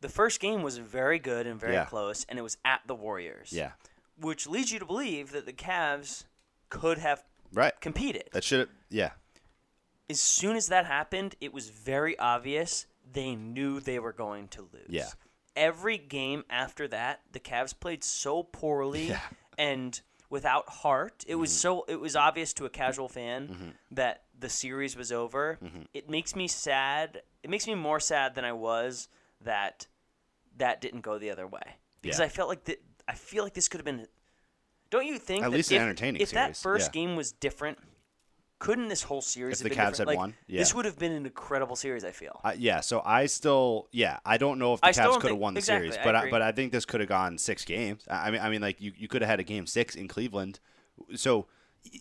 the 0.00 0.08
first 0.08 0.38
game 0.40 0.62
was 0.62 0.76
very 0.78 1.18
good 1.18 1.46
and 1.46 1.58
very 1.58 1.72
Yeah. 1.74 1.86
close, 1.86 2.26
and 2.28 2.38
it 2.38 2.42
was 2.42 2.58
at 2.64 2.82
the 2.86 2.94
Warriors. 2.94 3.52
Yeah, 3.52 3.72
Which 4.20 4.46
leads 4.46 4.70
you 4.72 4.78
to 4.80 4.84
believe 4.84 5.30
that 5.30 5.46
the 5.46 5.52
Cavs 5.52 6.24
could 6.68 6.98
have 6.98 7.24
right. 7.52 7.80
competed. 7.80 8.28
That 8.32 8.44
should, 8.44 8.68
yeah, 8.90 9.12
As 10.10 10.20
soon 10.20 10.56
as 10.56 10.68
that 10.68 10.86
happened, 10.86 11.36
it 11.40 11.52
was 11.52 11.68
very 11.70 12.18
obvious 12.18 12.86
they 13.10 13.34
knew 13.34 13.78
they 13.80 13.98
were 13.98 14.12
going 14.12 14.48
to 14.48 14.62
lose. 14.72 14.86
Yeah. 14.88 15.08
Every 15.58 15.98
game 15.98 16.44
after 16.48 16.86
that, 16.88 17.20
the 17.32 17.40
Cavs 17.40 17.78
played 17.78 18.04
so 18.04 18.42
poorly 18.42 19.08
Yeah. 19.08 19.20
and 19.58 20.00
without 20.30 20.68
heart. 20.68 21.24
It 21.26 21.34
was 21.36 21.50
Mm-hmm. 21.50 21.56
so 21.58 21.84
it 21.88 22.00
was 22.00 22.14
obvious 22.14 22.52
to 22.54 22.64
a 22.64 22.70
casual 22.70 23.08
fan 23.08 23.74
that 23.90 24.22
the 24.38 24.48
series 24.48 24.96
was 24.96 25.10
over. 25.10 25.58
Mm-hmm. 25.62 25.82
It 25.94 26.08
makes 26.08 26.36
me 26.36 26.46
sad. 26.48 27.22
It 27.42 27.50
makes 27.50 27.66
me 27.66 27.74
more 27.74 27.98
sad 28.00 28.34
than 28.34 28.44
I 28.44 28.52
was 28.52 29.08
that 29.40 29.86
that 30.58 30.80
didn't 30.80 31.00
go 31.02 31.18
the 31.18 31.30
other 31.30 31.46
way 31.46 31.62
because 32.02 32.18
Yeah. 32.20 32.26
I 32.26 32.28
felt 32.28 32.48
like 32.48 32.64
that. 32.64 32.80
I 33.08 33.14
feel 33.14 33.42
like 33.42 33.54
this 33.54 33.68
could 33.68 33.78
have 33.78 33.84
been. 33.86 34.06
Don't 34.90 35.06
you 35.06 35.18
think 35.18 35.44
At 35.44 35.50
that 35.50 35.56
least 35.56 35.70
an 35.70 35.76
if, 35.78 35.82
entertaining 35.82 36.20
if 36.22 36.30
that 36.32 36.56
series, 36.56 36.62
first 36.62 36.88
yeah. 36.94 37.00
game 37.00 37.16
was 37.16 37.32
different, 37.32 37.78
couldn't 38.58 38.88
this 38.88 39.02
whole 39.02 39.20
series 39.20 39.60
If 39.60 39.64
have 39.66 39.70
the 39.70 39.76
been 39.76 39.86
Cavs 39.92 39.98
had 39.98 40.06
Like, 40.08 40.18
won? 40.18 40.34
this 40.48 40.74
would 40.74 40.84
have 40.84 40.98
been 40.98 41.12
an 41.12 41.26
incredible 41.26 41.76
series. 41.76 42.04
I 42.04 42.10
feel. 42.10 42.40
Uh, 42.42 42.52
yeah, 42.58 42.80
so 42.80 43.02
I 43.04 43.26
still, 43.26 43.88
yeah, 43.92 44.18
I 44.24 44.36
don't 44.36 44.58
know 44.58 44.74
if 44.74 44.80
the 44.80 44.86
I 44.88 44.92
Cavs 44.92 45.20
could 45.20 45.30
have 45.30 45.38
won 45.38 45.54
the 45.54 45.58
exactly, 45.58 45.90
series, 45.90 46.04
but 46.04 46.14
I, 46.16 46.18
agree. 46.20 46.30
but 46.32 46.42
I 46.42 46.52
think 46.52 46.72
this 46.72 46.84
could 46.84 47.00
have 47.00 47.08
gone 47.08 47.38
six 47.38 47.64
games. 47.64 48.02
I 48.10 48.28
I 48.28 48.30
mean, 48.30 48.40
I 48.40 48.50
mean, 48.50 48.60
like 48.60 48.80
you, 48.80 48.92
you 48.96 49.06
could 49.08 49.22
have 49.22 49.28
had 49.30 49.40
a 49.40 49.44
game 49.44 49.66
six 49.66 49.94
in 49.94 50.08
Cleveland. 50.08 50.58
So 51.14 51.46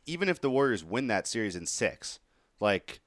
even 0.06 0.30
if 0.30 0.42
the 0.42 0.50
Warriors 0.50 0.84
win 0.84 1.08
that 1.08 1.28
series 1.28 1.56
in 1.56 1.66
six, 1.68 2.20
like 2.60 3.02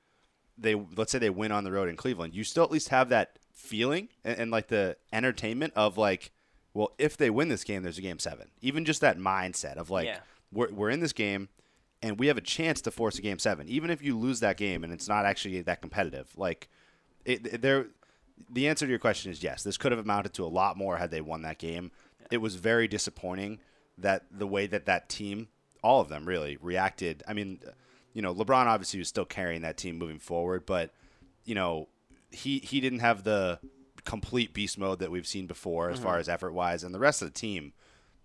they 0.56 0.74
let's 0.74 1.10
say 1.10 1.18
they 1.18 1.30
win 1.30 1.50
on 1.52 1.64
the 1.64 1.72
road 1.72 1.88
in 1.88 1.96
Cleveland, 1.96 2.34
you 2.34 2.44
still 2.44 2.62
at 2.64 2.70
least 2.70 2.90
have 2.90 3.08
that 3.08 3.38
feeling 3.52 4.08
and, 4.24 4.38
and 4.38 4.50
like 4.50 4.68
the 4.68 4.96
entertainment 5.12 5.72
of 5.74 5.98
like, 5.98 6.30
well, 6.72 6.92
if 6.98 7.16
they 7.16 7.30
win 7.30 7.48
this 7.48 7.64
game, 7.64 7.82
there's 7.82 7.98
a 7.98 8.02
game 8.02 8.18
seven. 8.20 8.48
Even 8.60 8.84
just 8.84 9.00
that 9.00 9.18
mindset 9.18 9.74
of 9.76 9.90
like, 9.90 10.06
Yeah. 10.06 10.18
we're 10.52 10.70
we're 10.72 10.90
in 10.90 11.00
this 11.00 11.12
game 11.12 11.48
and 12.02 12.18
we 12.18 12.26
have 12.28 12.36
a 12.38 12.42
chance 12.42 12.80
to 12.82 12.90
force 12.90 13.18
a 13.18 13.22
game 13.22 13.38
seven, 13.38 13.68
even 13.68 13.90
if 13.90 14.02
you 14.02 14.16
lose 14.18 14.40
that 14.40 14.56
game 14.56 14.84
and 14.84 14.92
it's 14.92 15.08
not 15.08 15.24
actually 15.26 15.60
that 15.62 15.80
competitive. 15.80 16.28
Like, 16.36 16.68
it, 17.24 17.46
it- 17.46 17.62
there, 17.62 17.86
the 18.48 18.68
answer 18.68 18.86
to 18.86 18.90
your 18.90 18.98
question 18.98 19.30
is 19.30 19.42
yes. 19.42 19.62
This 19.62 19.76
could 19.76 19.92
have 19.92 19.98
amounted 20.00 20.32
to 20.34 20.44
a 20.44 20.48
lot 20.48 20.76
more 20.78 20.96
had 20.96 21.10
they 21.10 21.20
won 21.20 21.42
that 21.42 21.58
game. 21.58 21.90
It 22.30 22.38
was 22.38 22.54
very 22.54 22.88
disappointing 22.88 23.60
that 23.98 24.24
the 24.30 24.46
way 24.46 24.66
that 24.66 24.86
that 24.86 25.08
team, 25.10 25.48
all 25.82 26.00
of 26.00 26.08
them 26.08 26.24
really, 26.26 26.56
reacted. 26.60 27.22
I 27.28 27.34
mean, 27.34 27.60
you 28.14 28.22
know, 28.22 28.34
LeBron 28.34 28.66
obviously 28.66 28.98
was 28.98 29.08
still 29.08 29.26
carrying 29.26 29.60
that 29.62 29.76
team 29.76 29.98
moving 29.98 30.18
forward, 30.18 30.64
but 30.64 30.94
you 31.44 31.54
know, 31.54 31.88
he 32.30 32.60
he 32.60 32.80
didn't 32.80 33.00
have 33.00 33.24
the 33.24 33.58
complete 34.04 34.54
beast 34.54 34.78
mode 34.78 35.00
that 35.00 35.10
we've 35.10 35.26
seen 35.26 35.46
before 35.46 35.90
as 35.90 35.98
far 35.98 36.12
Mm-hmm. 36.12 36.20
as 36.20 36.28
effort 36.30 36.52
wise, 36.52 36.82
and 36.82 36.94
the 36.94 36.98
rest 36.98 37.20
of 37.20 37.28
the 37.28 37.38
team, 37.38 37.72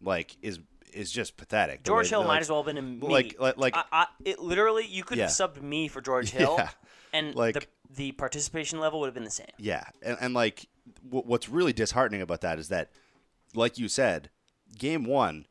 like, 0.01 0.37
is 0.41 0.59
is 0.95 1.11
just 1.11 1.37
pathetic. 1.37 1.83
George 1.83 2.05
way- 2.07 2.09
Hill 2.11 2.19
like- 2.21 2.27
might 2.27 2.41
as 2.41 2.49
well 2.49 2.59
have 2.63 2.65
been 2.67 2.77
in 2.77 2.99
me. 2.99 3.07
like- 3.07 3.39
like- 3.39 3.57
like- 3.57 3.75
I, 3.75 3.83
I, 3.91 4.07
it 4.23 4.39
literally, 4.39 4.85
you 4.85 5.03
could 5.03 5.17
have 5.17 5.29
Yeah. 5.29 5.45
subbed 5.47 5.61
me 5.61 5.87
for 5.87 6.01
George 6.01 6.29
Hill, 6.31 6.55
Yeah. 6.57 6.69
and 7.13 7.35
Like- 7.35 7.53
the 7.55 7.65
the 7.95 8.11
participation 8.13 8.79
level 8.79 8.99
would 8.99 9.05
have 9.07 9.13
been 9.13 9.23
the 9.23 9.29
same. 9.29 9.47
Yeah, 9.57 9.85
and, 10.01 10.17
and 10.19 10.33
like 10.33 10.67
w- 11.07 11.23
what's 11.25 11.47
really 11.47 11.71
disheartening 11.71 12.21
about 12.21 12.41
that 12.41 12.59
is 12.59 12.67
that, 12.69 12.91
like 13.53 13.77
you 13.77 13.87
said, 13.87 14.29
game 14.77 15.05
one 15.05 15.45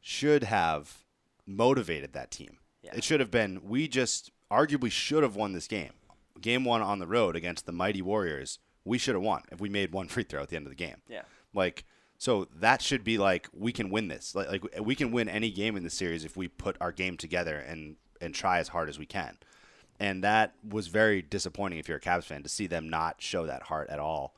should 0.00 0.44
have 0.44 0.98
motivated 1.46 2.12
that 2.12 2.30
team. 2.30 2.58
Yeah. 2.82 2.92
It 2.94 3.04
should 3.04 3.20
have 3.20 3.30
been 3.30 3.60
we 3.64 3.88
just 3.88 4.30
arguably 4.50 4.90
should 4.92 5.22
have 5.22 5.34
won 5.34 5.52
this 5.54 5.66
game. 5.66 5.92
Game 6.40 6.64
one 6.64 6.82
on 6.82 6.98
the 7.00 7.06
road 7.06 7.34
against 7.34 7.66
the 7.66 7.72
mighty 7.72 8.00
Warriors, 8.02 8.58
we 8.84 8.96
should 8.98 9.14
have 9.14 9.22
won 9.24 9.42
if 9.50 9.60
we 9.60 9.68
made 9.68 9.92
one 9.92 10.06
free 10.08 10.22
throw 10.22 10.42
at 10.42 10.48
the 10.50 10.56
end 10.56 10.66
of 10.66 10.70
the 10.70 10.76
game. 10.76 11.02
Yeah. 11.08 11.22
Like 11.52 11.84
so 12.18 12.48
that 12.56 12.82
should 12.82 13.04
be 13.04 13.16
like 13.16 13.48
we 13.54 13.72
can 13.72 13.90
win 13.90 14.08
this. 14.08 14.34
Like, 14.34 14.50
like 14.50 14.62
we 14.82 14.94
can 14.94 15.12
win 15.12 15.28
any 15.28 15.50
game 15.50 15.76
in 15.76 15.84
the 15.84 15.90
series 15.90 16.24
if 16.24 16.36
we 16.36 16.48
put 16.48 16.76
our 16.80 16.92
game 16.92 17.16
together 17.16 17.56
and 17.56 17.96
and 18.20 18.34
try 18.34 18.58
as 18.58 18.68
hard 18.68 18.88
as 18.88 18.98
we 18.98 19.06
can. 19.06 19.38
And 20.00 20.22
that 20.24 20.54
was 20.68 20.88
very 20.88 21.22
disappointing 21.22 21.78
if 21.78 21.88
you're 21.88 21.98
a 21.98 22.00
Cavs 22.00 22.24
fan 22.24 22.42
to 22.42 22.48
see 22.48 22.66
them 22.66 22.88
not 22.88 23.16
show 23.20 23.46
that 23.46 23.64
heart 23.64 23.88
at 23.88 23.98
all. 23.98 24.34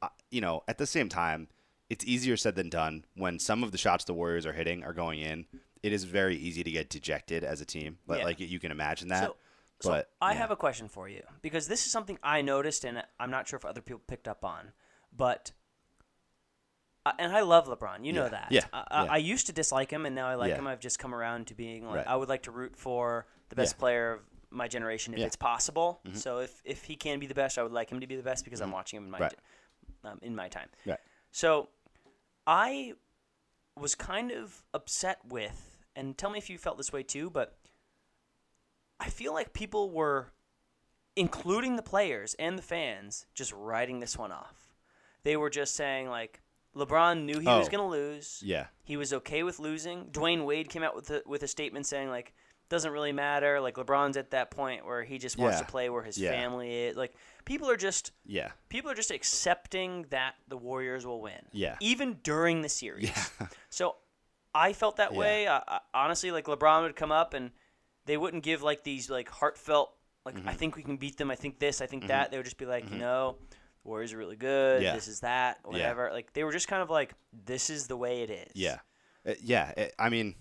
Uh, 0.00 0.08
you 0.30 0.40
know, 0.40 0.62
at 0.68 0.78
the 0.78 0.86
same 0.86 1.08
time, 1.08 1.48
it's 1.88 2.04
easier 2.04 2.36
said 2.36 2.54
than 2.56 2.68
done 2.68 3.04
when 3.16 3.38
some 3.38 3.62
of 3.62 3.72
the 3.72 3.78
shots 3.78 4.04
the 4.04 4.14
Warriors 4.14 4.46
are 4.46 4.52
hitting 4.52 4.82
are 4.84 4.92
going 4.92 5.20
in. 5.20 5.46
It 5.82 5.92
is 5.92 6.04
very 6.04 6.36
easy 6.36 6.62
to 6.62 6.70
get 6.70 6.88
dejected 6.88 7.42
as 7.44 7.60
a 7.60 7.64
team. 7.64 7.98
Like, 8.06 8.20
Yeah. 8.20 8.24
like 8.24 8.40
you 8.40 8.58
can 8.60 8.70
imagine 8.70 9.08
that. 9.08 9.24
So, 9.24 9.36
so 9.80 9.90
but 9.90 10.10
I 10.20 10.32
yeah. 10.32 10.38
have 10.38 10.50
a 10.52 10.56
question 10.56 10.88
for 10.88 11.08
you 11.08 11.22
because 11.40 11.66
this 11.68 11.84
is 11.84 11.92
something 11.92 12.18
I 12.22 12.42
noticed, 12.42 12.84
and 12.84 13.02
I'm 13.18 13.30
not 13.30 13.48
sure 13.48 13.56
if 13.56 13.64
other 13.64 13.80
people 13.80 14.02
picked 14.06 14.26
up 14.26 14.44
on, 14.44 14.72
but. 15.16 15.52
I- 17.04 17.14
And 17.18 17.32
I 17.36 17.40
love 17.40 17.66
LeBron, 17.66 18.04
you 18.04 18.12
know 18.12 18.24
Yeah. 18.24 18.28
that. 18.30 18.52
Yeah. 18.52 18.64
I, 18.72 19.04
Yeah. 19.04 19.12
I 19.12 19.16
used 19.16 19.46
to 19.46 19.52
dislike 19.52 19.90
him, 19.90 20.06
and 20.06 20.14
now 20.14 20.28
I 20.28 20.34
like 20.36 20.50
Yeah. 20.50 20.56
him. 20.58 20.66
I've 20.66 20.80
just 20.80 20.98
come 20.98 21.14
around 21.14 21.48
to 21.48 21.54
being 21.54 21.84
like, 21.86 21.96
Right. 21.96 22.06
I 22.06 22.14
would 22.16 22.28
like 22.28 22.42
to 22.44 22.50
root 22.52 22.76
for 22.76 23.26
the 23.48 23.56
best 23.56 23.76
player 23.78 24.12
of 24.14 24.20
my 24.50 24.68
generation 24.68 25.14
if 25.14 25.20
it's 25.20 25.36
possible. 25.36 26.00
So 26.14 26.38
if, 26.38 26.60
if 26.64 26.84
he 26.84 26.94
can 26.96 27.18
be 27.18 27.26
the 27.26 27.34
best, 27.34 27.58
I 27.58 27.62
would 27.62 27.72
like 27.72 27.90
him 27.90 28.00
to 28.00 28.06
be 28.06 28.16
the 28.16 28.22
best 28.22 28.44
because 28.44 28.60
I'm 28.60 28.70
watching 28.70 28.98
him 28.98 29.04
in 29.06 29.10
my 29.10 29.18
Right. 29.18 29.34
um, 30.04 30.18
in 30.22 30.36
my 30.36 30.48
time. 30.48 30.68
Right. 30.86 31.00
So 31.32 31.70
I 32.46 32.94
was 33.76 33.94
kind 33.94 34.30
of 34.30 34.62
upset 34.74 35.24
with, 35.24 35.80
and 35.96 36.16
tell 36.18 36.28
me 36.30 36.38
if 36.38 36.50
you 36.50 36.58
felt 36.58 36.76
this 36.76 36.92
way 36.92 37.02
too, 37.02 37.30
but 37.30 37.56
I 39.00 39.08
feel 39.10 39.32
like 39.32 39.52
people 39.54 39.90
were, 39.90 40.32
including 41.16 41.76
the 41.76 41.82
players 41.82 42.34
and 42.34 42.56
the 42.58 42.62
fans, 42.62 43.26
just 43.34 43.52
writing 43.52 44.00
this 44.00 44.16
one 44.16 44.30
off. 44.30 44.74
They 45.24 45.36
were 45.36 45.50
just 45.50 45.74
saying, 45.74 46.08
like, 46.08 46.41
LeBron 46.76 47.24
knew 47.24 47.38
he 47.38 47.46
was 47.46 47.68
Oh. 47.68 47.70
going 47.70 47.82
to 47.84 47.90
lose. 47.90 48.42
Yeah. 48.44 48.66
He 48.84 48.96
was 48.96 49.12
okay 49.12 49.42
with 49.42 49.58
losing. 49.58 50.06
Dwyane 50.06 50.44
Wade 50.44 50.68
came 50.70 50.82
out 50.82 50.94
with 50.96 51.10
a, 51.10 51.22
with 51.26 51.42
a 51.42 51.48
statement 51.48 51.86
saying, 51.86 52.08
like, 52.08 52.32
doesn't 52.68 52.90
really 52.92 53.12
matter. 53.12 53.60
Like, 53.60 53.74
LeBron's 53.76 54.16
at 54.16 54.30
that 54.30 54.50
point 54.50 54.86
where 54.86 55.02
he 55.04 55.18
just 55.18 55.36
wants 55.36 55.56
Yeah. 55.58 55.64
to 55.66 55.70
play 55.70 55.90
where 55.90 56.02
his 56.02 56.16
Yeah. 56.16 56.30
family 56.30 56.84
is. 56.86 56.96
Like, 56.96 57.12
people 57.44 57.68
are 57.68 57.76
just 57.76 58.12
Yeah. 58.24 58.52
people 58.70 58.90
are 58.90 58.94
just 58.94 59.10
accepting 59.10 60.06
that 60.10 60.34
the 60.48 60.56
Warriors 60.56 61.04
will 61.04 61.20
win. 61.20 61.44
Yeah. 61.52 61.76
Even 61.80 62.20
during 62.22 62.62
the 62.62 62.68
series. 62.68 63.10
Yeah. 63.40 63.46
So 63.70 63.96
I 64.54 64.72
felt 64.72 64.96
that 64.96 65.12
Yeah. 65.12 65.18
way. 65.18 65.48
I, 65.48 65.58
I, 65.66 65.80
honestly, 65.92 66.30
like 66.30 66.44
LeBron 66.46 66.82
would 66.82 66.96
come 66.96 67.12
up 67.12 67.34
and 67.34 67.50
they 68.06 68.16
wouldn't 68.16 68.42
give 68.42 68.62
like 68.62 68.82
these 68.84 69.10
like 69.10 69.28
heartfelt 69.28 69.94
like 70.24 70.36
Mm-hmm. 70.36 70.48
I 70.48 70.54
think 70.54 70.76
we 70.76 70.82
can 70.82 70.96
beat 70.96 71.16
them. 71.18 71.30
I 71.30 71.34
think 71.36 71.58
this. 71.58 71.80
I 71.80 71.86
think 71.86 72.06
that. 72.06 72.30
They 72.30 72.36
would 72.36 72.44
just 72.46 72.56
be 72.58 72.64
like, 72.66 72.88
you 72.90 72.98
know, 72.98 73.36
the 73.40 73.56
Warriors 73.84 74.12
are 74.12 74.18
really 74.18 74.36
good. 74.36 74.82
Yeah. 74.82 74.94
This 74.94 75.08
is 75.08 75.20
that. 75.20 75.58
Whatever. 75.64 76.10
Like 76.12 76.32
they 76.32 76.44
were 76.44 76.52
just 76.52 76.68
kind 76.68 76.82
of 76.82 76.90
like, 76.90 77.14
this 77.46 77.70
is 77.70 77.86
the 77.86 77.96
way 77.96 78.22
it 78.22 78.30
is. 78.30 78.52
Yeah, 78.54 78.78
Uh, 79.26 79.34
yeah. 79.42 79.70
it- 79.76 79.94
I 79.98 80.08
mean, 80.08 80.34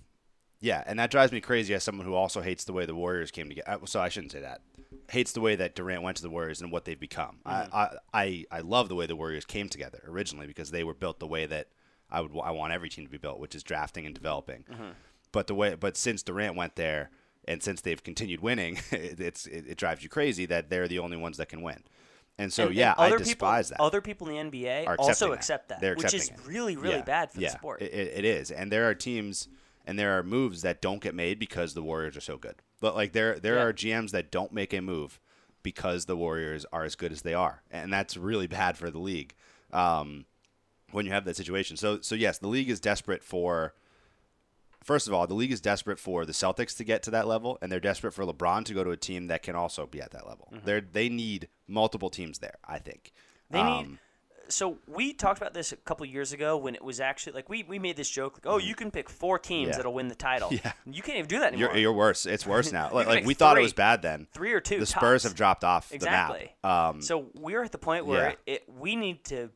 yeah, 0.59 0.83
and 0.85 0.99
that 0.99 1.09
drives 1.09 1.31
me 1.31 1.41
crazy 1.41 1.73
as 1.73 1.83
someone 1.83 2.05
who 2.05 2.13
also 2.13 2.41
hates 2.41 2.65
the 2.65 2.73
way 2.73 2.85
the 2.85 2.93
Warriors 2.93 3.31
came 3.31 3.49
together. 3.49 3.79
So 3.85 3.99
I 3.99 4.09
shouldn't 4.09 4.31
say 4.31 4.41
that. 4.41 4.61
Hates 5.09 5.31
the 5.31 5.41
way 5.41 5.55
that 5.55 5.73
Durant 5.75 6.03
went 6.03 6.17
to 6.17 6.23
the 6.23 6.29
Warriors 6.29 6.61
and 6.61 6.71
what 6.71 6.85
they've 6.85 6.99
become. 6.99 7.39
Mm-hmm. 7.45 7.75
I, 7.75 7.79
I, 7.83 7.97
I, 8.13 8.45
I 8.51 8.59
love 8.61 8.87
the 8.87 8.95
way 8.95 9.07
the 9.07 9.15
Warriors 9.15 9.43
came 9.45 9.69
together 9.69 10.03
originally 10.07 10.45
because 10.47 10.69
they 10.71 10.83
were 10.83 10.93
built 10.93 11.19
the 11.19 11.25
way 11.27 11.47
that 11.47 11.67
I 12.11 12.21
would. 12.21 12.31
I 12.43 12.51
want 12.51 12.73
every 12.73 12.89
team 12.89 13.05
to 13.05 13.11
be 13.11 13.17
built, 13.17 13.39
which 13.39 13.55
is 13.55 13.63
drafting 13.63 14.05
and 14.05 14.13
developing. 14.13 14.65
Mm-hmm. 14.71 14.89
But 15.31 15.47
the 15.47 15.55
way, 15.55 15.73
but 15.75 15.97
since 15.97 16.21
Durant 16.21 16.55
went 16.55 16.75
there, 16.75 17.09
and 17.47 17.63
since 17.63 17.81
they've 17.81 18.03
continued 18.03 18.41
winning, 18.41 18.79
it, 18.91 19.19
it's 19.19 19.47
it, 19.47 19.65
it 19.67 19.77
drives 19.77 20.03
you 20.03 20.09
crazy 20.09 20.45
that 20.45 20.69
they're 20.69 20.87
the 20.87 20.99
only 20.99 21.17
ones 21.17 21.37
that 21.37 21.49
can 21.49 21.61
win. 21.63 21.83
And 22.41 22.51
so 22.51 22.67
And- 22.67 22.75
yeah, 22.75 22.95
and 22.97 23.13
I 23.13 23.17
despise 23.17 23.69
people, 23.69 23.77
that. 23.77 23.87
Other 23.87 24.01
people 24.01 24.27
in 24.29 24.49
the 24.49 24.57
NBA 24.59 24.95
also 24.97 25.31
accept 25.33 25.69
that, 25.69 25.79
They're 25.79 25.95
which 25.95 26.13
is 26.13 26.29
it. 26.29 26.35
really, 26.45 26.75
really 26.75 26.95
Yeah, 26.95 27.01
bad 27.03 27.31
for 27.31 27.39
yeah, 27.39 27.49
the 27.49 27.57
sport. 27.57 27.81
It, 27.81 27.93
it 27.93 28.25
is, 28.25 28.49
and 28.51 28.71
there 28.71 28.89
are 28.89 28.95
teams 28.95 29.47
and 29.85 29.97
there 29.99 30.17
are 30.17 30.23
moves 30.23 30.61
that 30.63 30.81
don't 30.81 31.01
get 31.01 31.13
made 31.15 31.37
because 31.39 31.73
the 31.73 31.81
Warriors 31.83 32.15
are 32.17 32.21
so 32.21 32.37
good. 32.37 32.55
But 32.79 32.95
like 32.95 33.13
there, 33.13 33.39
there 33.39 33.55
Yeah. 33.55 33.61
are 33.63 33.73
GMs 33.73 34.11
that 34.11 34.31
don't 34.31 34.51
make 34.53 34.73
a 34.73 34.81
move 34.81 35.19
because 35.63 36.05
the 36.05 36.15
Warriors 36.17 36.65
are 36.73 36.83
as 36.83 36.95
good 36.95 37.11
as 37.11 37.21
they 37.21 37.33
are, 37.35 37.61
and 37.69 37.93
that's 37.93 38.17
really 38.17 38.47
bad 38.47 38.75
for 38.77 38.89
the 38.89 38.99
league. 38.99 39.35
Um, 39.71 40.25
when 40.91 41.05
you 41.05 41.11
have 41.11 41.25
that 41.25 41.35
situation, 41.37 41.77
so 41.77 42.01
so 42.01 42.15
yes, 42.15 42.37
the 42.39 42.47
league 42.47 42.69
is 42.69 42.79
desperate 42.79 43.23
for. 43.23 43.73
First 44.83 45.07
of 45.07 45.13
all, 45.13 45.27
the 45.27 45.33
league 45.35 45.51
is 45.51 45.61
desperate 45.61 45.99
for 45.99 46.25
the 46.25 46.33
Celtics 46.33 46.75
to 46.77 46.83
get 46.83 47.03
to 47.03 47.11
that 47.11 47.27
level, 47.27 47.57
and 47.61 47.71
they're 47.71 47.79
desperate 47.79 48.13
for 48.13 48.25
LeBron 48.25 48.65
to 48.65 48.73
go 48.73 48.83
to 48.83 48.89
a 48.91 48.97
team 48.97 49.27
that 49.27 49.43
can 49.43 49.55
also 49.55 49.85
be 49.85 50.01
at 50.01 50.11
that 50.11 50.25
level. 50.27 50.49
Mm-hmm. 50.53 50.65
They're 50.65 50.81
they 50.81 51.07
need 51.09 51.47
multiple 51.67 52.09
teams 52.09 52.39
there. 52.39 52.55
I 52.67 52.79
think 52.79 53.11
They 53.49 53.61
need. 53.61 53.69
Um, 53.85 53.99
So 54.49 54.79
we 54.87 55.13
talked 55.13 55.39
about 55.39 55.53
this 55.53 55.71
a 55.71 55.77
couple 55.77 56.05
years 56.07 56.33
ago 56.33 56.57
when 56.57 56.75
it 56.75 56.83
was 56.83 56.99
actually 56.99 57.33
like 57.33 57.47
we, 57.47 57.63
we 57.63 57.79
made 57.79 57.95
this 57.95 58.09
joke 58.09 58.33
like, 58.43 58.51
oh, 58.51 58.57
you 58.57 58.75
can 58.75 58.91
pick 58.91 59.09
four 59.09 59.39
teams 59.39 59.61
Mm-hmm. 59.61 59.69
Yeah. 59.71 59.77
that'll 59.77 59.93
win 59.93 60.07
the 60.09 60.15
title. 60.15 60.49
Yeah. 60.63 60.73
You 60.85 61.01
can't 61.01 61.17
even 61.19 61.29
do 61.29 61.39
that 61.39 61.53
anymore. 61.53 61.69
You're, 61.73 61.77
you're 61.77 61.93
worse. 61.93 62.25
It's 62.25 62.45
worse 62.45 62.71
now. 62.79 62.91
Like, 62.91 63.07
like 63.07 63.25
we 63.25 63.33
thought 63.33 63.57
it 63.57 63.61
was 63.61 63.73
bad 63.73 64.01
then. 64.01 64.27
Three 64.33 64.51
or 64.53 64.59
two. 64.59 64.79
The 64.79 64.85
Spurs 64.85 65.21
tops. 65.21 65.23
have 65.29 65.35
dropped 65.35 65.63
off 65.63 65.93
exactly. 65.93 66.53
the 66.63 66.67
map. 66.67 66.89
Um, 66.95 67.01
so 67.01 67.27
we're 67.35 67.63
at 67.63 67.71
the 67.71 67.77
point 67.77 68.05
where 68.07 68.31
yeah. 68.47 68.55
it, 68.55 68.63
we 68.67 68.95
need 68.95 69.23
to. 69.25 69.51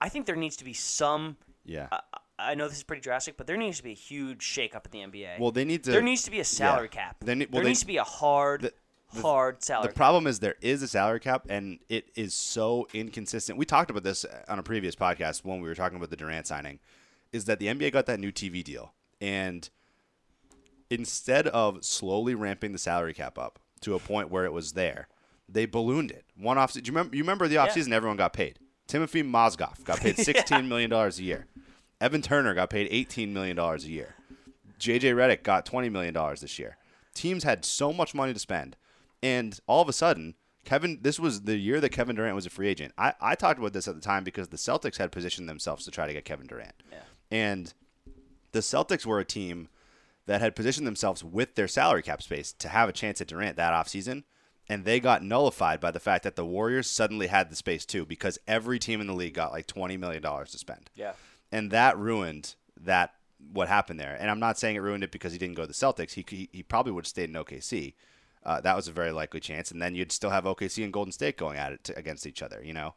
I 0.00 0.08
think 0.08 0.24
there 0.26 0.36
needs 0.36 0.56
to 0.58 0.64
be 0.64 0.72
some. 0.72 1.36
yeah. 1.64 1.88
I, 1.92 2.00
I 2.40 2.54
know 2.54 2.68
this 2.68 2.78
is 2.78 2.82
pretty 2.82 3.02
drastic, 3.02 3.36
but 3.36 3.46
there 3.46 3.56
needs 3.56 3.76
to 3.78 3.82
be 3.84 3.90
a 3.92 3.94
huge 3.94 4.40
shakeup 4.44 4.86
in 4.92 5.10
the 5.12 5.18
NBA. 5.18 5.38
well, 5.38 5.50
they 5.50 5.64
need 5.64 5.84
to. 5.84 5.90
there 5.92 6.02
needs 6.02 6.22
to 6.22 6.30
be 6.30 6.40
a 6.40 6.44
salary 6.44 6.88
cap. 6.88 7.16
They 7.20 7.34
need- 7.34 7.48
well, 7.52 7.58
there 7.60 7.64
they- 7.64 7.70
needs 7.70 7.80
to 7.80 7.86
be 7.86 7.96
a 7.98 8.04
hard, 8.04 8.72
hard 9.20 9.62
salary. 9.62 9.88
the 9.88 9.94
problem 9.94 10.26
is 10.26 10.38
there 10.40 10.56
is 10.60 10.82
a 10.82 10.88
salary 10.88 11.20
cap, 11.20 11.46
and 11.48 11.78
it 11.88 12.10
is 12.14 12.34
so 12.34 12.88
inconsistent. 12.94 13.58
We 13.58 13.64
talked 13.66 13.90
about 13.90 14.02
this 14.04 14.24
on 14.48 14.58
a 14.58 14.62
previous 14.62 14.96
podcast 14.96 15.44
when 15.44 15.60
we 15.60 15.68
were 15.68 15.74
talking 15.74 15.96
about 15.96 16.10
the 16.10 16.16
Durant 16.16 16.46
signing. 16.46 16.78
Is 17.32 17.44
that 17.44 17.58
the 17.60 17.66
NBA 17.66 17.92
got 17.92 18.06
that 18.06 18.18
new 18.20 18.32
TV 18.32 18.62
deal, 18.64 18.92
and 19.20 19.68
instead 20.90 21.46
of 21.48 21.84
slowly 21.84 22.34
ramping 22.34 22.72
the 22.72 22.78
salary 22.78 23.14
cap 23.14 23.38
up 23.38 23.58
to 23.80 23.94
a 23.94 23.98
point 23.98 24.30
where 24.30 24.44
it 24.44 24.52
was 24.52 24.72
there, 24.72 25.08
they 25.48 25.66
ballooned 25.66 26.10
it. 26.10 26.24
One 26.36 26.58
off. 26.58 26.72
Do 26.72 26.80
you 26.80 26.84
remember? 26.92 27.16
You 27.16 27.22
remember 27.22 27.48
the 27.48 27.56
offseason? 27.56 27.92
Everyone 27.92 28.16
got 28.16 28.32
paid. 28.32 28.58
Timothy 28.86 29.22
Mozgov 29.22 29.84
got 29.84 30.00
paid 30.00 30.16
sixteen 30.18 30.68
million 30.68 30.90
dollars 30.90 31.18
a 31.18 31.22
year. 31.22 31.46
Evan 32.00 32.22
Turner 32.22 32.54
got 32.54 32.70
paid 32.70 32.88
eighteen 32.90 33.32
million 33.34 33.56
dollars 33.56 33.84
a 33.84 33.90
year. 33.90 34.14
JJ 34.80 35.14
Redick 35.14 35.42
got 35.42 35.66
$20 35.66 35.92
million 35.92 36.14
this 36.40 36.58
year. 36.58 36.78
Teams 37.14 37.44
had 37.44 37.64
so 37.64 37.92
much 37.92 38.14
money 38.14 38.32
to 38.32 38.38
spend. 38.38 38.76
And 39.22 39.60
all 39.66 39.82
of 39.82 39.88
a 39.88 39.92
sudden, 39.92 40.34
Kevin, 40.64 40.98
this 41.02 41.20
was 41.20 41.42
the 41.42 41.56
year 41.56 41.80
that 41.80 41.90
Kevin 41.90 42.16
Durant 42.16 42.34
was 42.34 42.46
a 42.46 42.50
free 42.50 42.68
agent. 42.68 42.94
I, 42.96 43.12
I 43.20 43.34
talked 43.34 43.58
about 43.58 43.74
this 43.74 43.86
at 43.86 43.94
the 43.94 44.00
time 44.00 44.24
because 44.24 44.48
the 44.48 44.56
Celtics 44.56 44.96
had 44.96 45.12
positioned 45.12 45.48
themselves 45.48 45.84
to 45.84 45.90
try 45.90 46.06
to 46.06 46.12
get 46.12 46.24
Kevin 46.24 46.46
Durant. 46.46 46.74
Yeah. 46.90 46.98
And 47.30 47.74
the 48.52 48.60
Celtics 48.60 49.04
were 49.04 49.20
a 49.20 49.24
team 49.24 49.68
that 50.26 50.40
had 50.40 50.56
positioned 50.56 50.86
themselves 50.86 51.22
with 51.22 51.54
their 51.54 51.68
salary 51.68 52.02
cap 52.02 52.22
space 52.22 52.52
to 52.54 52.68
have 52.68 52.88
a 52.88 52.92
chance 52.92 53.20
at 53.20 53.26
Durant 53.26 53.56
that 53.56 53.72
offseason. 53.72 54.24
And 54.68 54.84
they 54.84 55.00
got 55.00 55.24
nullified 55.24 55.80
by 55.80 55.90
the 55.90 56.00
fact 56.00 56.22
that 56.24 56.36
the 56.36 56.44
Warriors 56.44 56.88
suddenly 56.88 57.26
had 57.26 57.50
the 57.50 57.56
space 57.56 57.84
too, 57.84 58.06
because 58.06 58.38
every 58.46 58.78
team 58.78 59.00
in 59.00 59.08
the 59.08 59.12
league 59.14 59.34
got 59.34 59.52
like 59.52 59.66
$20 59.66 59.98
million 59.98 60.22
to 60.22 60.46
spend. 60.58 60.88
Yeah. 60.94 61.12
And 61.52 61.70
that 61.70 61.98
ruined 61.98 62.54
that 62.80 63.14
what 63.52 63.68
happened 63.68 63.98
there. 63.98 64.16
And 64.18 64.30
I'm 64.30 64.40
not 64.40 64.58
saying 64.58 64.76
it 64.76 64.80
ruined 64.80 65.04
it 65.04 65.12
because 65.12 65.32
he 65.32 65.38
didn't 65.38 65.56
go 65.56 65.62
to 65.62 65.68
the 65.68 65.74
Celtics. 65.74 66.12
He, 66.12 66.24
he, 66.28 66.48
he 66.52 66.62
probably 66.62 66.92
would 66.92 67.04
have 67.04 67.08
stayed 67.08 67.30
in 67.30 67.36
OKC. 67.36 67.94
Uh, 68.44 68.60
that 68.60 68.76
was 68.76 68.88
a 68.88 68.92
very 68.92 69.12
likely 69.12 69.40
chance. 69.40 69.70
And 69.70 69.80
then 69.80 69.94
you'd 69.94 70.12
still 70.12 70.30
have 70.30 70.44
OKC 70.44 70.84
and 70.84 70.92
Golden 70.92 71.12
State 71.12 71.36
going 71.36 71.58
at 71.58 71.72
it 71.72 71.84
to, 71.84 71.98
against 71.98 72.26
each 72.26 72.42
other, 72.42 72.62
you 72.64 72.72
know? 72.72 72.94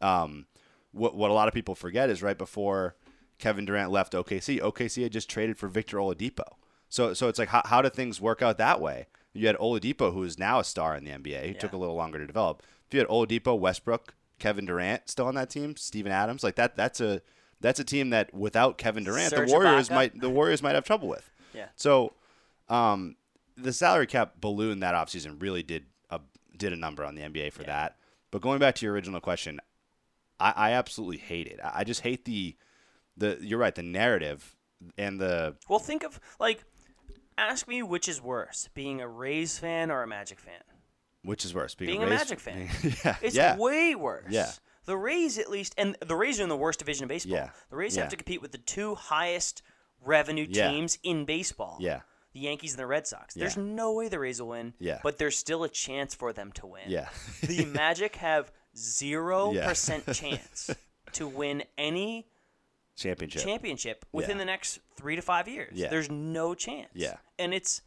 Um, 0.00 0.46
what, 0.92 1.14
what 1.14 1.30
a 1.30 1.34
lot 1.34 1.48
of 1.48 1.54
people 1.54 1.74
forget 1.74 2.10
is 2.10 2.22
right 2.22 2.38
before 2.38 2.96
Kevin 3.38 3.64
Durant 3.64 3.90
left 3.90 4.12
OKC, 4.12 4.60
OKC 4.60 5.02
had 5.02 5.12
just 5.12 5.28
traded 5.28 5.58
for 5.58 5.68
Victor 5.68 5.98
Oladipo. 5.98 6.54
So, 6.88 7.12
so 7.14 7.28
it's 7.28 7.38
like, 7.38 7.48
how, 7.48 7.62
how 7.64 7.82
do 7.82 7.90
things 7.90 8.20
work 8.20 8.42
out 8.42 8.58
that 8.58 8.80
way? 8.80 9.06
You 9.32 9.46
had 9.46 9.56
Oladipo, 9.56 10.12
who 10.12 10.22
is 10.22 10.38
now 10.38 10.60
a 10.60 10.64
star 10.64 10.96
in 10.96 11.04
the 11.04 11.10
NBA. 11.10 11.44
He 11.44 11.54
took 11.54 11.72
a 11.72 11.76
little 11.76 11.94
longer 11.94 12.18
to 12.18 12.26
develop. 12.26 12.62
If 12.86 12.94
you 12.94 13.00
had 13.00 13.08
Oladipo, 13.08 13.58
Westbrook, 13.58 14.14
Kevin 14.38 14.64
Durant 14.64 15.08
still 15.10 15.26
on 15.26 15.34
that 15.34 15.50
team, 15.50 15.76
Steven 15.76 16.12
Adams, 16.12 16.42
like 16.42 16.56
that, 16.56 16.76
that's 16.76 17.00
a 17.00 17.20
that's 17.60 17.80
a 17.80 17.84
team 17.84 18.10
that 18.10 18.32
without 18.34 18.78
Kevin 18.78 19.04
Durant, 19.04 19.30
Serge 19.30 19.48
the 19.48 19.54
Warriors 19.54 19.88
Ibaka. 19.88 19.94
might 19.94 20.20
the 20.20 20.30
Warriors 20.30 20.62
might 20.62 20.74
have 20.74 20.84
trouble 20.84 21.08
with. 21.08 21.30
Yeah. 21.54 21.68
So, 21.76 22.12
um, 22.68 23.16
the 23.56 23.72
salary 23.72 24.06
cap 24.06 24.34
balloon 24.40 24.80
that 24.80 24.94
offseason 24.94 25.40
really 25.40 25.62
did 25.62 25.86
a 26.10 26.20
did 26.56 26.72
a 26.72 26.76
number 26.76 27.04
on 27.04 27.14
the 27.14 27.22
NBA 27.22 27.52
for 27.52 27.62
that. 27.64 27.96
But 28.30 28.42
going 28.42 28.58
back 28.58 28.74
to 28.76 28.84
your 28.86 28.92
original 28.94 29.20
question, 29.20 29.60
I, 30.38 30.52
I 30.56 30.70
absolutely 30.72 31.18
hate 31.18 31.46
it. 31.46 31.60
I 31.62 31.80
I 31.80 31.84
just 31.84 32.00
hate 32.02 32.24
the 32.24 32.56
the 33.16 33.38
you're 33.40 33.58
right 33.58 33.74
the 33.74 33.82
narrative 33.82 34.54
and 34.98 35.18
the 35.18 35.56
Well, 35.68 35.78
think 35.78 36.04
of 36.04 36.20
like, 36.38 36.64
ask 37.38 37.66
me 37.66 37.82
which 37.82 38.08
is 38.08 38.20
worse, 38.20 38.68
being 38.74 39.00
a 39.00 39.08
Rays 39.08 39.58
fan 39.58 39.90
or 39.90 40.02
a 40.02 40.06
Magic 40.06 40.38
fan. 40.38 40.60
which 41.22 41.44
is 41.46 41.54
worse 41.54 41.74
being, 41.74 41.92
Being 41.92 42.02
a 42.02 42.06
Rays- 42.06 42.18
Magic 42.18 42.40
fan. 42.46 42.68
yeah, 43.04 43.16
It's 43.22 43.34
yeah. 43.34 43.56
way 43.56 43.94
worse. 43.94 44.26
Yeah. 44.28 44.50
The 44.86 44.96
Rays, 44.96 45.38
at 45.38 45.50
least, 45.50 45.74
and 45.76 45.96
the 46.00 46.16
Rays 46.16 46.40
are 46.40 46.44
in 46.44 46.48
the 46.48 46.56
worst 46.56 46.78
division 46.78 47.04
of 47.04 47.08
baseball. 47.08 47.34
Yeah. 47.36 47.50
The 47.70 47.76
Rays 47.76 47.96
Yeah. 47.96 48.02
have 48.02 48.10
to 48.10 48.16
compete 48.16 48.40
with 48.40 48.52
the 48.52 48.58
two 48.58 48.94
highest 48.94 49.62
revenue 50.00 50.46
Yeah. 50.48 50.70
teams 50.70 50.98
in 51.02 51.24
baseball. 51.24 51.76
Yeah. 51.80 52.00
The 52.32 52.40
Yankees 52.40 52.72
and 52.72 52.78
the 52.78 52.86
Red 52.86 53.06
Sox. 53.06 53.34
There's 53.34 53.56
no 53.56 53.92
way 53.92 54.08
the 54.08 54.18
Rays 54.18 54.40
will 54.40 54.48
win. 54.48 54.74
Yeah. 54.78 55.00
But 55.02 55.18
there's 55.18 55.36
still 55.38 55.64
a 55.64 55.68
chance 55.68 56.14
for 56.14 56.32
them 56.32 56.52
to 56.52 56.66
win. 56.66 56.84
Yeah. 56.88 57.08
the 57.42 57.64
Magic 57.82 58.16
have 58.16 58.52
zero 58.76 59.52
Yeah. 59.52 59.66
percent 59.68 60.04
chance 60.14 60.70
to 61.12 61.26
win 61.26 61.64
any 61.78 62.28
championship. 62.96 63.42
championship 63.42 64.04
within 64.12 64.36
Yeah. 64.36 64.42
the 64.42 64.44
next 64.46 64.78
three 64.96 65.16
to 65.16 65.22
five 65.22 65.48
years. 65.48 65.72
Yeah. 65.74 65.88
There's 65.88 66.10
no 66.10 66.54
chance. 66.54 66.90
Yeah. 66.94 67.16
And 67.38 67.52
it's 67.54 67.80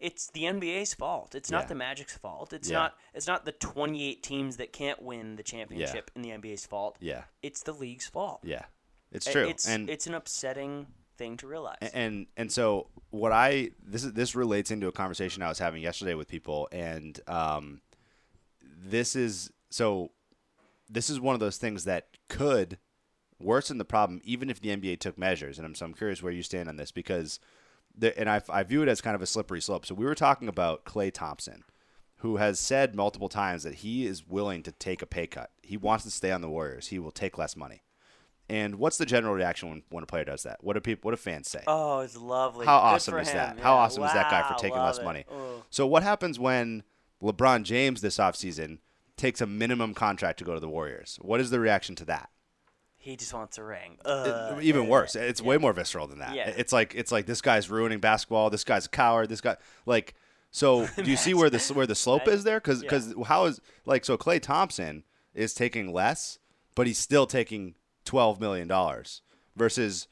it's 0.00 0.30
the 0.30 0.42
NBA's 0.44 0.94
fault. 0.94 1.34
It's 1.34 1.50
not 1.50 1.62
Yeah. 1.62 1.68
the 1.68 1.74
Magic's 1.76 2.16
fault. 2.16 2.52
It's 2.52 2.68
Yeah. 2.70 2.78
not 2.78 2.94
it's 3.14 3.26
not 3.26 3.44
the 3.44 3.52
28 3.52 4.22
teams 4.22 4.56
that 4.56 4.72
can't 4.72 5.00
win 5.02 5.36
the 5.36 5.42
championship 5.42 6.10
in 6.16 6.22
the 6.22 6.30
NBA's 6.30 6.66
fault. 6.66 6.96
yeah, 7.00 7.24
It's 7.42 7.62
the 7.62 7.72
league's 7.72 8.06
fault. 8.06 8.40
yeah, 8.42 8.64
it's 9.12 9.28
I- 9.28 9.32
true. 9.32 9.48
It's 9.48 9.68
and 9.68 9.88
it's 9.90 10.06
an 10.06 10.14
upsetting 10.14 10.86
thing 11.16 11.36
to 11.36 11.46
realize. 11.46 11.76
and 11.92 12.26
and 12.36 12.50
so 12.50 12.88
what 13.10 13.30
I 13.32 13.70
this 13.82 14.04
is 14.04 14.12
this 14.14 14.34
relates 14.34 14.70
into 14.70 14.88
a 14.88 14.92
conversation 14.92 15.42
I 15.42 15.48
was 15.48 15.58
having 15.58 15.82
yesterday 15.82 16.14
with 16.14 16.28
people, 16.28 16.68
and 16.72 17.20
um, 17.28 17.82
this 18.62 19.14
is 19.16 19.50
so 19.70 20.12
this 20.88 21.08
is 21.10 21.20
one 21.20 21.34
of 21.34 21.40
those 21.40 21.56
things 21.58 21.84
that 21.84 22.08
could 22.28 22.78
worsen 23.38 23.78
the 23.78 23.84
problem, 23.84 24.20
even 24.24 24.50
if 24.50 24.60
the 24.60 24.70
NBA 24.70 24.98
took 24.98 25.16
measures. 25.16 25.58
And 25.58 25.66
I'm 25.66 25.74
so 25.74 25.86
I'm 25.86 25.94
curious 25.94 26.22
where 26.22 26.32
you 26.32 26.42
stand 26.42 26.68
on 26.68 26.76
this 26.76 26.90
because, 26.90 27.38
the, 27.96 28.18
and 28.18 28.28
I 28.30 28.40
I 28.48 28.62
view 28.62 28.82
it 28.82 28.88
as 28.88 29.00
kind 29.00 29.14
of 29.14 29.22
a 29.22 29.26
slippery 29.26 29.60
slope. 29.60 29.86
So 29.86 29.94
we 29.94 30.04
were 30.04 30.14
talking 30.14 30.48
about 30.48 30.84
Klay 30.84 31.12
Thompson, 31.12 31.64
who 32.18 32.36
has 32.36 32.58
said 32.60 32.94
multiple 32.94 33.28
times 33.28 33.62
that 33.64 33.76
he 33.76 34.06
is 34.06 34.26
willing 34.26 34.62
to 34.64 34.72
take 34.72 35.02
a 35.02 35.06
pay 35.06 35.26
cut. 35.26 35.50
He 35.62 35.76
wants 35.76 36.04
to 36.04 36.10
stay 36.10 36.30
on 36.32 36.40
the 36.40 36.48
Warriors. 36.48 36.88
He 36.88 36.98
will 36.98 37.10
take 37.12 37.38
less 37.38 37.56
money. 37.56 37.82
And 38.48 38.76
what's 38.80 38.98
the 38.98 39.06
general 39.06 39.32
reaction 39.34 39.68
when, 39.70 39.82
when 39.90 40.02
a 40.02 40.06
player 40.06 40.24
does 40.24 40.42
that? 40.42 40.58
What 40.64 40.72
do 40.74 40.80
people? 40.80 41.08
What 41.08 41.12
do 41.12 41.16
fans 41.18 41.48
say? 41.48 41.62
oh, 41.66 42.00
it's 42.00 42.16
lovely. 42.16 42.66
How 42.66 42.80
Good 42.80 42.84
awesome 42.86 43.18
is 43.18 43.28
him. 43.28 43.36
that? 43.36 43.58
How 43.60 43.74
Yeah. 43.74 43.80
awesome 43.82 44.02
is 44.04 44.12
that 44.12 44.30
guy 44.30 44.48
for 44.48 44.54
taking 44.54 44.78
less 44.78 44.98
it. 44.98 45.04
money? 45.04 45.24
Oh. 45.30 45.62
So 45.70 45.86
what 45.86 46.02
happens 46.02 46.38
when 46.38 46.82
LeBron 47.22 47.62
James 47.62 48.00
this 48.00 48.16
offseason 48.18 48.78
takes 49.16 49.40
a 49.42 49.46
minimum 49.46 49.92
contract 49.94 50.38
to 50.38 50.44
go 50.44 50.54
to 50.54 50.60
the 50.60 50.68
Warriors? 50.68 51.18
What 51.20 51.40
is 51.40 51.50
the 51.50 51.60
reaction 51.60 51.94
to 51.96 52.04
that? 52.06 52.29
He 53.02 53.16
just 53.16 53.32
wants 53.32 53.56
a 53.56 53.64
ring. 53.64 53.96
Uh, 54.04 54.56
Even 54.60 54.86
worse. 54.86 55.16
It's 55.16 55.40
way 55.40 55.56
more 55.56 55.72
visceral 55.72 56.06
than 56.06 56.18
that. 56.18 56.34
Yeah. 56.34 56.48
It's 56.48 56.70
like 56.70 56.94
it's 56.94 57.10
like 57.10 57.24
this 57.24 57.40
guy's 57.40 57.70
ruining 57.70 57.98
basketball. 57.98 58.50
This 58.50 58.62
guy's 58.62 58.84
a 58.84 58.90
coward. 58.90 59.30
This 59.30 59.40
guy 59.40 59.56
like 59.86 60.14
so 60.50 60.86
do 60.96 61.10
you 61.10 61.16
see 61.16 61.32
where 61.32 61.48
the 61.48 61.58
where 61.72 61.86
the 61.86 61.94
slope 61.94 62.28
is 62.28 62.44
there? 62.44 62.60
Cuz 62.60 62.82
cuz 62.82 63.14
how 63.26 63.46
is 63.46 63.58
like 63.86 64.04
so 64.04 64.18
Klay 64.18 64.38
Thompson 64.38 65.04
is 65.32 65.54
taking 65.54 65.94
less, 65.94 66.38
but 66.74 66.86
he's 66.86 66.98
still 66.98 67.26
taking 67.26 67.74
12 68.04 68.38
million 68.38 68.68
dollars 68.68 69.22
versus 69.56 70.06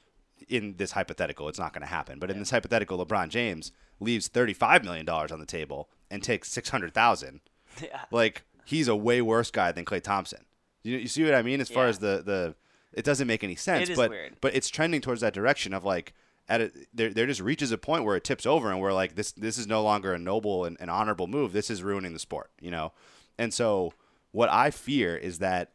in 0.48 0.76
this 0.78 0.92
hypothetical 0.92 1.46
it's 1.46 1.58
not 1.58 1.74
going 1.74 1.82
to 1.82 1.88
happen. 1.88 2.18
But 2.18 2.30
in 2.30 2.38
this 2.38 2.50
hypothetical 2.50 3.04
LeBron 3.04 3.28
James 3.28 3.70
leaves 4.00 4.28
35 4.28 4.82
million 4.82 5.04
dollars 5.04 5.30
on 5.30 5.40
the 5.40 5.46
table 5.46 5.90
and 6.10 6.22
takes 6.22 6.50
600,000 6.52 7.42
yeah. 7.82 8.04
like 8.10 8.44
he's 8.64 8.88
a 8.88 8.96
way 8.96 9.20
worse 9.20 9.50
guy 9.50 9.72
than 9.72 9.84
Klay 9.84 10.02
Thompson. 10.02 10.46
You, 10.82 10.96
you 10.96 11.08
see 11.08 11.22
what 11.24 11.34
I 11.34 11.42
mean? 11.42 11.60
As 11.60 11.68
far 11.68 11.86
as 11.86 11.98
the 11.98 12.22
the, 12.24 12.54
it 12.92 13.04
doesn't 13.04 13.26
make 13.26 13.44
any 13.44 13.54
sense. 13.56 13.88
It 13.88 13.92
is 13.92 13.96
but 13.96 14.10
weird. 14.10 14.36
but 14.40 14.54
it's 14.54 14.68
trending 14.68 15.00
towards 15.00 15.20
that 15.20 15.32
direction 15.34 15.72
of 15.74 15.84
like 15.84 16.14
at 16.48 16.60
a, 16.60 16.72
there 16.92 17.12
there 17.12 17.26
just 17.26 17.40
reaches 17.40 17.70
a 17.72 17.78
point 17.78 18.04
where 18.04 18.16
it 18.16 18.24
tips 18.24 18.46
over 18.46 18.70
and 18.70 18.80
we're 18.80 18.92
like 18.92 19.14
this 19.14 19.32
this 19.32 19.58
is 19.58 19.66
no 19.66 19.82
longer 19.82 20.14
a 20.14 20.18
noble 20.18 20.64
and, 20.64 20.76
and 20.80 20.90
honorable 20.90 21.26
move. 21.26 21.52
This 21.52 21.70
is 21.70 21.82
ruining 21.82 22.12
the 22.12 22.18
sport, 22.18 22.50
you 22.60 22.70
know. 22.70 22.92
And 23.38 23.52
so 23.52 23.92
what 24.32 24.48
I 24.48 24.70
fear 24.70 25.16
is 25.16 25.38
that 25.38 25.72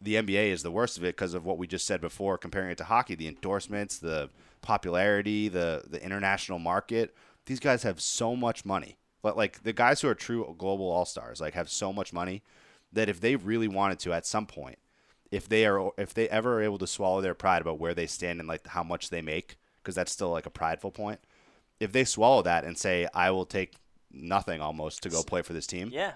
the 0.00 0.16
NBA 0.16 0.50
is 0.50 0.62
the 0.62 0.70
worst 0.70 0.98
of 0.98 1.04
it 1.04 1.16
because 1.16 1.32
of 1.34 1.44
what 1.46 1.58
we 1.58 1.66
just 1.66 1.86
said 1.86 2.00
before, 2.00 2.36
comparing 2.36 2.70
it 2.70 2.78
to 2.78 2.84
hockey, 2.84 3.14
the 3.14 3.28
endorsements, 3.28 3.98
the 3.98 4.30
popularity, 4.62 5.48
the 5.48 5.84
the 5.88 6.02
international 6.04 6.58
market. 6.58 7.14
These 7.46 7.60
guys 7.60 7.84
have 7.84 8.00
so 8.00 8.34
much 8.34 8.64
money. 8.64 8.98
But 9.22 9.36
like 9.36 9.62
the 9.62 9.72
guys 9.72 10.00
who 10.00 10.08
are 10.08 10.14
true 10.14 10.54
global 10.58 10.90
all 10.90 11.04
stars, 11.04 11.40
like 11.40 11.54
have 11.54 11.70
so 11.70 11.92
much 11.92 12.12
money 12.12 12.42
that 12.92 13.08
if 13.08 13.20
they 13.20 13.36
really 13.36 13.68
wanted 13.68 13.98
to, 14.00 14.12
at 14.12 14.26
some 14.26 14.46
point, 14.46 14.78
if 15.36 15.48
they 15.48 15.66
are 15.66 15.92
if 15.98 16.14
they 16.14 16.28
ever 16.28 16.58
are 16.58 16.62
able 16.62 16.78
to 16.78 16.86
swallow 16.86 17.20
their 17.20 17.34
pride 17.34 17.62
about 17.62 17.78
where 17.78 17.94
they 17.94 18.06
stand 18.06 18.40
and 18.40 18.48
like 18.48 18.66
how 18.66 18.82
much 18.82 19.10
they 19.10 19.22
make, 19.22 19.56
because 19.82 19.94
that's 19.94 20.12
still 20.12 20.30
like 20.30 20.46
a 20.46 20.50
prideful 20.50 20.90
point. 20.90 21.20
If 21.78 21.92
they 21.92 22.04
swallow 22.04 22.42
that 22.42 22.64
and 22.64 22.76
say, 22.78 23.06
"I 23.14 23.30
will 23.30 23.46
take 23.46 23.74
nothing 24.10 24.60
almost 24.60 25.02
to 25.02 25.08
go 25.10 25.22
play 25.22 25.42
for 25.42 25.52
this 25.52 25.66
team," 25.66 25.90
Yeah. 25.92 26.12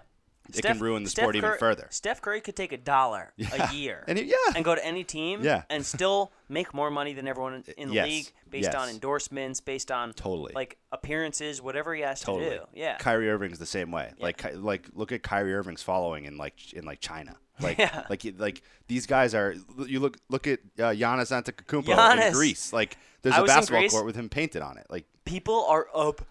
It 0.52 0.62
can 0.62 0.80
ruin 0.80 1.04
the 1.04 1.11
sport 1.11 1.37
even 1.37 1.52
further. 1.61 1.87
Steph 1.90 2.20
Curry 2.22 2.40
could 2.40 2.56
take 2.56 2.72
a 2.72 2.76
dollar 2.76 3.33
a 3.52 3.72
year 3.72 4.02
And 4.09 4.18
he- 4.18 4.24
yeah. 4.24 4.56
and 4.56 4.64
go 4.64 4.74
to 4.74 4.85
any 4.85 5.04
team 5.04 5.42
Yeah. 5.44 5.62
and 5.70 5.87
still 5.87 6.33
make 6.48 6.74
more 6.74 6.90
money 6.90 7.12
than 7.12 7.28
everyone 7.28 7.62
in- 7.76 7.90
the 7.90 7.94
Yes. 7.94 8.06
league 8.09 8.33
based 8.48 8.74
on 8.74 8.88
endorsements, 8.88 9.61
based 9.61 9.92
on 9.92 10.12
Totally. 10.12 10.52
like 10.54 10.76
appearances, 10.90 11.62
whatever 11.62 11.94
he 11.94 12.02
has 12.02 12.20
totally. 12.20 12.50
to 12.50 12.56
do. 12.56 12.62
Yeah. 12.72 12.96
Kyrie 12.98 13.30
Irving's 13.30 13.61
the 13.61 13.66
same 13.66 13.92
way. 13.92 14.12
Like 14.18 14.42
like 14.56 14.88
look 14.92 15.12
at 15.12 15.22
Kyrie 15.22 15.54
Irving's 15.54 15.83
following 15.85 16.24
in 16.24 16.37
like 16.37 16.72
in 16.72 16.85
like 16.85 16.98
China. 17.00 17.37
Like 17.68 17.78
Yeah. 17.78 18.04
like 18.10 18.26
like 18.38 18.62
these 18.88 19.06
guys 19.06 19.34
are. 19.34 19.54
You 19.86 20.00
look 20.00 20.18
look 20.28 20.46
at 20.46 20.60
uh, 20.78 20.90
Giannis 20.92 21.30
Antetokounmpo 21.30 22.26
in 22.26 22.32
Greece. 22.32 22.72
Like 22.72 22.96
there's 23.22 23.34
I 23.34 23.42
a 23.42 23.44
basketball 23.44 23.88
court 23.88 24.06
with 24.06 24.16
him 24.16 24.28
painted 24.28 24.62
on 24.62 24.78
it. 24.78 24.86
Like 24.90 25.04
People 25.24 25.64
are 25.66 25.86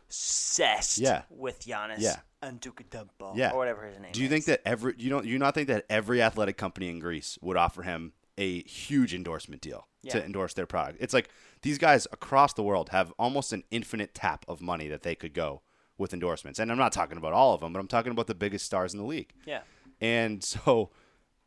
obsessed 0.09 0.97
Yeah. 0.97 1.23
with 1.29 1.61
Giannis 1.65 1.99
Yeah. 1.99 2.17
Antetokounmpo 2.43 3.35
yeah. 3.35 3.51
or 3.51 3.57
whatever 3.57 3.85
his 3.85 3.99
name 3.99 4.11
Do 4.11 4.21
you 4.21 4.25
is. 4.27 4.31
think 4.31 4.45
that 4.45 4.61
every 4.65 4.93
you 4.97 5.09
don't 5.09 5.25
you 5.25 5.37
not 5.37 5.53
think 5.53 5.67
that 5.67 5.85
every 5.89 6.21
athletic 6.21 6.57
company 6.57 6.89
in 6.89 6.99
Greece 6.99 7.37
would 7.41 7.57
offer 7.57 7.83
him 7.83 8.13
a 8.37 8.63
huge 8.63 9.13
endorsement 9.13 9.61
deal 9.61 9.87
to 10.09 10.23
endorse 10.23 10.53
their 10.53 10.65
product? 10.65 10.97
It's 11.01 11.13
like 11.13 11.29
these 11.61 11.77
guys 11.77 12.07
across 12.11 12.53
the 12.53 12.63
world 12.63 12.89
have 12.89 13.13
almost 13.19 13.51
an 13.53 13.63
infinite 13.71 14.13
tap 14.13 14.45
of 14.47 14.61
money 14.61 14.87
that 14.87 15.03
they 15.03 15.15
could 15.15 15.33
go 15.33 15.61
with 15.97 16.13
endorsements. 16.13 16.59
And 16.59 16.71
I'm 16.71 16.77
not 16.77 16.93
talking 16.93 17.17
about 17.17 17.33
all 17.33 17.53
of 17.53 17.59
them, 17.59 17.73
but 17.73 17.79
I'm 17.79 17.87
talking 17.87 18.11
about 18.13 18.27
the 18.27 18.35
biggest 18.35 18.65
stars 18.65 18.93
in 18.93 18.99
the 18.99 19.05
league. 19.05 19.33
Yeah. 19.45 19.61
And 19.99 20.41
so 20.53 20.89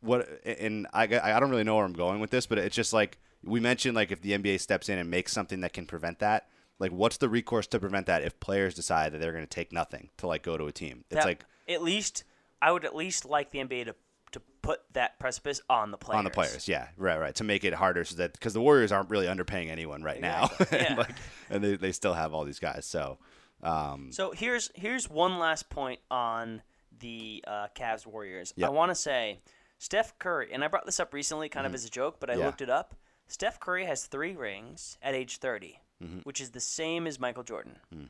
what 0.03 0.29
and 0.45 0.87
I 0.93 1.05
I 1.05 1.41
don't 1.41 1.51
really 1.51 1.65
know 1.65 1.77
where 1.77 1.85
I'm 1.85 1.93
going 1.95 2.21
with 2.21 2.31
this, 2.31 2.47
but 2.47 2.59
it's 2.59 2.77
just 2.77 2.93
like 2.93 3.19
we 3.43 3.59
mentioned 3.61 3.95
like 3.97 4.13
if 4.13 4.21
the 4.21 4.33
NBA 4.33 4.61
steps 4.61 4.89
in 4.89 4.99
and 4.99 5.11
makes 5.11 5.33
something 5.33 5.61
that 5.63 5.73
can 5.73 5.87
prevent 5.87 6.19
that, 6.19 6.49
like 6.79 6.93
what's 6.93 7.17
the 7.17 7.29
recourse 7.29 7.67
to 7.69 7.81
prevent 7.81 8.07
that 8.07 8.23
if 8.23 8.39
players 8.41 8.75
decide 8.75 9.13
that 9.13 9.19
they're 9.21 9.33
going 9.33 9.45
to 9.45 9.51
take 9.51 9.73
nothing 9.73 10.11
to 10.19 10.27
like 10.27 10.43
go 10.43 10.57
to 10.57 10.67
a 10.67 10.73
team? 10.73 11.05
It's 11.11 11.17
That- 11.21 11.25
like 11.25 11.45
at 11.69 11.83
least 11.83 12.25
I 12.61 12.71
would 12.73 12.85
at 12.85 12.95
least 12.95 13.25
like 13.25 13.51
the 13.51 13.61
NBA 13.61 13.87
to 13.87 13.95
to 14.33 14.41
put 14.63 14.81
that 14.95 15.19
precipice 15.19 15.61
on 15.69 15.91
the 15.91 15.99
players. 15.99 16.19
on 16.19 16.25
the 16.25 16.31
players, 16.31 16.67
yeah, 16.67 16.89
right, 16.97 17.19
right, 17.19 17.35
to 17.35 17.45
make 17.45 17.65
it 17.65 17.75
harder 17.75 18.03
so 18.05 18.17
that 18.17 18.33
because 18.33 18.55
the 18.55 18.63
Warriors 18.63 18.91
aren't 18.91 19.11
really 19.11 19.27
underpaying 19.27 19.69
anyone 19.71 20.03
right 20.03 20.21
now, 20.23 20.45
Exactly, 20.59 20.79
and 20.87 20.99
like 20.99 21.15
and 21.51 21.63
they, 21.65 21.77
they 21.77 21.93
still 21.93 22.15
have 22.15 22.33
all 22.33 22.45
these 22.45 22.59
guys. 22.59 22.87
So 22.87 23.19
um, 23.63 24.11
So 24.11 24.31
here's 24.33 24.71
here's 24.75 25.11
one 25.11 25.39
last 25.39 25.69
point 25.69 26.01
on 26.11 26.63
the 26.99 27.45
uh, 27.47 27.67
Cavs 27.77 28.07
Warriors. 28.07 28.53
Yep. 28.57 28.69
I 28.69 28.71
want 28.73 28.91
to 28.91 28.95
say 28.95 29.41
Steph 29.83 30.17
Curry, 30.21 30.51
and 30.53 30.63
I 30.63 30.69
brought 30.69 30.87
this 30.87 31.01
up 31.01 31.13
recently, 31.13 31.49
kind 31.49 31.67
of 31.67 31.75
as 31.75 31.85
a 31.85 31.91
joke, 31.91 32.19
but 32.21 32.31
I 32.31 32.35
Mm-hmm. 32.35 32.41
Yeah. 32.41 32.47
looked 32.47 32.63
it 32.63 32.71
up. 32.71 32.95
Steph 33.27 33.59
Curry 33.59 33.85
has 33.87 34.07
three 34.07 34.37
rings 34.37 34.97
at 35.03 35.13
age 35.15 35.39
30. 35.39 35.81
Mm-hmm. 36.03 36.19
which 36.25 36.41
is 36.41 36.51
the 36.51 36.59
same 36.59 37.07
as 37.07 37.21
Michael 37.21 37.45
Jordan. 37.45 37.77
Hmm. 37.93 38.05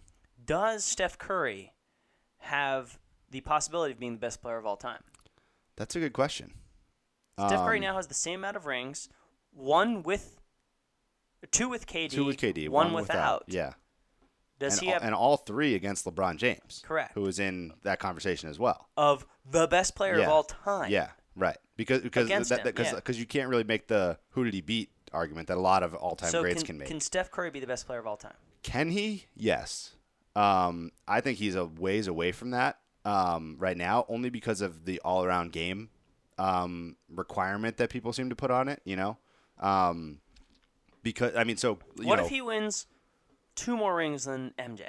Does 0.46 0.82
Steph 0.82 1.18
Curry 1.18 1.74
have 2.38 2.98
the 3.30 3.42
possibility 3.42 3.92
of 3.92 3.98
being 4.00 4.12
the 4.14 4.18
best 4.18 4.40
player 4.40 4.56
of 4.56 4.64
all 4.64 4.76
time? 4.78 5.02
That's 5.76 5.94
a 5.94 6.00
good 6.00 6.14
question. 6.14 6.52
Steph 7.38 7.60
Curry 7.60 7.76
Um, 7.78 7.82
now 7.84 7.96
has 7.96 8.06
the 8.06 8.14
same 8.14 8.40
amount 8.40 8.56
of 8.56 8.64
rings, 8.64 9.10
one 9.50 10.02
with, 10.02 10.40
two 11.50 11.68
with 11.68 11.86
KD, 11.86 12.10
two 12.12 12.24
with 12.24 12.38
KD, 12.38 12.70
one, 12.70 12.94
without. 12.94 13.44
Yeah, 13.46 13.74
Does 14.58 14.78
and, 14.78 14.82
he 14.82 14.86
all, 14.88 14.92
have 14.94 15.02
and 15.02 15.14
all 15.14 15.36
three 15.36 15.74
against 15.74 16.06
LeBron 16.06 16.36
James, 16.38 16.82
Correct. 16.86 17.12
Who 17.14 17.20
was 17.22 17.38
in 17.38 17.74
that 17.82 17.98
conversation 17.98 18.48
as 18.48 18.58
well. 18.58 18.88
of 18.96 19.26
the 19.50 19.66
best 19.68 19.94
player 19.94 20.16
yeah. 20.16 20.24
of 20.24 20.28
all 20.30 20.44
time? 20.44 20.90
Yeah, 20.90 21.10
right. 21.36 21.56
Because 21.76 22.00
because 22.02 22.26
Against 22.26 22.50
that, 22.50 22.60
him, 22.60 22.64
because 22.66 22.92
yeah. 22.92 23.20
you 23.20 23.26
can't 23.26 23.48
really 23.48 23.64
make 23.64 23.88
the 23.88 24.18
who 24.30 24.44
did 24.44 24.54
he 24.54 24.60
beat 24.60 24.90
argument 25.12 25.48
that 25.48 25.56
a 25.56 25.60
lot 25.60 25.82
of 25.82 25.94
all 25.94 26.16
time 26.16 26.30
So 26.30 26.42
greats 26.42 26.62
can, 26.62 26.66
can 26.66 26.78
make. 26.78 26.88
can 26.88 27.00
Steph 27.00 27.30
Curry 27.30 27.50
be 27.50 27.60
the 27.60 27.66
best 27.66 27.86
player 27.86 27.98
of 27.98 28.06
all 28.06 28.16
time? 28.16 28.34
Can 28.62 28.90
he? 28.90 29.26
Yes. 29.36 29.94
Um, 30.34 30.92
I 31.06 31.20
think 31.20 31.38
he's 31.38 31.54
a 31.54 31.66
ways 31.66 32.06
away 32.06 32.32
from 32.32 32.50
that 32.52 32.78
um, 33.04 33.56
right 33.58 33.76
now, 33.76 34.06
only 34.08 34.30
because 34.30 34.60
of 34.62 34.86
the 34.86 35.00
all-around 35.04 35.52
game 35.52 35.90
um, 36.38 36.96
requirement 37.10 37.76
that 37.76 37.90
people 37.90 38.12
seem 38.12 38.30
to 38.30 38.36
put 38.36 38.50
on 38.50 38.68
it. 38.68 38.80
You 38.84 38.96
know, 38.96 39.18
um, 39.60 40.20
because 41.02 41.34
I 41.36 41.44
mean, 41.44 41.56
so 41.58 41.78
you 41.98 42.06
What 42.06 42.16
know, 42.18 42.24
if 42.24 42.30
he 42.30 42.40
wins 42.40 42.86
two 43.54 43.76
more 43.76 43.96
rings 43.96 44.24
than 44.24 44.54
MJ? 44.58 44.88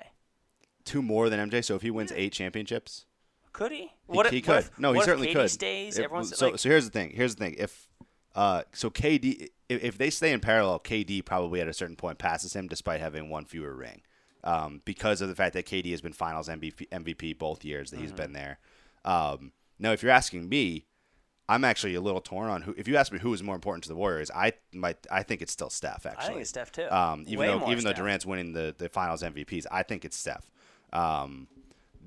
two 0.85 1.01
more 1.01 1.29
than 1.29 1.49
MJ. 1.49 1.63
So 1.63 1.75
if 1.75 1.81
he 1.81 1.91
wins 1.91 2.11
eight 2.15 2.31
championships, 2.33 3.05
Could 3.53 3.71
he? 3.71 3.77
he, 3.81 3.89
What 4.07 4.29
he 4.31 4.37
if, 4.39 4.43
could. 4.45 4.51
what 4.51 4.63
if, 4.65 4.79
no, 4.79 4.93
he 4.93 5.01
certainly 5.01 5.27
KD 5.29 5.33
could. 5.33 5.49
stays. 5.51 5.97
If- 5.97 6.05
Everyone's 6.05 6.37
so. 6.37 6.49
like, 6.49 6.59
so 6.59 6.69
here's 6.69 6.85
the 6.85 6.91
thing. 6.91 7.11
Here's 7.11 7.35
the 7.35 7.45
thing. 7.45 7.55
If 7.57 7.87
uh, 8.35 8.63
so, 8.73 8.89
KD, 8.89 9.49
if, 9.69 9.83
if 9.83 9.97
they 9.97 10.09
stay 10.09 10.31
in 10.33 10.39
parallel, 10.39 10.79
KD 10.79 11.23
probably 11.23 11.61
at 11.61 11.67
a 11.67 11.73
certain 11.73 11.95
point 11.95 12.17
passes 12.17 12.55
him, 12.55 12.67
despite 12.67 12.99
having 12.99 13.29
one 13.29 13.45
fewer 13.45 13.73
ring, 13.75 14.01
um, 14.43 14.81
because 14.85 15.21
of 15.21 15.29
the 15.29 15.35
fact 15.35 15.53
that 15.53 15.65
KD 15.67 15.91
has 15.91 16.01
been 16.01 16.13
Finals 16.13 16.49
MVP, 16.49 16.89
MVP 16.89 17.37
both 17.37 17.63
years 17.63 17.91
that 17.91 17.99
he's 17.99 18.09
Mm-hmm. 18.09 18.17
been 18.17 18.33
there. 18.33 18.59
Um, 19.05 19.51
now, 19.79 19.91
if 19.91 20.01
you're 20.01 20.11
asking 20.11 20.49
me, 20.49 20.85
I'm 21.49 21.63
actually 21.63 21.93
a 21.95 22.01
little 22.01 22.21
torn 22.21 22.49
on 22.49 22.61
who. 22.63 22.73
If 22.77 22.87
you 22.87 22.95
ask 22.95 23.11
me 23.11 23.19
who 23.19 23.33
is 23.33 23.43
more 23.43 23.53
important 23.53 23.83
to 23.83 23.89
the 23.89 23.95
Warriors, 23.95 24.31
I 24.33 24.53
might. 24.73 24.97
I 25.11 25.23
think 25.23 25.41
it's 25.41 25.51
still 25.51 25.69
Steph. 25.69 26.05
Actually, 26.05 26.23
I 26.23 26.27
think 26.29 26.39
it's 26.41 26.49
Steph 26.49 26.71
too. 26.71 26.87
um, 26.89 27.25
even 27.27 27.37
Way 27.39 27.47
though 27.47 27.69
even 27.71 27.83
though 27.83 27.93
Durant's 27.93 28.25
winning 28.25 28.53
the, 28.53 28.73
the 28.77 28.87
Finals 28.89 29.21
MVPs, 29.21 29.65
I 29.69 29.83
think 29.83 30.05
it's 30.05 30.17
Steph. 30.17 30.49
Um, 30.93 31.47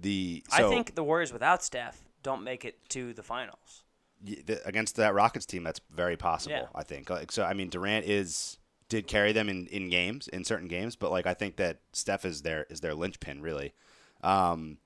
the 0.01 0.45
I 0.53 0.63
think 0.69 0.95
the 0.95 1.05
Warriors 1.05 1.33
without 1.33 1.63
Steph 1.63 2.03
don't 2.23 2.43
make 2.43 2.65
it 2.65 2.89
to 2.91 3.13
the 3.13 3.23
finals. 3.23 3.85
the, 4.23 4.61
against 4.65 4.97
that 4.97 5.15
Rockets 5.15 5.47
team, 5.47 5.63
that's 5.63 5.81
very 5.95 6.17
possible. 6.17 6.57
Yeah. 6.57 6.67
I 6.75 6.83
think. 6.83 7.11
Like, 7.11 7.31
so 7.33 7.45
I 7.45 7.53
mean, 7.55 7.69
Durant 7.69 8.07
is 8.07 8.59
did 8.89 9.07
carry 9.07 9.33
them 9.33 9.49
in, 9.49 9.67
in 9.67 9.89
games 9.91 10.29
in 10.29 10.45
certain 10.45 10.69
games, 10.69 10.97
but 10.97 11.11
like 11.11 11.27
I 11.27 11.35
think 11.35 11.57
that 11.57 11.79
Steph 11.93 12.25
is 12.25 12.43
their 12.43 12.67
is 12.71 12.81
their 12.81 12.95
linchpin 12.95 13.43
really. 13.43 13.75
Um, 14.23 14.79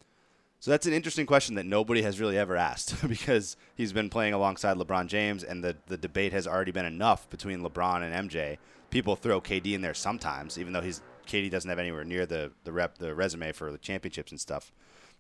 so 0.59 0.71
that's 0.71 0.87
an 0.87 0.93
interesting 0.93 1.25
question 1.25 1.55
that 1.55 1.65
nobody 1.65 2.03
has 2.03 2.21
really 2.21 2.37
ever 2.37 2.55
asked 2.57 2.95
because 3.09 3.57
he's 3.75 3.93
been 3.93 4.11
playing 4.11 4.35
alongside 4.35 4.77
LeBron 4.77 5.07
James, 5.07 5.43
and 5.43 5.65
the 5.65 5.77
the 5.87 5.97
debate 5.97 6.33
has 6.33 6.47
already 6.47 6.73
been 6.73 6.85
enough 6.87 7.29
between 7.31 7.61
LeBron 7.61 8.03
and 8.03 8.31
MJ. 8.31 8.59
People 8.91 9.17
throw 9.17 9.41
KD 9.41 9.73
in 9.73 9.83
there 9.83 9.95
sometimes, 9.95 10.59
even 10.59 10.73
though 10.73 10.81
he's 10.81 11.01
KD 11.27 11.51
doesn't 11.51 11.69
have 11.69 11.79
anywhere 11.79 12.05
near 12.05 12.27
the 12.27 12.53
the 12.65 12.73
rep 12.73 12.99
the 12.99 13.15
resume 13.15 13.53
for 13.53 13.73
the 13.73 13.79
championships 13.79 14.31
and 14.31 14.41
stuff. 14.41 14.73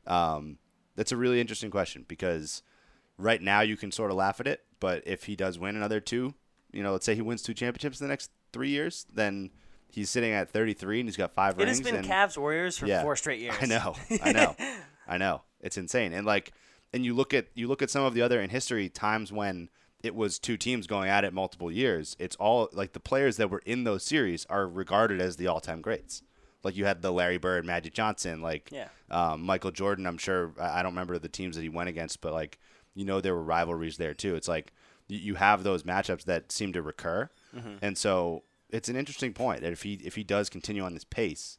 Um, 0.06 0.58
that's 0.96 1.12
a 1.12 1.16
really 1.16 1.40
interesting 1.40 1.70
question 1.70 2.04
because 2.08 2.62
right 3.16 3.40
now 3.40 3.60
you 3.60 3.76
can 3.76 3.92
sort 3.92 4.10
of 4.10 4.16
laugh 4.16 4.40
at 4.40 4.46
it, 4.46 4.62
but 4.80 5.02
if 5.06 5.24
he 5.24 5.36
does 5.36 5.58
win 5.58 5.76
another 5.76 6.00
two, 6.00 6.34
you 6.72 6.82
know, 6.82 6.92
let's 6.92 7.06
say 7.06 7.14
he 7.14 7.22
wins 7.22 7.42
two 7.42 7.54
championships 7.54 8.00
in 8.00 8.06
the 8.06 8.12
next 8.12 8.30
three 8.52 8.70
years, 8.70 9.06
then 9.12 9.50
he's 9.88 10.10
sitting 10.10 10.32
at 10.32 10.50
33 10.50 11.00
and 11.00 11.08
he's 11.08 11.16
got 11.16 11.32
five 11.32 11.54
It 11.58 11.64
rings. 11.64 11.78
has 11.78 11.80
been 11.86 11.96
and, 11.96 12.06
Cavs 12.06 12.36
Warriors 12.36 12.78
for 12.78 12.86
yeah, 12.86 13.02
four 13.02 13.16
straight 13.16 13.40
years. 13.40 13.54
I 13.60 13.66
know, 13.66 13.94
I 14.22 14.32
know, 14.32 14.56
I 15.08 15.18
know. 15.18 15.42
It's 15.60 15.76
insane, 15.76 16.12
and 16.12 16.26
like, 16.26 16.52
and 16.92 17.04
you 17.04 17.14
look 17.14 17.34
at 17.34 17.48
you 17.54 17.68
look 17.68 17.82
at 17.82 17.90
some 17.90 18.02
of 18.04 18.14
the 18.14 18.22
other 18.22 18.40
in 18.40 18.48
history 18.50 18.88
times 18.88 19.30
when 19.32 19.68
it 20.02 20.14
was 20.14 20.38
two 20.38 20.56
teams 20.56 20.86
going 20.86 21.10
at 21.10 21.24
it 21.24 21.34
multiple 21.34 21.70
years. 21.70 22.16
It's 22.18 22.34
all 22.36 22.70
like 22.72 22.94
the 22.94 23.00
players 23.00 23.36
that 23.36 23.50
were 23.50 23.62
in 23.66 23.84
those 23.84 24.02
series 24.02 24.46
are 24.46 24.66
regarded 24.66 25.20
as 25.20 25.36
the 25.36 25.46
all-time 25.46 25.82
greats. 25.82 26.22
Like 26.62 26.76
you 26.76 26.84
had 26.84 27.00
the 27.02 27.10
Larry 27.12 27.38
Bird, 27.38 27.64
Magic 27.64 27.94
Johnson, 27.94 28.42
like 28.42 28.68
Yeah. 28.70 28.88
um, 29.10 29.42
Michael 29.42 29.70
Jordan. 29.70 30.06
I'm 30.06 30.18
sure 30.18 30.52
I 30.60 30.82
don't 30.82 30.92
remember 30.92 31.18
the 31.18 31.28
teams 31.28 31.56
that 31.56 31.62
he 31.62 31.68
went 31.68 31.88
against, 31.88 32.20
but 32.20 32.32
like 32.32 32.58
you 32.94 33.04
know 33.04 33.20
there 33.20 33.34
were 33.34 33.42
rivalries 33.42 33.96
there 33.96 34.14
too. 34.14 34.34
It's 34.34 34.48
like 34.48 34.72
you, 35.08 35.18
you 35.18 35.34
have 35.36 35.62
those 35.62 35.84
matchups 35.84 36.24
that 36.24 36.52
seem 36.52 36.72
to 36.74 36.82
recur, 36.82 37.30
and 37.82 37.96
so 37.96 38.44
it's 38.68 38.88
an 38.88 38.96
interesting 38.96 39.32
point 39.32 39.62
that 39.62 39.72
if 39.72 39.82
he 39.82 39.94
if 40.04 40.16
he 40.16 40.22
does 40.24 40.48
continue 40.50 40.82
on 40.82 40.92
this 40.94 41.04
pace, 41.04 41.58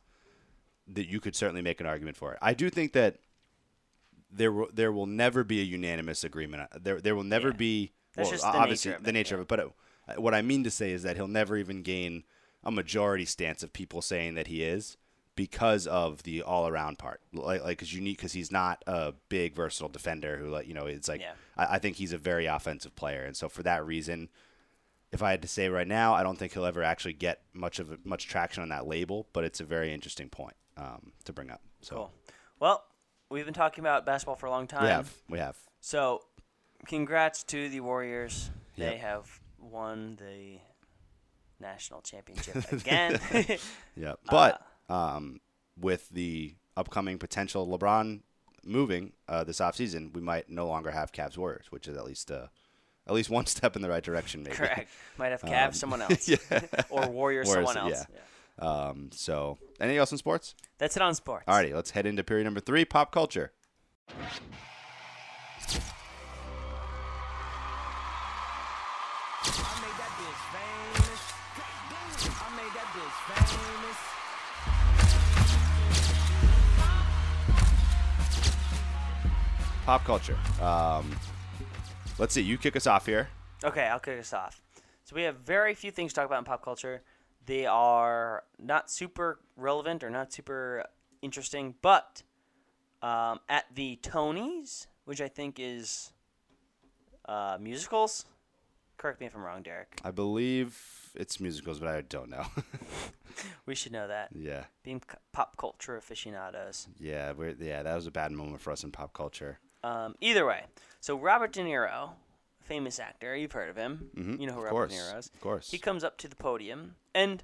that 0.88 1.08
you 1.08 1.20
could 1.20 1.36
certainly 1.36 1.62
make 1.62 1.80
an 1.82 1.88
argument 1.88 2.16
for 2.18 2.34
it. 2.34 2.40
I 2.42 2.54
do 2.54 2.70
think 2.70 2.94
that 2.94 3.18
there 4.32 4.52
will 4.52 4.70
there 4.74 4.92
will 4.92 5.08
never 5.08 5.44
be 5.44 5.60
a 5.62 5.64
unanimous 5.64 6.24
agreement. 6.24 6.70
There 6.80 7.02
there 7.02 7.16
will 7.16 7.24
never 7.24 7.50
Yeah. 7.50 7.56
be 7.58 7.92
That's 8.16 8.30
well 8.32 8.40
obviously 8.44 8.92
nature 8.92 8.98
of 9.00 9.04
the 9.04 9.10
it, 9.10 9.14
nature 9.14 9.36
yeah. 9.36 9.40
of 9.40 9.42
it. 9.42 9.48
But 9.48 9.60
uh, 9.60 10.22
what 10.22 10.34
I 10.34 10.42
mean 10.42 10.64
to 10.64 10.72
say 10.72 10.92
is 10.92 11.04
that 11.04 11.16
he'll 11.16 11.28
never 11.28 11.58
even 11.58 11.82
gain 11.82 12.24
a 12.64 12.72
majority 12.72 13.26
stance 13.26 13.64
of 13.64 13.74
people 13.74 14.02
saying 14.02 14.36
that 14.36 14.48
he 14.48 14.64
is 14.64 14.98
because 15.36 15.88
of 15.88 16.24
the 16.24 16.42
all 16.42 16.68
around 16.68 17.00
part. 17.00 17.22
Like 17.34 17.64
like 17.64 17.82
is 17.82 17.94
unique 17.94 18.18
because 18.18 18.34
he's 18.34 18.52
not 18.52 18.84
a 18.88 19.14
big 19.30 19.56
versatile 19.56 19.90
defender 19.90 20.38
who 20.38 20.50
like 20.50 20.68
you 20.68 20.74
know 20.74 20.86
it's 20.86 21.08
like 21.08 21.22
Yeah. 21.22 21.34
I, 21.58 21.76
I 21.76 21.80
think 21.80 21.96
he's 21.98 22.14
a 22.14 22.18
very 22.18 22.46
offensive 22.46 22.96
player, 22.96 23.24
and 23.24 23.36
so 23.36 23.50
for 23.50 23.64
that 23.64 23.86
reason. 23.86 24.30
If 25.14 25.22
I 25.22 25.32
had 25.32 25.42
to 25.42 25.48
say 25.50 25.68
right 25.68 25.88
now, 25.88 26.14
I 26.14 26.24
don't 26.24 26.38
think 26.38 26.54
he'll 26.54 26.66
ever 26.66 26.82
actually 26.82 27.12
get 27.12 27.42
much 27.52 27.80
of 27.80 27.92
a, 27.92 27.98
much 28.06 28.30
traction 28.30 28.64
on 28.64 28.70
that 28.70 28.88
label, 28.88 29.28
but 29.34 29.44
it's 29.44 29.60
a 29.60 29.66
very 29.66 29.94
interesting 29.94 30.30
point 30.30 30.56
um, 30.78 31.12
to 31.26 31.34
bring 31.34 31.52
up. 31.52 31.60
So 31.82 31.96
Cool. 31.96 32.12
Well, 32.62 32.86
we've 33.30 33.44
been 33.44 33.54
talking 33.54 33.82
about 33.82 34.06
basketball 34.06 34.38
for 34.38 34.46
a 34.46 34.52
long 34.52 34.68
time. 34.68 34.84
we 34.84 34.90
have 34.90 35.14
we 35.28 35.40
have 35.40 35.58
So, 35.82 36.22
congrats 36.88 37.44
to 37.44 37.68
the 37.68 37.82
Warriors. 37.82 38.52
They 38.78 38.96
have 38.96 39.42
won 39.60 40.16
the 40.18 40.60
national 41.62 42.02
championship 42.02 42.72
again. 42.72 43.20
Yeah, 43.96 44.12
Uh, 44.14 44.16
but 44.30 44.62
um, 44.90 45.40
with 45.80 46.10
the 46.10 46.56
upcoming 46.76 47.18
potential 47.18 47.68
LeBron 47.68 48.22
moving 48.66 49.14
uh, 49.28 49.44
this 49.44 49.60
offseason, 49.60 50.14
we 50.14 50.22
might 50.22 50.50
no 50.50 50.68
longer 50.68 50.92
have 50.92 51.12
Cavs 51.12 51.38
Warriors, 51.38 51.68
which 51.70 51.88
is 51.88 51.96
at 51.98 52.06
least 52.06 52.32
uh, 52.32 52.48
at 53.08 53.14
least 53.14 53.30
one 53.30 53.46
step 53.46 53.76
in 53.76 53.82
the 53.82 53.90
right 53.90 54.04
direction, 54.04 54.44
maybe. 54.44 54.56
Correct. 54.56 54.90
Might 55.18 55.32
have 55.32 55.42
Cavs 55.42 55.76
someone 55.76 56.02
else. 56.02 56.30
or 56.90 57.08
Warriors, 57.10 57.48
Warriors, 57.48 57.48
someone 57.48 57.78
else. 57.78 58.06
yeah. 58.10 58.16
Yeah. 58.62 58.88
Um, 58.88 59.10
so, 59.12 59.58
anything 59.80 59.98
else 59.98 60.12
in 60.12 60.18
sports? 60.18 60.56
That's 60.78 60.96
it 60.96 61.02
on 61.02 61.16
sports. 61.16 61.46
Alrighty, 61.48 61.74
let's 61.74 61.92
head 61.92 62.06
into 62.06 62.24
period 62.24 62.44
number 62.44 62.60
three: 62.60 62.86
pop 62.86 63.12
culture. 63.12 63.52
Pop 79.86 80.04
culture. 80.06 80.38
Um, 80.62 81.12
let's 82.18 82.34
see. 82.34 82.42
You 82.42 82.58
kick 82.58 82.76
us 82.76 82.88
off 82.88 83.06
here. 83.06 83.30
Okay, 83.64 83.84
I'll 83.88 84.00
kick 84.00 84.20
us 84.20 84.34
off. 84.34 84.62
So 85.04 85.16
we 85.16 85.24
have 85.24 85.38
very 85.38 85.74
few 85.74 85.92
things 85.92 86.14
to 86.14 86.18
talk 86.18 86.26
about 86.28 86.40
in 86.40 86.46
pop 86.46 86.64
culture. 86.64 87.02
They 87.46 87.66
are 87.66 88.44
not 88.60 88.90
super 88.92 89.40
relevant 89.58 90.04
or 90.04 90.10
not 90.10 90.32
super 90.32 90.86
interesting, 91.22 91.76
but 91.82 92.24
um, 93.02 93.40
at 93.50 93.66
the 93.74 94.00
Tonys, 94.04 94.88
which 95.06 95.20
I 95.20 95.28
think 95.28 95.56
is 95.60 96.14
uh, 97.28 97.58
musicals. 97.60 98.26
Correct 98.98 99.20
me 99.20 99.26
if 99.26 99.36
I'm 99.36 99.42
wrong, 99.42 99.64
Derek. 99.64 100.00
I 100.06 100.12
believe 100.12 100.80
it's 101.16 101.40
musicals, 101.40 101.80
but 101.80 101.88
I 101.90 102.02
don't 102.02 102.30
know. 102.30 102.46
We 103.66 103.76
should 103.76 103.94
know 103.94 104.08
that. 104.10 104.30
yeah, 104.36 104.66
Being 104.84 105.02
c- 105.10 105.18
pop 105.32 105.56
culture 105.56 105.96
aficionados. 105.96 106.88
yeah, 107.00 107.32
we're, 107.32 107.56
yeah. 107.58 107.82
That 107.82 107.96
was 107.96 108.06
a 108.06 108.12
bad 108.12 108.32
moment 108.34 108.62
for 108.62 108.72
us 108.72 108.84
in 108.84 108.92
pop 108.92 109.14
culture. 109.14 109.58
Um, 109.84 110.16
either 110.22 110.46
way, 110.46 110.66
so 111.00 111.16
Robert 111.18 111.52
De 111.54 111.62
Niro, 111.62 112.12
famous 112.62 113.00
actor, 113.00 113.36
you've 113.36 113.52
heard 113.52 113.70
of 113.70 113.76
him. 113.76 114.12
Mhm, 114.16 114.40
You 114.40 114.48
know 114.48 114.54
who 114.54 114.60
of 114.60 114.66
Robert 114.66 114.90
course, 114.90 114.92
De 114.94 114.98
Niro 115.16 115.18
is. 115.20 115.28
of 115.34 115.42
course. 115.42 115.72
He 115.72 115.80
comes 115.80 116.04
up 116.04 116.18
to 116.20 116.28
the 116.28 116.36
podium, 116.36 116.96
and 117.16 117.44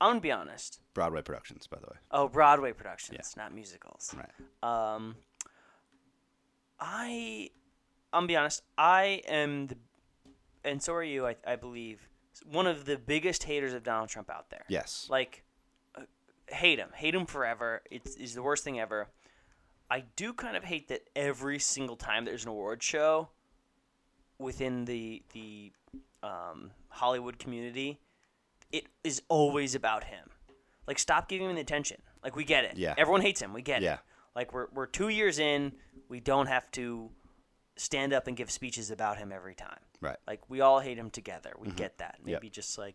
I'm 0.00 0.10
gonna 0.10 0.20
be 0.20 0.32
honest. 0.32 0.80
Broadway 0.94 1.22
productions, 1.22 1.66
by 1.66 1.78
the 1.78 1.86
way. 1.86 1.96
Oh, 2.10 2.28
Broadway 2.28 2.72
productions, 2.72 3.34
not 3.36 3.52
musicals. 3.54 4.14
Right. 4.16 4.94
Um, 4.94 5.16
I, 6.80 7.50
I'm 8.12 8.18
gonna 8.22 8.26
be 8.28 8.36
honest. 8.36 8.62
I 8.76 9.22
am 9.26 9.66
the, 9.68 9.76
and 10.64 10.82
so 10.82 10.94
are 10.94 11.02
you. 11.02 11.26
I, 11.26 11.36
I 11.46 11.56
believe 11.56 12.08
one 12.50 12.66
of 12.66 12.84
the 12.84 12.96
biggest 12.96 13.44
haters 13.44 13.72
of 13.72 13.82
Donald 13.82 14.08
Trump 14.08 14.30
out 14.30 14.50
there. 14.50 14.64
Yes. 14.68 15.06
Like, 15.10 15.42
uh, 15.96 16.02
hate 16.46 16.78
him, 16.78 16.90
hate 16.94 17.14
him 17.14 17.26
forever. 17.26 17.82
It's 17.90 18.14
is 18.16 18.34
the 18.34 18.42
worst 18.42 18.62
thing 18.64 18.78
ever. 18.78 19.08
I 19.90 20.04
do 20.16 20.32
kind 20.32 20.56
of 20.56 20.64
hate 20.64 20.88
that 20.88 21.02
every 21.16 21.58
single 21.58 21.96
time 21.96 22.24
there's 22.24 22.44
an 22.44 22.50
award 22.50 22.82
show 22.82 23.28
within 24.38 24.84
the 24.84 25.22
the 25.32 25.72
um, 26.22 26.70
Hollywood 26.88 27.38
community, 27.38 28.00
it 28.72 28.86
is 29.04 29.22
always 29.28 29.74
about 29.74 30.04
him. 30.04 30.28
Like, 30.86 30.98
stop 30.98 31.28
giving 31.28 31.48
him 31.48 31.54
the 31.54 31.60
attention. 31.60 31.98
Like, 32.24 32.34
we 32.36 32.44
get 32.44 32.64
it. 32.64 32.76
Yeah. 32.76 32.94
Everyone 32.96 33.20
hates 33.20 33.40
him. 33.40 33.52
We 33.52 33.62
get 33.62 33.82
Yeah. 33.82 33.94
it. 33.94 34.00
Like, 34.34 34.52
we're 34.52 34.66
we're 34.72 34.86
two 34.86 35.08
years 35.08 35.38
in. 35.38 35.72
We 36.08 36.20
don't 36.20 36.46
have 36.46 36.70
to 36.72 37.10
stand 37.76 38.12
up 38.12 38.26
and 38.26 38.36
give 38.36 38.50
speeches 38.50 38.90
about 38.90 39.18
him 39.18 39.30
every 39.32 39.54
time. 39.54 39.78
Right. 40.00 40.16
Like, 40.26 40.40
we 40.48 40.60
all 40.60 40.80
hate 40.80 40.98
him 40.98 41.10
together. 41.10 41.50
Mm-hmm. 41.54 41.64
We 41.64 41.70
get 41.72 41.98
that. 41.98 42.16
Yep. 42.24 42.42
Maybe 42.42 42.50
just 42.50 42.76
like 42.78 42.94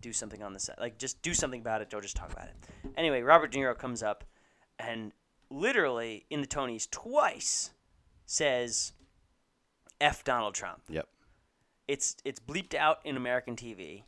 do 0.00 0.12
something 0.12 0.42
on 0.42 0.52
the 0.52 0.60
set. 0.60 0.78
Like, 0.80 0.98
just 0.98 1.20
do 1.22 1.32
something 1.34 1.60
about 1.60 1.80
it. 1.82 1.90
Don't 1.90 2.02
just 2.02 2.16
talk 2.16 2.32
about 2.32 2.46
it. 2.48 2.54
Anyway, 2.96 3.22
Robert 3.22 3.52
De 3.52 3.58
Niro 3.58 3.76
comes 3.76 4.02
up 4.02 4.24
and 4.78 5.12
literally 5.54 6.26
in 6.30 6.40
the 6.40 6.46
Tonys 6.46 6.90
twice 6.90 7.70
says, 8.26 8.92
"F 10.00 10.24
Donald 10.24 10.54
Trump." 10.54 10.82
Yep. 10.88 11.06
it's 11.88 12.16
it's 12.24 12.40
bleeped 12.40 12.74
out 12.74 12.98
in 13.04 13.16
American 13.16 13.56
TV. 13.56 14.04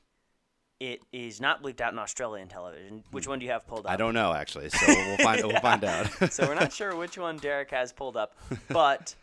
It 0.78 1.00
is 1.12 1.40
not 1.40 1.62
bleeped 1.62 1.80
out 1.80 1.92
in 1.94 1.98
Australian 1.98 2.48
television. 2.48 3.02
Which 3.10 3.26
one 3.26 3.38
do 3.38 3.46
you 3.46 3.52
have 3.52 3.66
pulled 3.66 3.86
up? 3.86 3.86
Hmm. 3.86 3.92
I 3.94 3.96
don't 3.96 4.12
know 4.14 4.32
actually, 4.34 4.68
so 4.68 4.78
we'll 4.86 5.16
find 5.18 5.42
we'll 5.44 5.60
find 5.60 5.82
out. 5.84 6.10
So 6.32 6.46
we're 6.46 6.54
not 6.54 6.72
sure 6.72 6.94
which 6.94 7.16
one 7.16 7.38
Derek 7.38 7.70
has 7.70 7.92
pulled 7.92 8.16
up, 8.16 8.34
but 8.68 9.14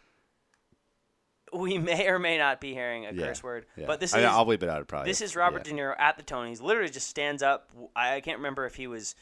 we 1.54 1.78
may 1.78 2.08
or 2.08 2.18
may 2.18 2.40
not 2.40 2.60
be 2.60 2.74
hearing 2.74 3.06
a 3.06 3.12
Yeah, 3.12 3.28
curse 3.28 3.44
word. 3.44 3.68
yeah. 3.78 3.86
But 3.86 4.00
this 4.00 4.14
I 4.16 4.18
is 4.20 4.24
mean, 4.26 4.34
I'll 4.34 4.46
bleep 4.48 4.64
it 4.64 4.70
out. 4.70 4.88
Probably. 4.88 5.12
this 5.12 5.22
is 5.22 5.36
Robert. 5.36 5.64
De 5.64 5.72
Niro 5.72 5.94
at 6.00 6.18
the 6.18 6.24
Tonys. 6.24 6.60
Literally 6.62 6.90
just 6.90 7.08
stands 7.08 7.44
up. 7.44 7.70
I 7.96 8.20
can't 8.22 8.38
remember 8.40 8.66
if 8.66 8.74
he 8.74 8.88
was 8.88 9.14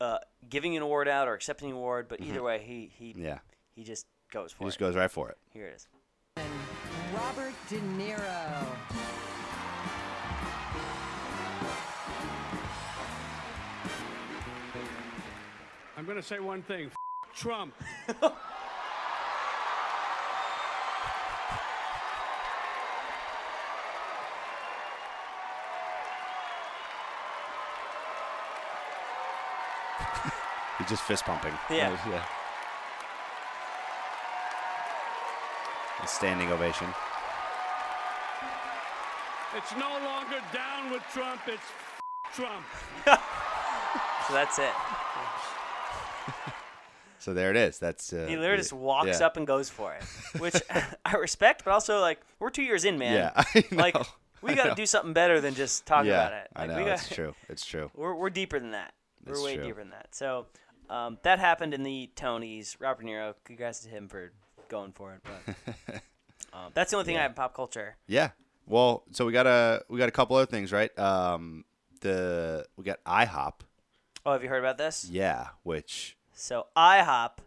uh, 0.00 0.18
giving 0.48 0.76
an 0.76 0.82
award 0.82 1.08
out 1.08 1.28
or 1.28 1.34
accepting 1.34 1.70
an 1.70 1.76
award, 1.76 2.06
but 2.08 2.20
either 2.20 2.42
way, 2.42 2.62
he 2.64 2.90
he 2.96 3.12
Mm-hmm. 3.12 3.24
Yeah. 3.24 3.38
he 3.74 3.84
just 3.84 4.06
goes 4.32 4.52
for 4.52 4.64
He 4.64 4.68
just 4.68 4.78
goes 4.78 4.94
right 4.96 5.10
for 5.10 5.30
it. 5.30 5.38
Here 5.52 5.66
it 5.66 5.74
is. 5.76 5.88
Robert 7.14 7.54
De 7.68 7.78
Niro. 7.80 8.66
I'm 15.96 16.04
going 16.04 16.16
to 16.16 16.22
say 16.22 16.40
one 16.40 16.62
thing. 16.62 16.86
F- 16.86 17.34
Trump. 17.34 17.74
He's 30.86 30.98
just 30.98 31.08
fist 31.08 31.24
pumping. 31.24 31.52
Yeah. 31.68 31.88
Nice, 31.88 31.98
yeah. 32.06 32.24
A 36.00 36.06
standing 36.06 36.52
ovation. 36.52 36.86
It's 39.56 39.72
no 39.72 39.88
longer 40.04 40.36
down 40.52 40.92
with 40.92 41.02
Trump. 41.12 41.40
It's 41.48 41.62
Trump. 42.34 42.64
So 44.28 44.32
that's 44.32 44.58
it. 44.58 44.72
So 47.20 47.34
there 47.34 47.50
it 47.50 47.56
is. 47.56 47.80
That's 47.80 48.12
uh, 48.12 48.26
He 48.28 48.36
literally 48.36 48.50
yeah. 48.50 48.56
just 48.56 48.72
walks 48.72 49.18
yeah. 49.20 49.26
up 49.26 49.36
and 49.36 49.48
goes 49.48 49.68
for 49.68 49.94
it, 49.94 50.04
which 50.40 50.54
I 51.04 51.14
respect, 51.16 51.64
but 51.64 51.72
also 51.72 51.98
like 51.98 52.20
we're 52.38 52.50
two 52.50 52.62
years 52.62 52.84
in, 52.84 52.98
man. 52.98 53.14
Yeah, 53.14 53.32
I 53.34 53.64
Like 53.72 53.96
we 54.42 54.54
got 54.54 54.66
to 54.68 54.74
do 54.76 54.86
something 54.86 55.12
better 55.12 55.40
than 55.40 55.54
just 55.54 55.86
talk 55.86 56.04
yeah, 56.04 56.12
about 56.12 56.32
it. 56.34 56.48
I 56.54 56.66
know. 56.66 56.76
we 56.76 56.84
got, 56.84 57.00
It's 57.00 57.08
true. 57.08 57.34
It's 57.48 57.66
true. 57.66 57.90
We're 57.96 58.14
we're 58.14 58.30
deeper 58.30 58.60
than 58.60 58.70
that. 58.72 58.94
It's 59.26 59.38
we're 59.38 59.44
way 59.44 59.56
true. 59.56 59.64
deeper 59.64 59.80
than 59.80 59.90
that. 59.90 60.14
So 60.14 60.46
um, 60.90 61.18
that 61.22 61.38
happened 61.38 61.74
in 61.74 61.82
the 61.82 62.10
Tonys. 62.16 62.76
Robert 62.80 63.02
De 63.04 63.08
Niro. 63.10 63.34
Congrats 63.44 63.80
to 63.80 63.88
him 63.88 64.08
for 64.08 64.32
going 64.68 64.92
for 64.92 65.14
it. 65.14 65.20
But 65.24 65.94
um, 66.52 66.72
that's 66.74 66.90
the 66.90 66.96
only 66.96 67.06
thing 67.06 67.16
I 67.16 67.22
have 67.22 67.32
in 67.32 67.34
pop 67.34 67.54
culture. 67.54 67.96
Yeah. 68.06 68.30
Well, 68.66 69.04
so 69.12 69.24
we 69.26 69.32
got 69.32 69.46
a 69.46 69.82
we 69.88 69.98
got 69.98 70.08
a 70.08 70.12
couple 70.12 70.36
other 70.36 70.46
things, 70.46 70.72
right? 70.72 70.96
Um, 70.98 71.64
the 72.00 72.66
we 72.76 72.84
got 72.84 73.02
IHOP. 73.04 73.52
Oh, 74.24 74.32
have 74.32 74.42
you 74.42 74.48
heard 74.48 74.58
about 74.58 74.76
this? 74.78 75.08
Yeah, 75.10 75.48
which 75.62 76.16
So 76.32 76.66
IHOP 76.76 77.38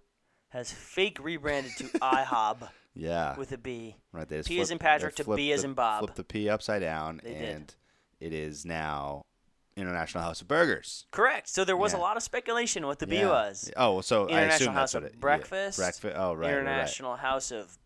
has 0.49 0.71
fake 0.71 1.17
rebranded 1.21 1.73
to 1.77 1.83
IHOB 1.99 2.69
yeah, 2.95 3.35
with 3.37 3.51
a 3.51 3.57
B. 3.57 3.95
right. 4.13 4.27
They 4.27 4.37
just 4.37 4.47
P 4.47 4.59
as 4.61 4.67
flipped- 4.69 4.81
in 4.81 4.85
Patrick 4.85 5.15
to 5.15 5.35
B 5.35 5.51
as 5.51 5.63
in 5.65 5.73
Bob. 5.73 5.99
Flipped 5.99 6.15
the 6.15 6.23
P 6.23 6.47
upside 6.49 6.81
down, 6.81 7.19
They 7.23 7.33
did. 7.33 7.41
and 7.55 7.75
it 8.21 8.31
is 8.33 8.65
now 8.65 9.23
International 9.79 10.23
House 10.23 10.41
of 10.41 10.47
Burgers. 10.47 11.05
Correct. 11.11 11.47
So 11.49 11.63
there 11.65 11.77
was 11.77 11.93
Yeah. 11.93 11.99
a 11.99 12.01
lot 12.01 12.17
of 12.17 12.23
speculation 12.23 12.85
what 12.85 12.99
the 12.99 13.07
B 13.07 13.23
was. 13.25 13.71
Oh, 13.77 14.01
so 14.01 14.29
I 14.29 14.41
assume 14.41 14.73
House 14.73 14.91
that's 14.91 14.93
what 14.95 15.03
of 15.03 15.09
it, 15.09 15.15
yeah, 15.15 15.19
Breakfast. 15.21 15.77
breakfast. 15.77 16.15
Oh, 16.17 16.33
right, 16.33 16.47
right, 16.47 16.53
right. 16.55 16.59
International 16.61 17.15
House 17.15 17.51
of 17.51 17.77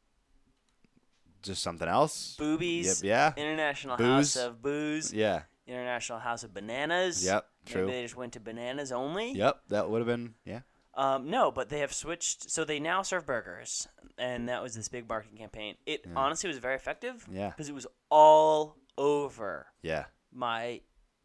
Just 1.41 1.61
something 1.61 1.87
else. 1.87 2.35
Boobies. 2.37 3.03
Yep, 3.03 3.35
yeah. 3.37 3.41
International 3.43 3.97
Booze. 3.97 4.33
House 4.33 4.35
of 4.37 4.61
Booze. 4.61 5.13
Yeah. 5.13 5.43
International 5.67 6.19
House 6.19 6.43
of 6.43 6.53
Bananas. 6.53 7.23
Yep, 7.25 7.45
Maybe 7.65 7.73
true. 7.73 7.87
they 7.87 8.01
just 8.03 8.15
went 8.15 8.33
to 8.33 8.39
bananas 8.39 8.91
only. 8.91 9.31
Yep. 9.33 9.61
That 9.69 9.89
would 9.89 9.99
have 9.99 10.07
been 10.07 10.35
yeah. 10.45 10.61
Um, 10.95 11.29
no, 11.29 11.51
but 11.51 11.69
they 11.69 11.79
have 11.79 11.91
switched. 11.93 12.49
So 12.51 12.63
they 12.63 12.79
now 12.79 13.01
serve 13.01 13.25
burgers, 13.25 13.87
and 14.17 14.47
that 14.47 14.61
was 14.61 14.75
this 14.75 14.87
big 14.89 15.09
marketing 15.09 15.37
campaign. 15.37 15.75
It 15.85 16.05
honestly 16.15 16.47
was 16.47 16.59
very 16.59 16.75
effective. 16.75 17.25
Yeah. 17.31 17.49
Because 17.49 17.67
it 17.67 17.73
was 17.75 17.87
all 18.09 18.77
over 18.97 19.67
Yeah. 19.81 20.05
my 20.31 20.81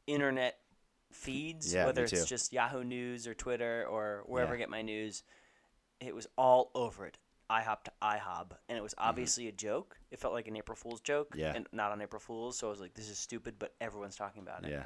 internet 0.08 0.58
feeds, 1.12 1.72
Yeah, 1.72 1.86
whether 1.86 2.04
it's 2.04 2.24
just 2.26 2.52
Yahoo 2.52 2.82
News 2.84 3.26
or 3.26 3.34
Twitter 3.34 3.86
or 3.88 4.24
wherever 4.26 4.52
Yeah. 4.52 4.56
I 4.56 4.58
get 4.58 4.70
my 4.70 4.82
news. 4.82 5.22
It 6.00 6.14
was 6.14 6.26
all 6.36 6.70
over 6.74 7.06
it. 7.06 7.18
IHOP 7.50 7.82
to 7.84 7.92
IHOB, 8.02 8.52
and 8.68 8.76
it 8.76 8.82
was 8.82 8.94
obviously 8.98 9.48
a 9.48 9.52
joke. 9.52 9.96
It 10.10 10.18
felt 10.20 10.34
like 10.34 10.48
an 10.48 10.56
April 10.56 10.76
Fool's 10.76 11.00
joke, 11.00 11.30
Mm-hmm. 11.30 11.38
Yeah. 11.40 11.52
and 11.54 11.66
not 11.72 11.92
on 11.92 12.02
April 12.02 12.20
Fool's. 12.20 12.58
So 12.58 12.66
I 12.66 12.70
was 12.70 12.80
like, 12.80 12.92
"This 12.94 13.08
is 13.08 13.18
stupid," 13.18 13.54
but 13.58 13.74
everyone's 13.80 14.16
talking 14.16 14.42
about 14.42 14.64
it. 14.66 14.70
Yeah. 14.70 14.84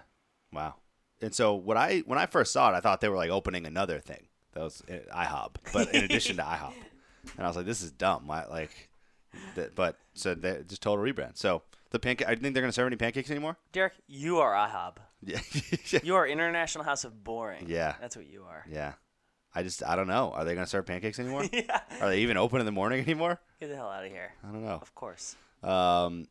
Wow. 0.52 0.74
And 1.20 1.34
so 1.34 1.54
what 1.54 1.76
I 1.76 2.00
when 2.06 2.18
I 2.20 2.26
first 2.26 2.52
saw 2.52 2.72
it, 2.72 2.76
I 2.76 2.80
thought 2.80 3.00
they 3.00 3.08
were 3.08 3.16
like 3.16 3.30
opening 3.30 3.66
another 3.66 3.98
thing. 3.98 4.28
That 4.52 4.62
was 4.62 4.80
uh, 4.88 4.98
IHOP, 5.12 5.56
but 5.72 5.92
in 5.92 6.04
addition 6.04 6.36
to 6.36 6.42
IHOP, 6.42 6.72
and 7.36 7.44
I 7.44 7.48
was 7.48 7.56
like, 7.56 7.66
this 7.66 7.82
is 7.82 7.90
dumb. 7.90 8.28
Why 8.28 8.44
like, 8.44 8.90
that, 9.56 9.74
but 9.74 9.98
so 10.14 10.34
they 10.34 10.62
just 10.68 10.82
total 10.82 11.04
rebrand. 11.04 11.36
So 11.38 11.62
the 11.92 11.98
pancake. 11.98 12.26
I 12.28 12.34
think 12.34 12.54
they're 12.54 12.62
gonna 12.62 12.72
serve 12.72 12.88
any 12.88 12.96
pancakes 12.96 13.30
anymore. 13.30 13.56
Derek, 13.72 13.92
you 14.06 14.38
are 14.38 14.52
IHOB. 14.52 14.96
Yeah. 15.24 15.38
You 16.02 16.16
are 16.16 16.26
International 16.26 16.82
House 16.84 17.04
of 17.04 17.22
Boring. 17.22 17.66
Yeah. 17.68 17.94
that's 18.00 18.16
what 18.16 18.26
you 18.26 18.44
are. 18.44 18.64
yeah. 18.68 18.94
I 19.54 19.62
just 19.62 19.82
I 19.84 19.94
don't 19.96 20.08
know. 20.08 20.32
Are 20.34 20.44
they 20.44 20.54
gonna 20.54 20.66
serve 20.66 20.86
pancakes 20.86 21.18
anymore? 21.18 21.44
yeah, 21.52 21.80
Are 22.00 22.08
they 22.08 22.20
even 22.20 22.36
open 22.38 22.58
in 22.60 22.66
the 22.66 22.72
morning 22.72 23.00
anymore? 23.02 23.38
get 23.60 23.68
the 23.68 23.76
hell 23.76 23.88
out 23.90 24.04
of 24.04 24.10
here. 24.10 24.32
I 24.42 24.50
don't 24.50 24.64
know. 24.64 24.78
Of 24.80 24.94
course. 24.94 25.36
Um, 25.62 26.26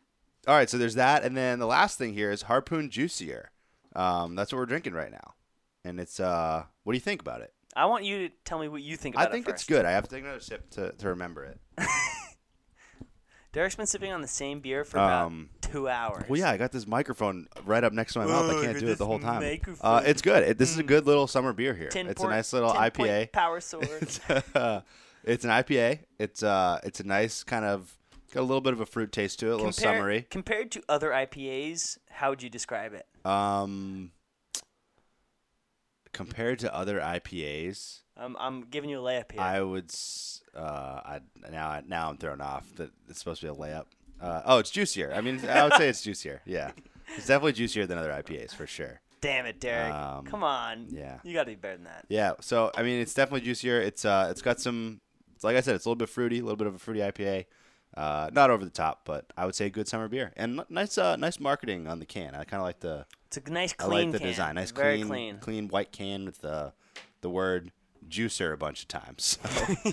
all 0.47 0.55
right, 0.55 0.67
so 0.69 0.77
there's 0.79 0.95
that, 0.95 1.23
and 1.23 1.37
then 1.37 1.59
the 1.59 1.67
last 1.67 1.97
thing 1.99 2.13
here 2.13 2.31
is 2.31 2.41
Harpoon 2.41 2.89
Juicier. 2.89 3.51
Um, 3.95 4.35
that's 4.35 4.51
what 4.51 4.57
we're 4.57 4.65
drinking 4.65 4.93
right 4.93 5.11
now, 5.11 5.35
and 5.85 5.99
it's 5.99 6.19
uh, 6.19 6.63
what 6.83 6.93
do 6.93 6.97
you 6.97 7.01
think 7.01 7.21
about 7.21 7.41
it? 7.41 7.53
I 7.75 7.85
want 7.85 8.03
you 8.05 8.27
to 8.27 8.33
tell 8.43 8.57
me 8.59 8.67
what 8.67 8.81
you 8.81 8.97
think 8.97 9.15
I 9.17 9.27
think 9.27 9.47
it 9.47 9.51
it's 9.51 9.65
good. 9.65 9.85
I 9.85 9.91
have 9.91 10.03
to 10.05 10.09
take 10.09 10.23
another 10.23 10.39
sip 10.41 10.69
to, 10.71 10.91
to 10.93 11.09
remember 11.09 11.45
it. 11.45 11.59
Derek's 13.53 13.75
been 13.75 13.85
sipping 13.85 14.13
on 14.13 14.21
the 14.21 14.27
same 14.29 14.61
beer 14.61 14.85
for 14.85 14.97
about 14.97 15.25
Um, 15.27 15.49
two 15.59 15.89
hours. 15.89 16.23
Well, 16.29 16.39
yeah, 16.39 16.49
I 16.51 16.57
got 16.57 16.71
this 16.71 16.87
microphone 16.87 17.47
right 17.65 17.83
up 17.83 17.91
next 17.91 18.13
to 18.13 18.19
my 18.19 18.25
mouth. 18.25 18.49
I 18.49 18.63
can't 18.65 18.79
do 18.79 18.87
it 18.87 18.97
the 18.97 19.05
whole 19.05 19.19
time. 19.19 19.59
Uh, 19.81 20.01
it's 20.05 20.21
good. 20.21 20.43
It, 20.43 20.57
this 20.57 20.71
is 20.71 20.77
a 20.77 20.83
good 20.83 21.05
little 21.05 21.27
summer 21.27 21.51
beer 21.51 21.73
here. 21.73 21.87
It's 21.87 21.95
point- 21.95 22.19
a 22.19 22.35
nice 22.35 22.53
little 22.53 22.71
IPA. 22.71 23.31
Power 23.33 23.59
sword. 23.59 23.85
it's 23.91 24.19
an 24.25 25.49
IPA. 25.51 25.99
It's 26.17 26.43
uh, 26.43 26.79
it's 26.83 27.01
a 27.01 27.03
nice 27.05 27.43
kind 27.43 27.65
of 27.65 27.97
got 28.33 28.39
a 28.39 28.43
little 28.47 28.61
bit 28.61 28.71
of 28.71 28.79
a 28.79 28.85
fruit 28.85 29.11
taste 29.11 29.39
to 29.39 29.47
it, 29.47 29.49
a 29.49 29.55
little 29.57 29.71
Compare- 29.73 29.95
summery. 29.97 30.21
Compared 30.29 30.71
to 30.71 30.83
other 30.87 31.09
IPAs, 31.09 31.97
how 32.09 32.29
would 32.29 32.41
you 32.41 32.49
describe 32.49 32.93
it? 32.93 33.05
Um, 33.25 34.11
compared 36.13 36.59
to 36.59 36.73
other 36.73 36.99
IPAs, 37.01 38.03
I'm, 38.21 38.35
I'm 38.39 38.61
giving 38.63 38.89
you 38.89 38.99
a 38.99 39.03
layup 39.03 39.31
here. 39.31 39.41
I 39.41 39.61
would. 39.61 39.85
s- 39.89 40.41
Uh, 40.55 40.99
I 41.05 41.19
now 41.49 41.81
now 41.87 42.09
I'm 42.09 42.17
thrown 42.17 42.41
off 42.41 42.65
that 42.75 42.91
it's 43.09 43.19
supposed 43.19 43.39
to 43.41 43.47
be 43.47 43.51
a 43.51 43.55
layup. 43.55 43.85
Uh, 44.19 44.41
oh, 44.45 44.57
it's 44.59 44.69
juicier. 44.69 45.11
I 45.15 45.21
mean, 45.21 45.39
I 45.47 45.63
would 45.63 45.73
say 45.73 45.87
it's 45.89 46.01
juicier. 46.01 46.41
Yeah, 46.45 46.71
it's 47.17 47.25
definitely 47.27 47.53
juicier 47.53 47.85
than 47.87 47.97
other 47.97 48.11
IPAs 48.11 48.53
for 48.53 48.67
sure. 48.67 48.99
Damn 49.21 49.45
it, 49.45 49.59
Derek. 49.59 49.93
Um, 49.93 50.25
Come 50.25 50.43
on. 50.43 50.87
yeah. 50.89 51.19
You 51.23 51.33
got 51.33 51.43
to 51.43 51.51
be 51.51 51.55
better 51.55 51.75
than 51.77 51.85
that. 51.85 52.05
Yeah, 52.09 52.33
so 52.41 52.71
I 52.75 52.83
mean, 52.83 52.99
it's 52.99 53.13
definitely 53.13 53.41
juicier. 53.45 53.79
It's 53.81 54.03
uh, 54.03 54.27
it's 54.29 54.41
got 54.41 54.59
some, 54.59 54.99
it's 55.35 55.43
like 55.43 55.55
I 55.55 55.61
said, 55.61 55.75
it's 55.75 55.85
a 55.85 55.89
little 55.89 55.95
bit 55.97 56.09
fruity, 56.09 56.39
a 56.39 56.43
little 56.43 56.57
bit 56.57 56.67
of 56.67 56.75
a 56.75 56.79
fruity 56.79 56.99
IPA. 57.01 57.45
Uh, 57.95 58.29
not 58.33 58.49
over 58.49 58.63
the 58.63 58.71
top, 58.71 59.01
but 59.05 59.25
I 59.37 59.45
would 59.45 59.53
say 59.55 59.69
good 59.69 59.87
summer 59.87 60.07
beer 60.07 60.31
and 60.37 60.59
n- 60.61 60.65
nice, 60.69 60.97
uh, 60.97 61.15
nice 61.17 61.39
marketing 61.41 61.87
on 61.87 61.99
the 61.99 62.05
can. 62.05 62.35
I 62.35 62.43
kind 62.45 62.61
of 62.61 62.65
like 62.65 62.79
the, 62.79 63.05
It's 63.27 63.35
a 63.37 63.51
nice, 63.51 63.73
I 63.79 63.83
clean 63.83 64.03
like 64.05 64.11
the 64.13 64.19
can. 64.19 64.27
design. 64.27 64.55
Nice, 64.55 64.71
Very 64.71 64.97
clean, 64.99 65.07
clean. 65.09 65.37
clean 65.39 65.67
white 65.67 65.91
can 65.91 66.23
with 66.25 66.39
the, 66.39 66.71
the 67.19 67.29
word 67.29 67.71
juicer 68.09 68.53
a 68.53 68.57
bunch 68.57 68.81
of 68.81 68.87
times. 68.87 69.37
So 69.43 69.73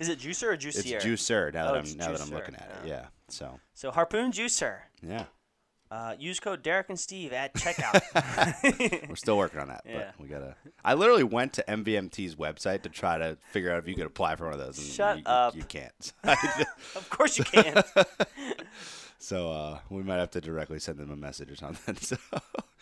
Is 0.00 0.08
it 0.08 0.18
juicer 0.18 0.44
or 0.48 0.56
juicier? 0.56 0.96
it's 0.96 1.04
juicer 1.04 1.52
now 1.52 1.70
Oh, 1.70 1.74
that 1.74 1.90
I'm 1.90 1.96
now 1.96 2.12
that 2.12 2.20
I'm 2.20 2.30
looking 2.30 2.54
at 2.54 2.70
it. 2.82 2.88
Yeah. 2.88 2.92
Yeah. 2.94 3.06
So 3.28 3.60
So 3.74 3.90
Harpoon 3.90 4.30
Juicer. 4.32 4.78
yeah, 5.02 5.24
Uh, 5.90 6.14
use 6.18 6.38
code 6.40 6.62
Derek 6.62 6.88
and 6.90 6.98
Steve 6.98 7.32
at 7.32 7.54
checkout. 7.54 8.00
we're 9.08 9.16
still 9.16 9.36
working 9.36 9.60
on 9.60 9.68
that, 9.68 9.82
Yeah. 9.84 10.10
but 10.16 10.20
we 10.22 10.28
gotta. 10.28 10.54
I 10.84 10.94
literally 10.94 11.24
went 11.24 11.52
to 11.54 11.64
MVMT's 11.66 12.36
website 12.36 12.82
to 12.82 12.88
try 12.88 13.18
to 13.18 13.36
figure 13.52 13.72
out 13.72 13.78
if 13.78 13.88
you 13.88 13.94
could 13.94 14.06
apply 14.06 14.36
for 14.36 14.44
one 14.44 14.52
of 14.54 14.60
those. 14.60 14.78
And 14.78 14.86
Shut 14.86 15.18
you, 15.18 15.22
up. 15.26 15.56
You 15.56 15.62
can't. 15.64 16.12
of 16.24 17.08
course 17.10 17.36
you 17.38 17.44
can. 17.44 17.82
So 19.18 19.50
uh, 19.50 19.78
we 19.90 20.02
might 20.02 20.16
have 20.18 20.30
to 20.32 20.40
directly 20.40 20.78
send 20.78 20.98
them 20.98 21.10
a 21.10 21.16
message 21.16 21.50
or 21.50 21.56
something. 21.56 21.96
So 22.00 22.16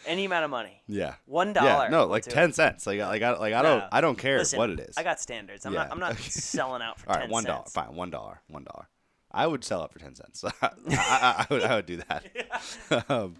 Any 0.07 0.25
amount 0.27 0.45
of 0.45 0.51
money. 0.51 0.83
yeah, 0.87 1.15
One 1.27 1.55
Yeah, 1.55 1.89
no, 1.91 2.07
like 2.07 2.25
do 2.25 2.31
it. 2.31 2.35
ten 2.35 2.53
cents. 2.53 2.87
Like 2.87 2.99
like 3.01 3.23
I 3.23 3.31
like 3.39 3.55
I 3.55 3.63
don't 3.63 3.79
No. 3.79 3.89
I 3.93 4.01
don't 4.01 4.19
care 4.19 4.39
Listen, 4.39 4.59
what 4.59 4.69
it 4.71 4.81
is. 4.81 4.97
I 4.99 5.03
got 5.03 5.21
standards. 5.21 5.65
I'm 5.65 5.73
not. 5.73 5.91
I'm 5.91 6.01
not 6.01 6.19
selling 6.19 6.83
out 6.83 6.99
for 7.01 7.09
All 7.09 7.15
ten 7.15 7.23
right, 7.23 7.31
one 7.31 7.45
dollar. 7.45 7.65
Fine, 7.69 7.95
one 7.95 8.11
dollar. 8.11 8.41
One 8.49 8.65
dollar. 8.65 8.89
I 9.31 9.47
would 9.47 9.65
sell 9.65 9.83
it 9.85 9.93
for 9.93 9.99
ten 9.99 10.15
cents. 10.15 10.45
I, 10.63 10.71
I, 10.91 11.37
I, 11.39 11.47
would, 11.51 11.63
I 11.63 11.75
would 11.77 11.87
do 11.87 11.97
that. 12.09 13.05
um, 13.11 13.37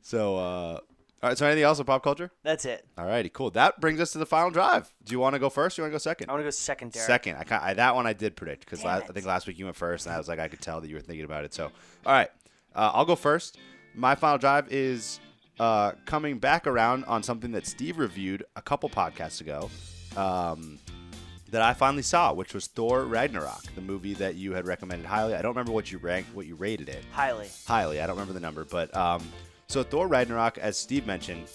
so, 0.00 0.36
uh, 0.36 0.78
all 1.22 1.28
right. 1.30 1.38
So, 1.38 1.46
anything 1.46 1.64
else 1.64 1.78
with 1.78 1.86
pop 1.86 2.02
culture? 2.02 2.30
That's 2.42 2.64
it. 2.64 2.86
All 2.96 3.06
righty, 3.06 3.28
cool. 3.28 3.50
That 3.50 3.80
brings 3.80 4.00
us 4.00 4.12
to 4.12 4.18
the 4.18 4.26
final 4.26 4.50
drive. 4.50 4.92
Do 5.04 5.12
you 5.12 5.18
want 5.18 5.34
to 5.34 5.38
go 5.38 5.50
first? 5.50 5.78
Or 5.78 5.82
you 5.82 5.84
want 5.84 5.92
to 5.92 5.94
go 5.94 5.98
second? 5.98 6.30
I 6.30 6.32
want 6.32 6.40
to 6.40 6.46
go 6.46 6.50
second, 6.50 6.92
Derek. 6.92 7.06
Second. 7.06 7.36
I, 7.50 7.70
I 7.70 7.74
that 7.74 7.94
one 7.94 8.06
I 8.06 8.12
did 8.12 8.36
predict 8.36 8.64
because 8.64 8.84
I 8.84 9.00
think 9.00 9.26
last 9.26 9.46
week 9.46 9.58
you 9.58 9.64
went 9.64 9.76
first, 9.76 10.06
and 10.06 10.14
I 10.14 10.18
was 10.18 10.28
like, 10.28 10.38
I 10.38 10.48
could 10.48 10.60
tell 10.60 10.80
that 10.80 10.88
you 10.88 10.94
were 10.94 11.00
thinking 11.00 11.24
about 11.24 11.44
it. 11.44 11.54
So, 11.54 11.66
all 12.06 12.12
right, 12.12 12.30
uh, 12.74 12.90
I'll 12.94 13.04
go 13.04 13.16
first. 13.16 13.58
My 13.94 14.14
final 14.14 14.38
drive 14.38 14.70
is 14.72 15.18
uh, 15.58 15.92
coming 16.06 16.38
back 16.38 16.66
around 16.66 17.04
on 17.06 17.22
something 17.22 17.50
that 17.52 17.66
Steve 17.66 17.98
reviewed 17.98 18.44
a 18.56 18.62
couple 18.62 18.88
podcasts 18.88 19.40
ago. 19.40 19.70
Um, 20.16 20.78
that 21.50 21.62
I 21.62 21.72
finally 21.72 22.02
saw, 22.02 22.34
which 22.34 22.52
was 22.52 22.66
Thor 22.66 23.04
Ragnarok, 23.04 23.62
the 23.74 23.80
movie 23.80 24.12
that 24.14 24.34
you 24.34 24.52
had 24.52 24.66
recommended 24.66 25.06
highly. 25.06 25.34
I 25.34 25.40
don't 25.40 25.52
remember 25.52 25.72
what 25.72 25.90
you 25.90 25.96
ranked, 25.96 26.34
what 26.34 26.44
you 26.44 26.54
rated 26.54 26.90
it 26.90 27.02
Highly. 27.10 27.48
highly. 27.66 28.02
I 28.02 28.06
don't 28.06 28.16
remember 28.16 28.34
the 28.34 28.40
number, 28.40 28.66
but 28.66 28.94
um, 28.94 29.26
so 29.68 29.82
Thor 29.82 30.08
Ragnarok, 30.08 30.56
as 30.56 30.78
Steve 30.78 31.06
mentioned, 31.06 31.46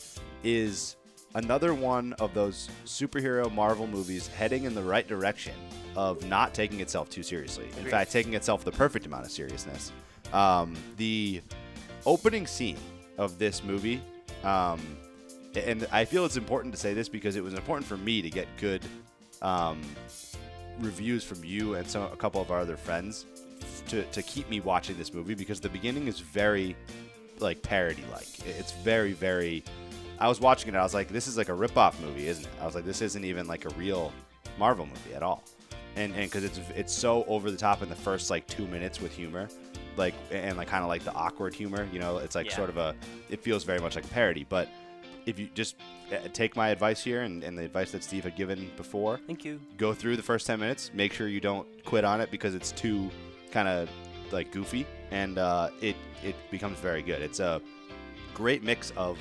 is 0.44 0.98
another 1.34 1.74
one 1.74 2.14
of 2.14 2.32
those 2.36 2.70
superhero 2.86 3.52
Marvel 3.52 3.88
movies 3.88 4.28
heading 4.28 4.66
in 4.66 4.76
the 4.76 4.84
right 4.84 5.08
direction 5.08 5.56
of 5.96 6.24
not 6.28 6.54
taking 6.54 6.80
itself 6.80 7.10
too 7.10 7.24
seriously. 7.24 7.66
In 7.80 7.86
fact, 7.86 8.12
taking 8.12 8.36
itself 8.36 8.64
the 8.64 8.72
perfect 8.72 9.08
amount 9.08 9.26
of 9.26 9.32
seriousness. 9.32 9.92
Um, 10.32 10.76
the 10.98 11.42
opening 12.06 12.46
scene 12.46 12.78
of 13.18 13.40
this 13.40 13.64
movie, 13.64 14.00
um, 14.44 14.80
and 15.56 15.88
I 15.92 16.06
feel 16.06 16.24
it's 16.24 16.38
important 16.38 16.74
to 16.76 16.80
say 16.80 16.94
this 16.94 17.10
because 17.10 17.36
it 17.36 17.44
was 17.44 17.56
important 17.56 17.88
for 17.88 17.98
me 17.98 18.22
to 18.22 18.30
get 18.30 18.48
good 18.58 18.84
um, 19.42 19.82
reviews 20.80 21.24
from 21.24 21.44
you 21.44 21.76
and 21.76 21.88
some 21.88 22.04
a 22.04 22.16
couple 22.16 22.42
of 22.42 22.52
our 22.52 22.60
other 22.60 22.78
friends 22.78 23.26
to, 23.88 24.04
to 24.04 24.22
keep 24.22 24.50
me 24.50 24.60
watching 24.60 24.98
this 24.98 25.14
movie 25.14 25.34
because 25.34 25.60
the 25.60 25.70
beginning 25.70 26.08
is 26.08 26.20
very 26.20 26.76
like 27.44 27.62
parody 27.62 28.04
like 28.12 28.28
it's 28.48 28.72
very 28.72 29.14
very 29.14 29.64
I 30.20 30.28
was 30.28 30.40
watching 30.40 30.74
it 30.74 30.78
I 30.78 30.84
was 30.84 30.94
like 30.94 31.10
this 31.10 31.28
is 31.28 31.38
like 31.38 31.50
a 31.50 31.54
rip 31.54 31.78
off 31.78 32.00
movie 32.02 32.28
isn't 32.28 32.46
it? 32.46 32.52
I 32.62 32.66
was 32.66 32.74
like 32.76 32.86
this 32.86 33.02
isn't 33.02 33.24
even 33.24 33.48
like 33.48 33.66
a 33.66 33.70
real 33.76 34.12
Marvel 34.58 34.86
movie 34.86 35.14
at 35.16 35.22
all. 35.24 35.44
And 35.96 36.14
and 36.16 36.24
because 36.24 36.44
it's 36.44 36.60
it's 36.76 36.94
so 36.94 37.24
over 37.26 37.52
the 37.52 37.58
top 37.58 37.82
in 37.84 37.90
the 37.90 37.96
first 37.96 38.30
like 38.32 38.48
two 38.48 38.66
minutes 38.68 39.00
with 39.02 39.12
humor 39.14 39.48
like 39.98 40.16
and 40.32 40.58
like 40.58 40.68
kind 40.68 40.82
of 40.84 40.90
like 40.90 41.04
the 41.04 41.14
awkward 41.14 41.54
humor 41.54 41.88
you 41.92 42.00
know? 42.00 42.18
It's 42.18 42.34
like 42.36 42.48
Yeah. 42.48 42.56
sort 42.56 42.70
of 42.70 42.78
a 42.78 42.96
it 43.30 43.42
feels 43.44 43.64
very 43.64 43.80
much 43.80 43.96
like 43.96 44.06
a 44.06 44.10
parody 44.10 44.46
but 44.48 44.68
if 45.26 45.40
you 45.40 45.48
just 45.54 45.76
uh, 46.12 46.18
take 46.34 46.56
my 46.58 46.70
advice 46.70 47.02
here 47.02 47.22
and, 47.22 47.44
and 47.46 47.58
the 47.58 47.64
advice 47.64 47.92
that 47.92 48.04
Steve 48.04 48.24
had 48.26 48.36
given 48.36 48.70
before 48.76 49.20
Thank 49.28 49.46
you. 49.46 49.60
go 49.78 49.94
through 49.94 50.18
the 50.18 50.24
first 50.24 50.48
10 50.48 50.60
minutes 50.60 50.92
make 50.94 51.14
sure 51.14 51.28
you 51.28 51.40
don't 51.40 51.68
quit 51.86 52.04
on 52.06 52.22
it 52.22 52.30
because 52.32 52.56
it's 52.56 52.72
too 52.72 53.10
kind 53.52 53.68
of 53.68 53.90
like 54.32 54.52
goofy 54.52 54.86
and 55.14 55.38
uh, 55.38 55.70
it 55.80 55.96
it 56.24 56.36
becomes 56.52 56.80
very 56.80 57.02
good 57.02 57.22
it's 57.22 57.40
a 57.40 57.62
great 58.34 58.64
mix 58.64 58.92
of 58.98 59.18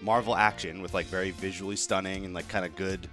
marvel 0.00 0.36
action 0.36 0.80
with 0.80 0.94
like 0.94 1.06
very 1.06 1.32
visually 1.32 1.76
stunning 1.76 2.24
and 2.24 2.32
like 2.34 2.46
kind 2.48 2.64
of 2.64 2.74
good 2.76 3.08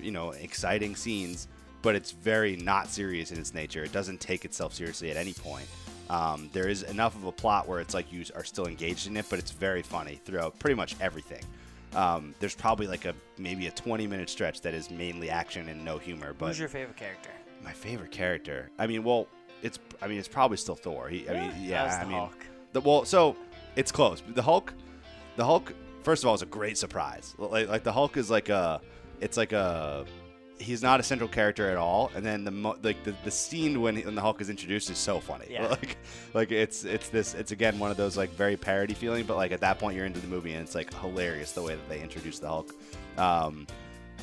you 0.00 0.10
know 0.10 0.30
exciting 0.30 0.96
scenes 0.96 1.48
but 1.82 1.94
it's 1.94 2.10
very 2.12 2.56
not 2.56 2.88
serious 2.88 3.30
in 3.30 3.38
its 3.38 3.52
nature 3.52 3.84
it 3.84 3.92
doesn't 3.92 4.20
take 4.20 4.44
itself 4.44 4.72
seriously 4.74 5.10
at 5.10 5.16
any 5.16 5.32
point 5.32 5.66
um, 6.08 6.48
there 6.52 6.68
is 6.68 6.84
enough 6.84 7.16
of 7.16 7.24
a 7.24 7.32
plot 7.32 7.66
where 7.66 7.80
it's 7.80 7.92
like 7.92 8.12
you 8.12 8.24
are 8.36 8.44
still 8.44 8.66
engaged 8.66 9.06
in 9.08 9.16
it 9.16 9.26
but 9.28 9.38
it's 9.38 9.50
very 9.50 9.82
funny 9.82 10.20
throughout 10.24 10.58
pretty 10.58 10.74
much 10.76 10.96
everything 11.00 11.42
um, 11.94 12.34
there's 12.40 12.54
probably 12.54 12.86
like 12.86 13.04
a 13.06 13.14
maybe 13.38 13.66
a 13.66 13.70
20 13.70 14.06
minute 14.06 14.30
stretch 14.30 14.60
that 14.60 14.72
is 14.72 14.90
mainly 14.90 15.30
action 15.30 15.68
and 15.68 15.84
no 15.84 15.98
humor 15.98 16.32
but 16.38 16.48
Who's 16.48 16.58
your 16.58 16.68
favorite 16.68 16.96
character? 16.96 17.30
my 17.62 17.72
favorite 17.72 18.12
character. 18.12 18.70
I 18.78 18.86
mean, 18.86 19.02
well, 19.02 19.26
it's 19.62 19.78
I 20.00 20.06
mean, 20.08 20.18
it's 20.18 20.28
probably 20.28 20.56
still 20.56 20.74
Thor. 20.74 21.08
He, 21.08 21.28
I 21.28 21.32
mean, 21.32 21.52
yeah, 21.62 21.84
I 21.84 22.04
mean, 22.04 22.18
Hulk? 22.18 22.46
the 22.72 22.80
well, 22.80 23.04
so 23.04 23.36
it's 23.76 23.92
close. 23.92 24.22
The 24.34 24.42
Hulk, 24.42 24.72
the 25.36 25.44
Hulk. 25.44 25.72
First 26.02 26.22
of 26.22 26.28
all, 26.28 26.34
is 26.34 26.42
a 26.42 26.46
great 26.46 26.78
surprise. 26.78 27.34
Like, 27.36 27.68
like 27.68 27.82
the 27.82 27.92
Hulk 27.92 28.16
is 28.16 28.30
like 28.30 28.48
a, 28.48 28.80
it's 29.20 29.36
like 29.36 29.50
a, 29.52 30.04
he's 30.58 30.80
not 30.80 31.00
a 31.00 31.02
central 31.02 31.28
character 31.28 31.68
at 31.68 31.76
all. 31.76 32.12
And 32.14 32.24
then 32.24 32.44
the 32.44 32.52
mo- 32.52 32.76
like 32.82 33.02
the, 33.02 33.12
the 33.24 33.30
scene 33.30 33.80
when, 33.80 33.96
when 33.96 34.14
the 34.14 34.20
Hulk 34.20 34.40
is 34.40 34.48
introduced 34.48 34.88
is 34.88 34.98
so 34.98 35.18
funny. 35.18 35.46
Yeah. 35.50 35.66
Like, 35.70 35.96
like 36.32 36.52
it's 36.52 36.84
it's 36.84 37.08
this 37.08 37.34
it's 37.34 37.50
again 37.50 37.78
one 37.78 37.90
of 37.90 37.96
those 37.96 38.16
like 38.16 38.30
very 38.30 38.56
parody 38.56 38.94
feeling, 38.94 39.24
but 39.26 39.36
like 39.36 39.50
at 39.52 39.60
that 39.60 39.78
point 39.78 39.96
you're 39.96 40.06
into 40.06 40.20
the 40.20 40.28
movie 40.28 40.52
and 40.52 40.62
it's 40.62 40.74
like 40.74 40.94
hilarious 40.94 41.52
the 41.52 41.62
way 41.62 41.74
that 41.74 41.88
they 41.88 42.00
introduce 42.00 42.38
the 42.38 42.48
Hulk. 42.48 42.72
Um, 43.18 43.66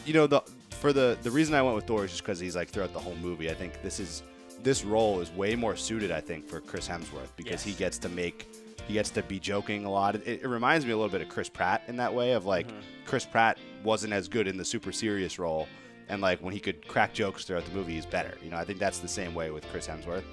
you 0.06 0.14
know 0.14 0.28
the 0.28 0.42
for 0.80 0.94
the 0.94 1.18
the 1.22 1.32
reason 1.32 1.54
I 1.54 1.62
went 1.62 1.76
with 1.76 1.86
Thor 1.86 2.06
is 2.06 2.12
just 2.12 2.24
because 2.24 2.40
he's 2.40 2.56
like 2.56 2.70
throughout 2.70 2.94
the 2.94 3.00
whole 3.00 3.16
movie. 3.16 3.50
I 3.50 3.54
think 3.54 3.82
this 3.82 4.00
is 4.00 4.24
this 4.64 4.84
role 4.84 5.20
is 5.22 5.32
way 5.32 5.56
more 5.56 5.76
suited. 5.76 6.12
I 6.12 6.22
think 6.22 6.48
for 6.48 6.60
Chris 6.62 6.88
Hemsworth 6.88 7.30
because 7.36 7.62
he 7.64 7.74
gets 7.74 7.98
to 8.00 8.10
make 8.10 8.48
he 8.88 8.94
gets 8.94 9.10
to 9.12 9.24
be 9.24 9.40
joking 9.40 9.86
a 9.86 9.92
lot. 9.92 10.16
It, 10.16 10.42
it 10.44 10.48
reminds 10.48 10.86
me 10.86 10.92
a 10.92 10.98
little 10.98 11.12
bit 11.12 11.22
of 11.22 11.30
Chris 11.30 11.48
Pratt 11.50 11.84
in 11.88 11.96
that 11.98 12.14
way 12.14 12.32
of 12.34 12.46
like 12.46 12.68
Mm-hmm. 12.68 12.80
Chris 13.06 13.26
Pratt 13.26 13.58
wasn't 13.84 14.14
as 14.14 14.28
good 14.28 14.48
in 14.48 14.56
the 14.58 14.66
super 14.66 14.92
serious 14.92 15.38
role. 15.40 15.68
And 16.10 16.22
like 16.22 16.40
when 16.42 16.54
he 16.54 16.60
could 16.60 16.86
crack 16.88 17.14
jokes 17.14 17.44
throughout 17.46 17.66
the 17.66 17.72
movie, 17.74 17.94
he's 17.94 18.06
better. 18.06 18.38
You 18.44 18.50
know, 18.52 18.58
I 18.58 18.64
think 18.66 18.80
that's 18.80 19.00
the 19.00 19.08
same 19.08 19.34
way 19.36 19.52
with 19.52 19.66
Chris 19.72 19.88
Hemsworth. 19.88 20.24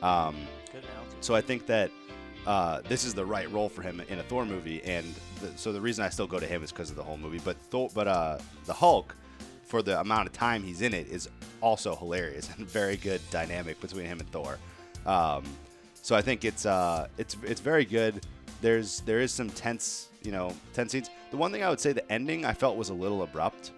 Mm. 0.00 0.04
Um, 0.04 0.36
Good 0.72 0.84
analogy. 0.84 1.16
so 1.20 1.34
I 1.34 1.40
think 1.40 1.66
that 1.66 1.90
uh, 2.46 2.80
this 2.88 3.04
is 3.04 3.14
the 3.14 3.24
right 3.24 3.50
role 3.52 3.68
for 3.68 3.82
him 3.82 4.00
in 4.08 4.18
a 4.18 4.22
Thor 4.24 4.44
movie, 4.44 4.82
and 4.82 5.06
the, 5.40 5.50
so 5.56 5.72
the 5.72 5.80
reason 5.80 6.04
I 6.04 6.08
still 6.08 6.26
go 6.26 6.40
to 6.40 6.46
him 6.46 6.62
is 6.64 6.72
because 6.72 6.90
of 6.90 6.96
the 6.96 7.02
whole 7.04 7.16
movie. 7.16 7.40
But 7.44 7.56
Thor, 7.70 7.88
but 7.94 8.08
uh, 8.08 8.38
the 8.64 8.72
Hulk, 8.72 9.14
for 9.72 9.80
the 9.80 9.98
amount 9.98 10.26
of 10.26 10.34
time 10.34 10.62
he's 10.62 10.82
in 10.82 10.92
it, 10.92 11.08
is 11.08 11.30
also 11.62 11.96
hilarious 11.96 12.50
and 12.54 12.68
very 12.80 12.98
good 12.98 13.22
dynamic 13.30 13.80
between 13.80 14.04
him 14.04 14.20
and 14.20 14.30
Thor. 14.30 14.58
Um, 15.06 15.44
so 15.94 16.14
I 16.14 16.20
think 16.20 16.44
it's 16.44 16.66
uh, 16.66 17.08
it's 17.16 17.38
it's 17.42 17.62
very 17.62 17.86
good. 17.86 18.26
There's 18.60 19.00
there 19.00 19.20
is 19.20 19.32
some 19.32 19.48
tense, 19.48 20.08
you 20.22 20.30
know, 20.30 20.54
tense 20.74 20.92
scenes. 20.92 21.08
The 21.30 21.38
one 21.38 21.52
thing 21.52 21.62
I 21.62 21.70
would 21.70 21.80
say, 21.80 21.94
the 21.94 22.12
ending 22.12 22.44
I 22.44 22.52
felt 22.52 22.76
was 22.76 22.90
a 22.90 22.94
little 22.94 23.22
abrupt. 23.22 23.70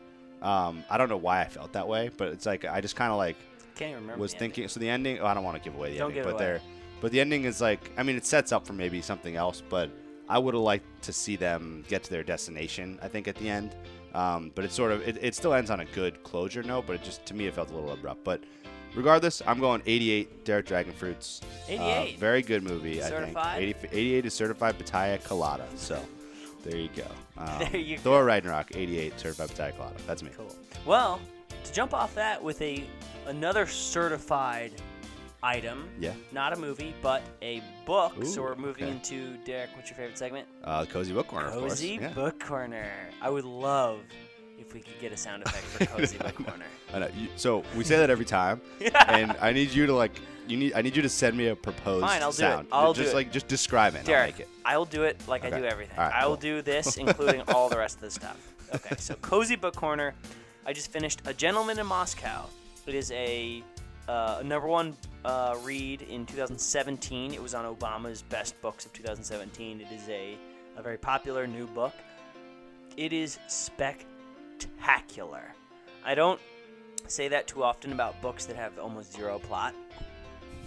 Um, 0.42 0.82
I 0.90 0.98
don't 0.98 1.08
know 1.08 1.16
why 1.16 1.42
I 1.42 1.44
felt 1.44 1.72
that 1.74 1.86
way, 1.86 2.10
but 2.16 2.26
it's 2.32 2.44
like 2.44 2.64
I 2.64 2.80
just 2.80 2.96
kind 2.96 3.12
of 3.12 3.16
like 3.18 3.36
Can't 3.76 3.94
remember. 3.94 4.20
was 4.20 4.32
the 4.32 4.38
ending. 4.38 4.50
thinking. 4.50 4.68
So 4.68 4.80
the 4.80 4.90
ending. 4.90 5.20
Oh, 5.20 5.26
I 5.26 5.32
don't 5.34 5.44
want 5.44 5.56
to 5.56 5.62
give 5.62 5.78
away 5.78 5.92
the 5.92 5.98
Don't 5.98 6.10
ending, 6.10 6.24
but 6.24 6.38
there, 6.38 6.60
but 7.00 7.12
the 7.12 7.20
ending 7.20 7.44
is 7.44 7.60
like. 7.60 7.92
I 7.96 8.02
mean, 8.02 8.16
it 8.16 8.26
sets 8.26 8.50
up 8.50 8.66
for 8.66 8.72
maybe 8.72 9.00
something 9.00 9.36
else, 9.36 9.62
but 9.68 9.90
I 10.28 10.40
would 10.40 10.54
have 10.54 10.62
liked 10.64 11.02
to 11.02 11.12
see 11.12 11.36
them 11.36 11.84
get 11.86 12.02
to 12.02 12.10
their 12.10 12.24
destination. 12.24 12.98
I 13.00 13.06
think 13.06 13.28
at 13.28 13.36
the 13.36 13.48
end, 13.48 13.76
um, 14.14 14.52
but 14.54 14.64
it 14.64 14.72
sort 14.72 14.92
of 14.92 15.06
it, 15.06 15.18
it 15.20 15.34
still 15.34 15.54
ends 15.54 15.70
on 15.70 15.80
a 15.80 15.84
good 15.86 16.22
closure 16.22 16.62
note. 16.62 16.86
But 16.86 16.96
it 16.96 17.02
just 17.02 17.24
to 17.26 17.34
me 17.34 17.46
it 17.46 17.54
felt 17.54 17.70
a 17.70 17.74
little 17.74 17.92
abrupt. 17.92 18.24
But 18.24 18.40
regardless, 18.94 19.42
I'm 19.46 19.60
going 19.60 19.82
88. 19.86 20.44
Derek 20.44 20.66
Dragonfruits. 20.66 21.42
Uh, 21.42 21.46
88. 21.68 22.18
very 22.18 22.42
good 22.42 22.62
movie. 22.62 23.00
Certified? 23.00 23.62
I 23.62 23.72
think 23.72 23.76
80, 23.92 23.96
88 23.96 24.26
is 24.26 24.34
certified 24.34 24.78
Battaglia 24.78 25.18
Colada. 25.18 25.66
So. 25.76 26.00
There 26.64 26.76
you 26.76 26.88
go. 26.96 27.04
Um, 27.36 27.58
There 27.58 27.80
you 27.80 27.98
Thor 27.98 28.24
Ragnarok, 28.24 28.76
88, 28.76 29.18
certified 29.18 29.48
Battaglia 29.48 29.76
Colada. 29.76 29.96
That's 30.06 30.22
me. 30.22 30.30
Cool. 30.36 30.54
Well, 30.86 31.20
to 31.64 31.72
jump 31.72 31.92
off 31.92 32.14
that 32.14 32.40
with 32.40 32.62
a 32.62 32.84
another 33.26 33.66
certified 33.66 34.70
item. 35.44 35.88
Yeah. 36.00 36.14
Not 36.32 36.52
a 36.52 36.56
movie, 36.56 36.94
but 37.02 37.22
a 37.42 37.62
book. 37.84 38.24
so 38.24 38.42
we're 38.42 38.54
moving 38.56 38.84
okay. 38.84 38.92
into 38.92 39.36
Derek. 39.44 39.70
What's 39.76 39.90
your 39.90 39.96
favorite 39.96 40.18
segment? 40.18 40.48
Uh, 40.64 40.84
Cozy 40.86 41.12
Book 41.12 41.28
Corner, 41.28 41.48
of 41.48 41.54
course. 41.54 41.72
Cozy 41.74 41.98
Yeah. 42.00 42.08
Book 42.12 42.40
Corner. 42.40 42.90
I 43.20 43.28
would 43.30 43.44
love 43.44 43.98
if 44.58 44.72
we 44.72 44.80
could 44.80 44.98
get 45.00 45.12
a 45.12 45.16
sound 45.16 45.42
effect 45.42 45.64
for 45.64 45.86
Cozy 45.98 46.16
Book 46.18 46.34
Corner. 46.36 46.64
I 46.94 46.98
know. 47.00 47.08
So 47.36 47.62
we 47.76 47.84
say 47.84 47.98
that 47.98 48.08
every 48.10 48.24
time, 48.24 48.60
and 49.08 49.36
I 49.40 49.52
need 49.52 49.70
you 49.70 49.86
to 49.86 49.94
like. 49.94 50.12
You 50.46 50.58
need. 50.58 50.74
I 50.74 50.82
need 50.82 50.94
you 50.94 51.00
to 51.02 51.08
send 51.08 51.36
me 51.38 51.48
a 51.48 51.56
proposed 51.56 52.04
Fine, 52.06 52.22
I'll 52.22 52.30
do 52.30 52.34
it. 52.34 52.36
sound. 52.36 52.68
I'll 52.70 52.92
just 52.92 53.06
do 53.08 53.10
it. 53.12 53.14
like 53.14 53.32
just 53.32 53.48
describe 53.48 53.94
it. 53.94 54.00
and 54.00 54.08
I'll 54.08 54.14
Derek, 54.14 54.34
make 54.38 54.40
it. 54.40 54.48
I 54.64 54.76
will 54.76 54.84
do 54.84 55.04
it 55.04 55.18
like 55.26 55.42
I 55.44 55.48
do 55.50 55.64
everything. 55.64 55.96
Right, 55.96 56.12
I 56.14 56.26
will 56.26 56.36
cool. 56.36 56.58
do 56.58 56.62
this, 56.62 56.98
including 56.98 57.42
all 57.48 57.68
the 57.70 57.78
rest 57.78 57.96
of 57.96 58.02
the 58.02 58.10
stuff. 58.10 58.36
Okay, 58.74 58.94
so 58.98 59.14
Cozy 59.16 59.56
Book 59.56 59.74
Corner. 59.74 60.14
I 60.66 60.72
just 60.74 60.90
finished 60.92 61.22
A 61.26 61.32
Gentleman 61.34 61.78
in 61.78 61.86
Moscow. 61.86 62.46
It 62.86 62.94
is 62.94 63.10
a 63.12 63.62
uh, 64.08 64.42
number 64.44 64.68
one 64.68 64.96
uh, 65.24 65.56
read 65.62 66.02
in 66.02 66.26
2017. 66.26 67.32
It 67.32 67.42
was 67.42 67.54
on 67.54 67.64
Obama's 67.64 68.22
best 68.22 68.60
books 68.60 68.84
of 68.84 68.92
2017. 68.92 69.80
It 69.80 69.92
is 69.92 70.08
a, 70.08 70.36
a 70.76 70.82
very 70.82 70.98
popular 70.98 71.46
new 71.46 71.66
book. 71.68 71.94
It 72.96 73.12
is 73.12 73.38
spectacular. 73.48 75.52
I 76.04 76.14
don't 76.14 76.40
say 77.06 77.28
that 77.28 77.46
too 77.46 77.62
often 77.62 77.92
about 77.92 78.20
books 78.20 78.44
that 78.46 78.56
have 78.56 78.78
almost 78.78 79.12
zero 79.12 79.38
plot. 79.38 79.74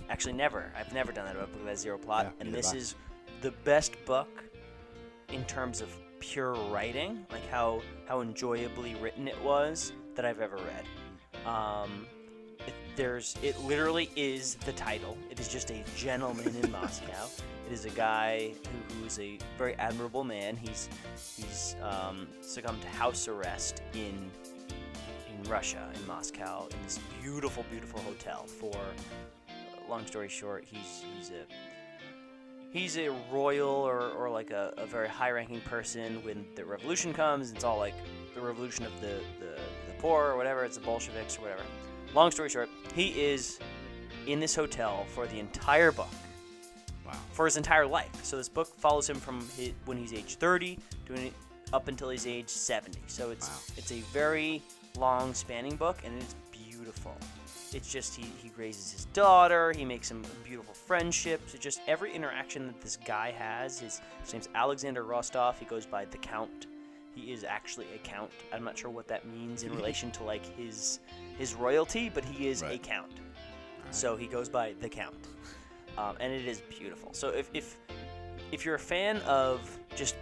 Actually, 0.10 0.34
never. 0.34 0.72
I've 0.78 0.94
never 0.94 1.12
done 1.12 1.26
that 1.26 1.36
about 1.36 1.50
a 1.50 1.52
book 1.52 1.64
that 1.64 1.70
has 1.70 1.80
zero 1.80 1.98
plot. 1.98 2.26
Yeah, 2.26 2.46
and 2.46 2.54
this 2.54 2.74
is 2.74 2.96
the 3.42 3.52
best 3.64 3.94
book 4.06 4.44
in 5.30 5.44
terms 5.46 5.82
of 5.82 5.90
pure 6.20 6.54
writing, 6.54 7.26
like 7.32 7.48
how 7.50 7.82
how 8.08 8.22
enjoyably 8.22 8.96
written 8.96 9.28
it 9.28 9.40
was 9.44 9.92
that 10.16 10.26
I've 10.26 10.40
ever 10.40 10.58
read. 10.58 10.86
Um, 11.46 12.08
there's 12.98 13.36
it 13.42 13.58
literally 13.62 14.10
is 14.18 14.56
the 14.66 14.74
title. 14.74 15.18
It 15.30 15.40
is 15.40 15.48
just 15.48 15.70
a 15.70 15.82
gentleman 15.96 16.54
in 16.62 16.70
Moscow. 16.72 17.28
It 17.68 17.72
is 17.72 17.86
a 17.86 17.92
guy 17.92 18.52
who, 18.90 18.96
who 18.96 19.06
is 19.06 19.20
a 19.20 19.38
very 19.58 19.76
admirable 19.76 20.26
man. 20.26 20.58
He's 20.58 20.90
he's 21.16 21.78
um, 21.82 22.28
succumbed 22.42 22.82
to 22.82 22.90
house 22.90 23.28
arrest 23.30 23.84
in 23.94 24.30
in 25.30 25.50
Russia 25.50 25.88
in 25.94 26.06
Moscow 26.08 26.68
in 26.72 26.78
this 26.84 27.00
beautiful 27.22 27.64
beautiful 27.70 28.02
hotel. 28.02 28.46
For 28.48 28.76
long 29.88 30.06
story 30.06 30.28
short, 30.28 30.66
he's 30.66 31.04
he's 31.16 31.30
a 31.30 31.46
he's 32.72 32.98
a 32.98 33.10
royal 33.32 33.70
or, 33.70 34.10
or 34.10 34.30
like 34.30 34.50
a, 34.50 34.74
a 34.78 34.86
very 34.88 35.08
high 35.08 35.32
ranking 35.32 35.62
person 35.62 36.22
when 36.26 36.46
the 36.56 36.66
revolution 36.66 37.14
comes 37.14 37.50
it's 37.54 37.64
all 37.64 37.78
like 37.78 37.94
the 38.36 38.42
revolution 38.42 38.86
of 38.86 38.92
the, 39.00 39.22
the, 39.40 39.56
the 39.88 39.94
poor 40.00 40.26
or 40.26 40.38
whatever 40.38 40.66
it's 40.66 40.78
the 40.78 40.84
bolsheviks 40.84 41.38
or 41.38 41.44
whatever 41.44 41.64
long 42.14 42.32
story 42.32 42.50
short 42.50 42.70
he 42.96 43.10
is 43.22 43.60
in 44.26 44.40
this 44.40 44.56
hotel 44.56 45.06
for 45.10 45.26
the 45.28 45.40
entire 45.40 45.92
book. 45.92 46.10
Wow. 47.06 47.14
for 47.32 47.46
his 47.46 47.56
entire 47.56 47.86
life. 47.88 48.10
So 48.24 48.36
this 48.36 48.50
book 48.50 48.68
follows 48.68 49.10
him 49.10 49.16
from 49.16 49.40
his, 49.56 49.72
when 49.86 49.98
he's 49.98 50.12
age 50.12 50.36
30 50.36 50.78
doing 51.06 51.28
it 51.28 51.34
up 51.72 51.88
until 51.88 52.10
he's 52.10 52.28
age 52.28 52.50
70 52.50 53.00
so 53.08 53.32
it's 53.32 53.48
Wow. 53.48 53.74
it's 53.78 53.92
a 53.94 54.02
very 54.12 54.62
long 54.98 55.34
spanning 55.34 55.78
book 55.78 56.00
and 56.04 56.14
it's 56.22 56.36
beautiful. 56.52 57.16
It's 57.74 57.90
just 57.90 58.14
he, 58.16 58.24
he 58.44 58.52
raises 58.58 58.92
his 58.92 59.06
daughter 59.06 59.72
he 59.72 59.86
makes 59.86 60.10
some 60.10 60.22
beautiful 60.44 60.74
friendships. 60.74 61.54
It's 61.54 61.64
just 61.64 61.80
every 61.88 62.14
interaction 62.14 62.68
that 62.68 62.82
this 62.82 62.98
guy 62.98 63.32
has 63.32 63.80
his, 63.80 64.02
his 64.22 64.34
name's 64.34 64.50
alexander 64.54 65.04
rostov. 65.04 65.58
He 65.58 65.64
goes 65.66 65.86
by 65.86 66.04
the 66.04 66.18
count. 66.18 66.68
He 67.16 67.32
is 67.32 67.46
actually 67.46 67.86
a 67.96 68.00
count. 68.00 68.32
I'm 68.54 68.66
not 68.66 68.78
sure 68.78 68.92
what 68.92 69.08
that 69.08 69.26
means 69.30 69.64
in 69.64 69.74
relation 69.78 70.12
to 70.12 70.24
like 70.24 70.46
his 70.58 71.00
his 71.38 71.54
royalty 71.54 72.10
but 72.14 72.24
he 72.26 72.48
is 72.48 72.62
a 72.62 72.66
Right. 72.66 72.84
count 72.84 73.12
so 73.92 74.16
he 74.16 74.28
goes 74.28 74.50
by 74.50 74.74
the 74.82 74.90
count 74.90 75.16
um, 75.98 76.16
and 76.20 76.32
it 76.34 76.46
is 76.46 76.62
beautiful 76.62 77.14
so 77.14 77.30
if, 77.30 77.50
if 77.54 77.78
if 78.52 78.64
you're 78.66 78.76
a 78.76 78.80
fan 78.80 79.18
of 79.22 79.60
just 79.96 80.16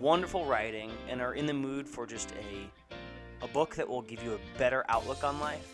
wonderful 0.00 0.44
writing 0.46 0.90
and 1.08 1.20
are 1.20 1.34
in 1.34 1.46
the 1.46 1.54
mood 1.54 1.88
for 1.88 2.06
just 2.06 2.32
a 2.32 3.44
a 3.44 3.48
book 3.48 3.74
that 3.76 3.88
will 3.88 4.02
give 4.02 4.22
you 4.24 4.34
a 4.34 4.58
better 4.58 4.84
outlook 4.88 5.22
on 5.24 5.38
life 5.40 5.68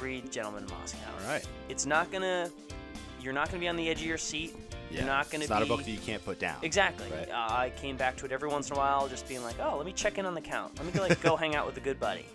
read 0.00 0.30
gentleman 0.32 0.64
moscow 0.70 0.98
All 1.22 1.28
right. 1.28 1.46
it's 1.68 1.86
not 1.86 2.10
gonna 2.10 2.50
you're 3.20 3.32
not 3.32 3.48
gonna 3.48 3.60
be 3.60 3.68
on 3.68 3.76
the 3.76 3.88
edge 3.88 4.00
of 4.00 4.06
your 4.06 4.18
seat 4.18 4.54
Yeah. 4.90 4.98
you're 4.98 5.06
not 5.06 5.30
gonna 5.30 5.44
It's 5.44 5.48
be 5.50 5.54
not 5.54 5.62
a 5.62 5.66
book 5.66 5.84
that 5.84 5.90
you 5.90 5.98
can't 5.98 6.24
put 6.24 6.38
down. 6.40 6.56
Exactly. 6.62 7.06
Right. 7.10 7.30
Uh, 7.30 7.34
I 7.36 7.72
came 7.76 7.96
back 7.96 8.16
to 8.16 8.24
it 8.26 8.32
every 8.32 8.48
once 8.48 8.68
in 8.68 8.74
a 8.76 8.78
while, 8.78 9.06
just 9.08 9.26
being 9.28 9.42
like, 9.42 9.56
"Oh, 9.60 9.76
let 9.76 9.86
me 9.86 9.92
check 9.92 10.18
in 10.18 10.26
on 10.26 10.34
the 10.34 10.40
count. 10.40 10.76
Let 10.76 10.84
me 10.86 10.92
go, 10.92 11.00
like 11.02 11.20
go 11.22 11.36
hang 11.44 11.54
out 11.54 11.66
with 11.66 11.76
a 11.76 11.80
good 11.80 11.98
buddy." 12.00 12.26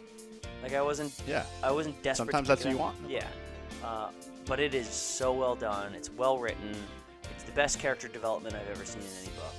Like 0.67 0.75
I 0.75 0.81
wasn't. 0.81 1.13
Yeah. 1.25 1.45
I 1.63 1.71
wasn't 1.71 1.95
desperate. 2.03 2.25
Sometimes 2.25 2.49
that's 2.49 2.65
what 2.65 2.71
you 2.71 2.77
want 2.77 2.97
Yeah. 3.07 3.25
Uh, 3.81 4.09
but 4.45 4.59
it 4.59 4.73
is 4.73 4.89
so 4.89 5.31
well 5.31 5.55
done. 5.55 5.93
It's 5.93 6.11
well 6.11 6.39
written. 6.39 6.75
It's 7.31 7.45
the 7.45 7.53
best 7.53 7.79
character 7.79 8.09
development 8.09 8.53
I've 8.53 8.69
ever 8.69 8.83
seen 8.83 9.01
in 9.01 9.07
any 9.21 9.29
book. 9.29 9.55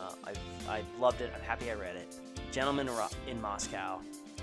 Uh, 0.00 0.28
I've, 0.28 0.38
I've 0.68 0.98
loved 0.98 1.20
it. 1.20 1.30
I'm 1.36 1.40
happy 1.42 1.70
I 1.70 1.74
read 1.74 1.94
it. 1.94 2.16
Gentleman 2.50 2.90
in 3.28 3.40
Moscow. 3.40 4.00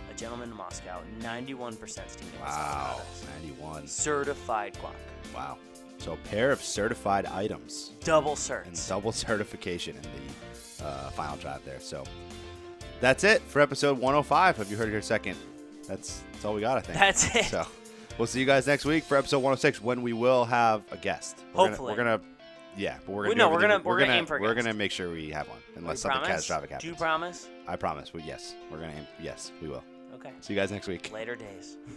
A 0.10 0.14
Gentleman 0.14 0.50
in 0.50 0.56
Moscow. 0.56 1.02
91% 1.20 1.78
Steven 1.90 2.40
Wow. 2.40 3.02
91. 3.42 3.86
Certified 3.86 4.76
guac. 4.76 5.36
Wow. 5.36 5.58
So 5.98 6.14
a 6.14 6.18
pair 6.30 6.52
of 6.52 6.62
certified 6.62 7.26
items 7.26 7.92
Double 8.06 8.38
and 8.66 8.88
double 8.88 9.12
certification 9.12 9.98
in 9.98 10.04
the 10.04 10.86
uh, 10.86 11.10
final 11.10 11.36
drive 11.36 11.66
there. 11.66 11.82
So 11.82 12.06
that's 13.02 13.26
it 13.26 13.42
for 13.42 13.60
episode 13.62 13.98
105. 13.98 14.56
Have 14.56 14.72
you 14.72 14.78
heard 14.78 14.88
it 14.88 14.92
here 14.92 15.02
second? 15.02 15.36
That's 15.88 16.22
that's 16.34 16.46
all 16.46 16.54
we 16.54 16.62
got, 16.62 16.78
I 16.78 16.82
think. 16.82 16.98
That's 17.00 17.36
it. 17.36 17.46
So 17.46 17.66
we'll 18.18 18.28
see 18.28 18.40
you 18.40 18.46
guys 18.46 18.68
next 18.68 18.86
week 18.86 19.04
for 19.04 19.18
episode 19.18 19.40
106 19.40 19.82
when 19.82 20.02
we 20.02 20.14
will 20.14 20.46
have 20.46 20.84
a 20.92 20.98
guest. 20.98 21.44
We're 21.54 21.68
Hopefully. 21.68 21.96
gonna, 21.96 22.12
we're 22.12 22.18
gonna 22.18 22.24
yeah, 22.78 22.98
but 23.06 23.12
we're 23.14 23.24
gonna 23.24 23.36
do 23.36 23.40
no, 23.40 23.50
we're 23.50 23.62
gonna- 23.62 23.82
we're 23.84 24.00
gonna 24.00 24.14
aim 24.14 24.26
for 24.26 24.38
a 24.38 24.42
we're 24.42 24.54
gonna 24.54 24.74
make 24.74 24.92
sure 24.92 25.10
we 25.10 25.30
have 25.32 25.48
one 25.50 25.58
unless 25.76 25.98
We 25.98 26.02
something 26.02 26.20
promise? 26.20 26.28
catastrophic 26.30 26.70
happens. 26.70 26.84
Do 26.84 26.90
you 26.90 26.96
promise? 26.96 27.48
I 27.68 27.76
promise. 27.76 28.14
We, 28.14 28.22
yes, 28.24 28.54
we're 28.70 28.78
gonna 28.80 28.94
aim. 28.96 29.08
Yes, 29.22 29.52
we 29.62 29.68
will. 29.68 29.84
Okay. 30.16 30.32
See 30.42 30.54
you 30.54 30.60
guys 30.60 30.72
next 30.72 30.88
week. 30.88 31.12
Later 31.12 31.36
days. 31.36 31.78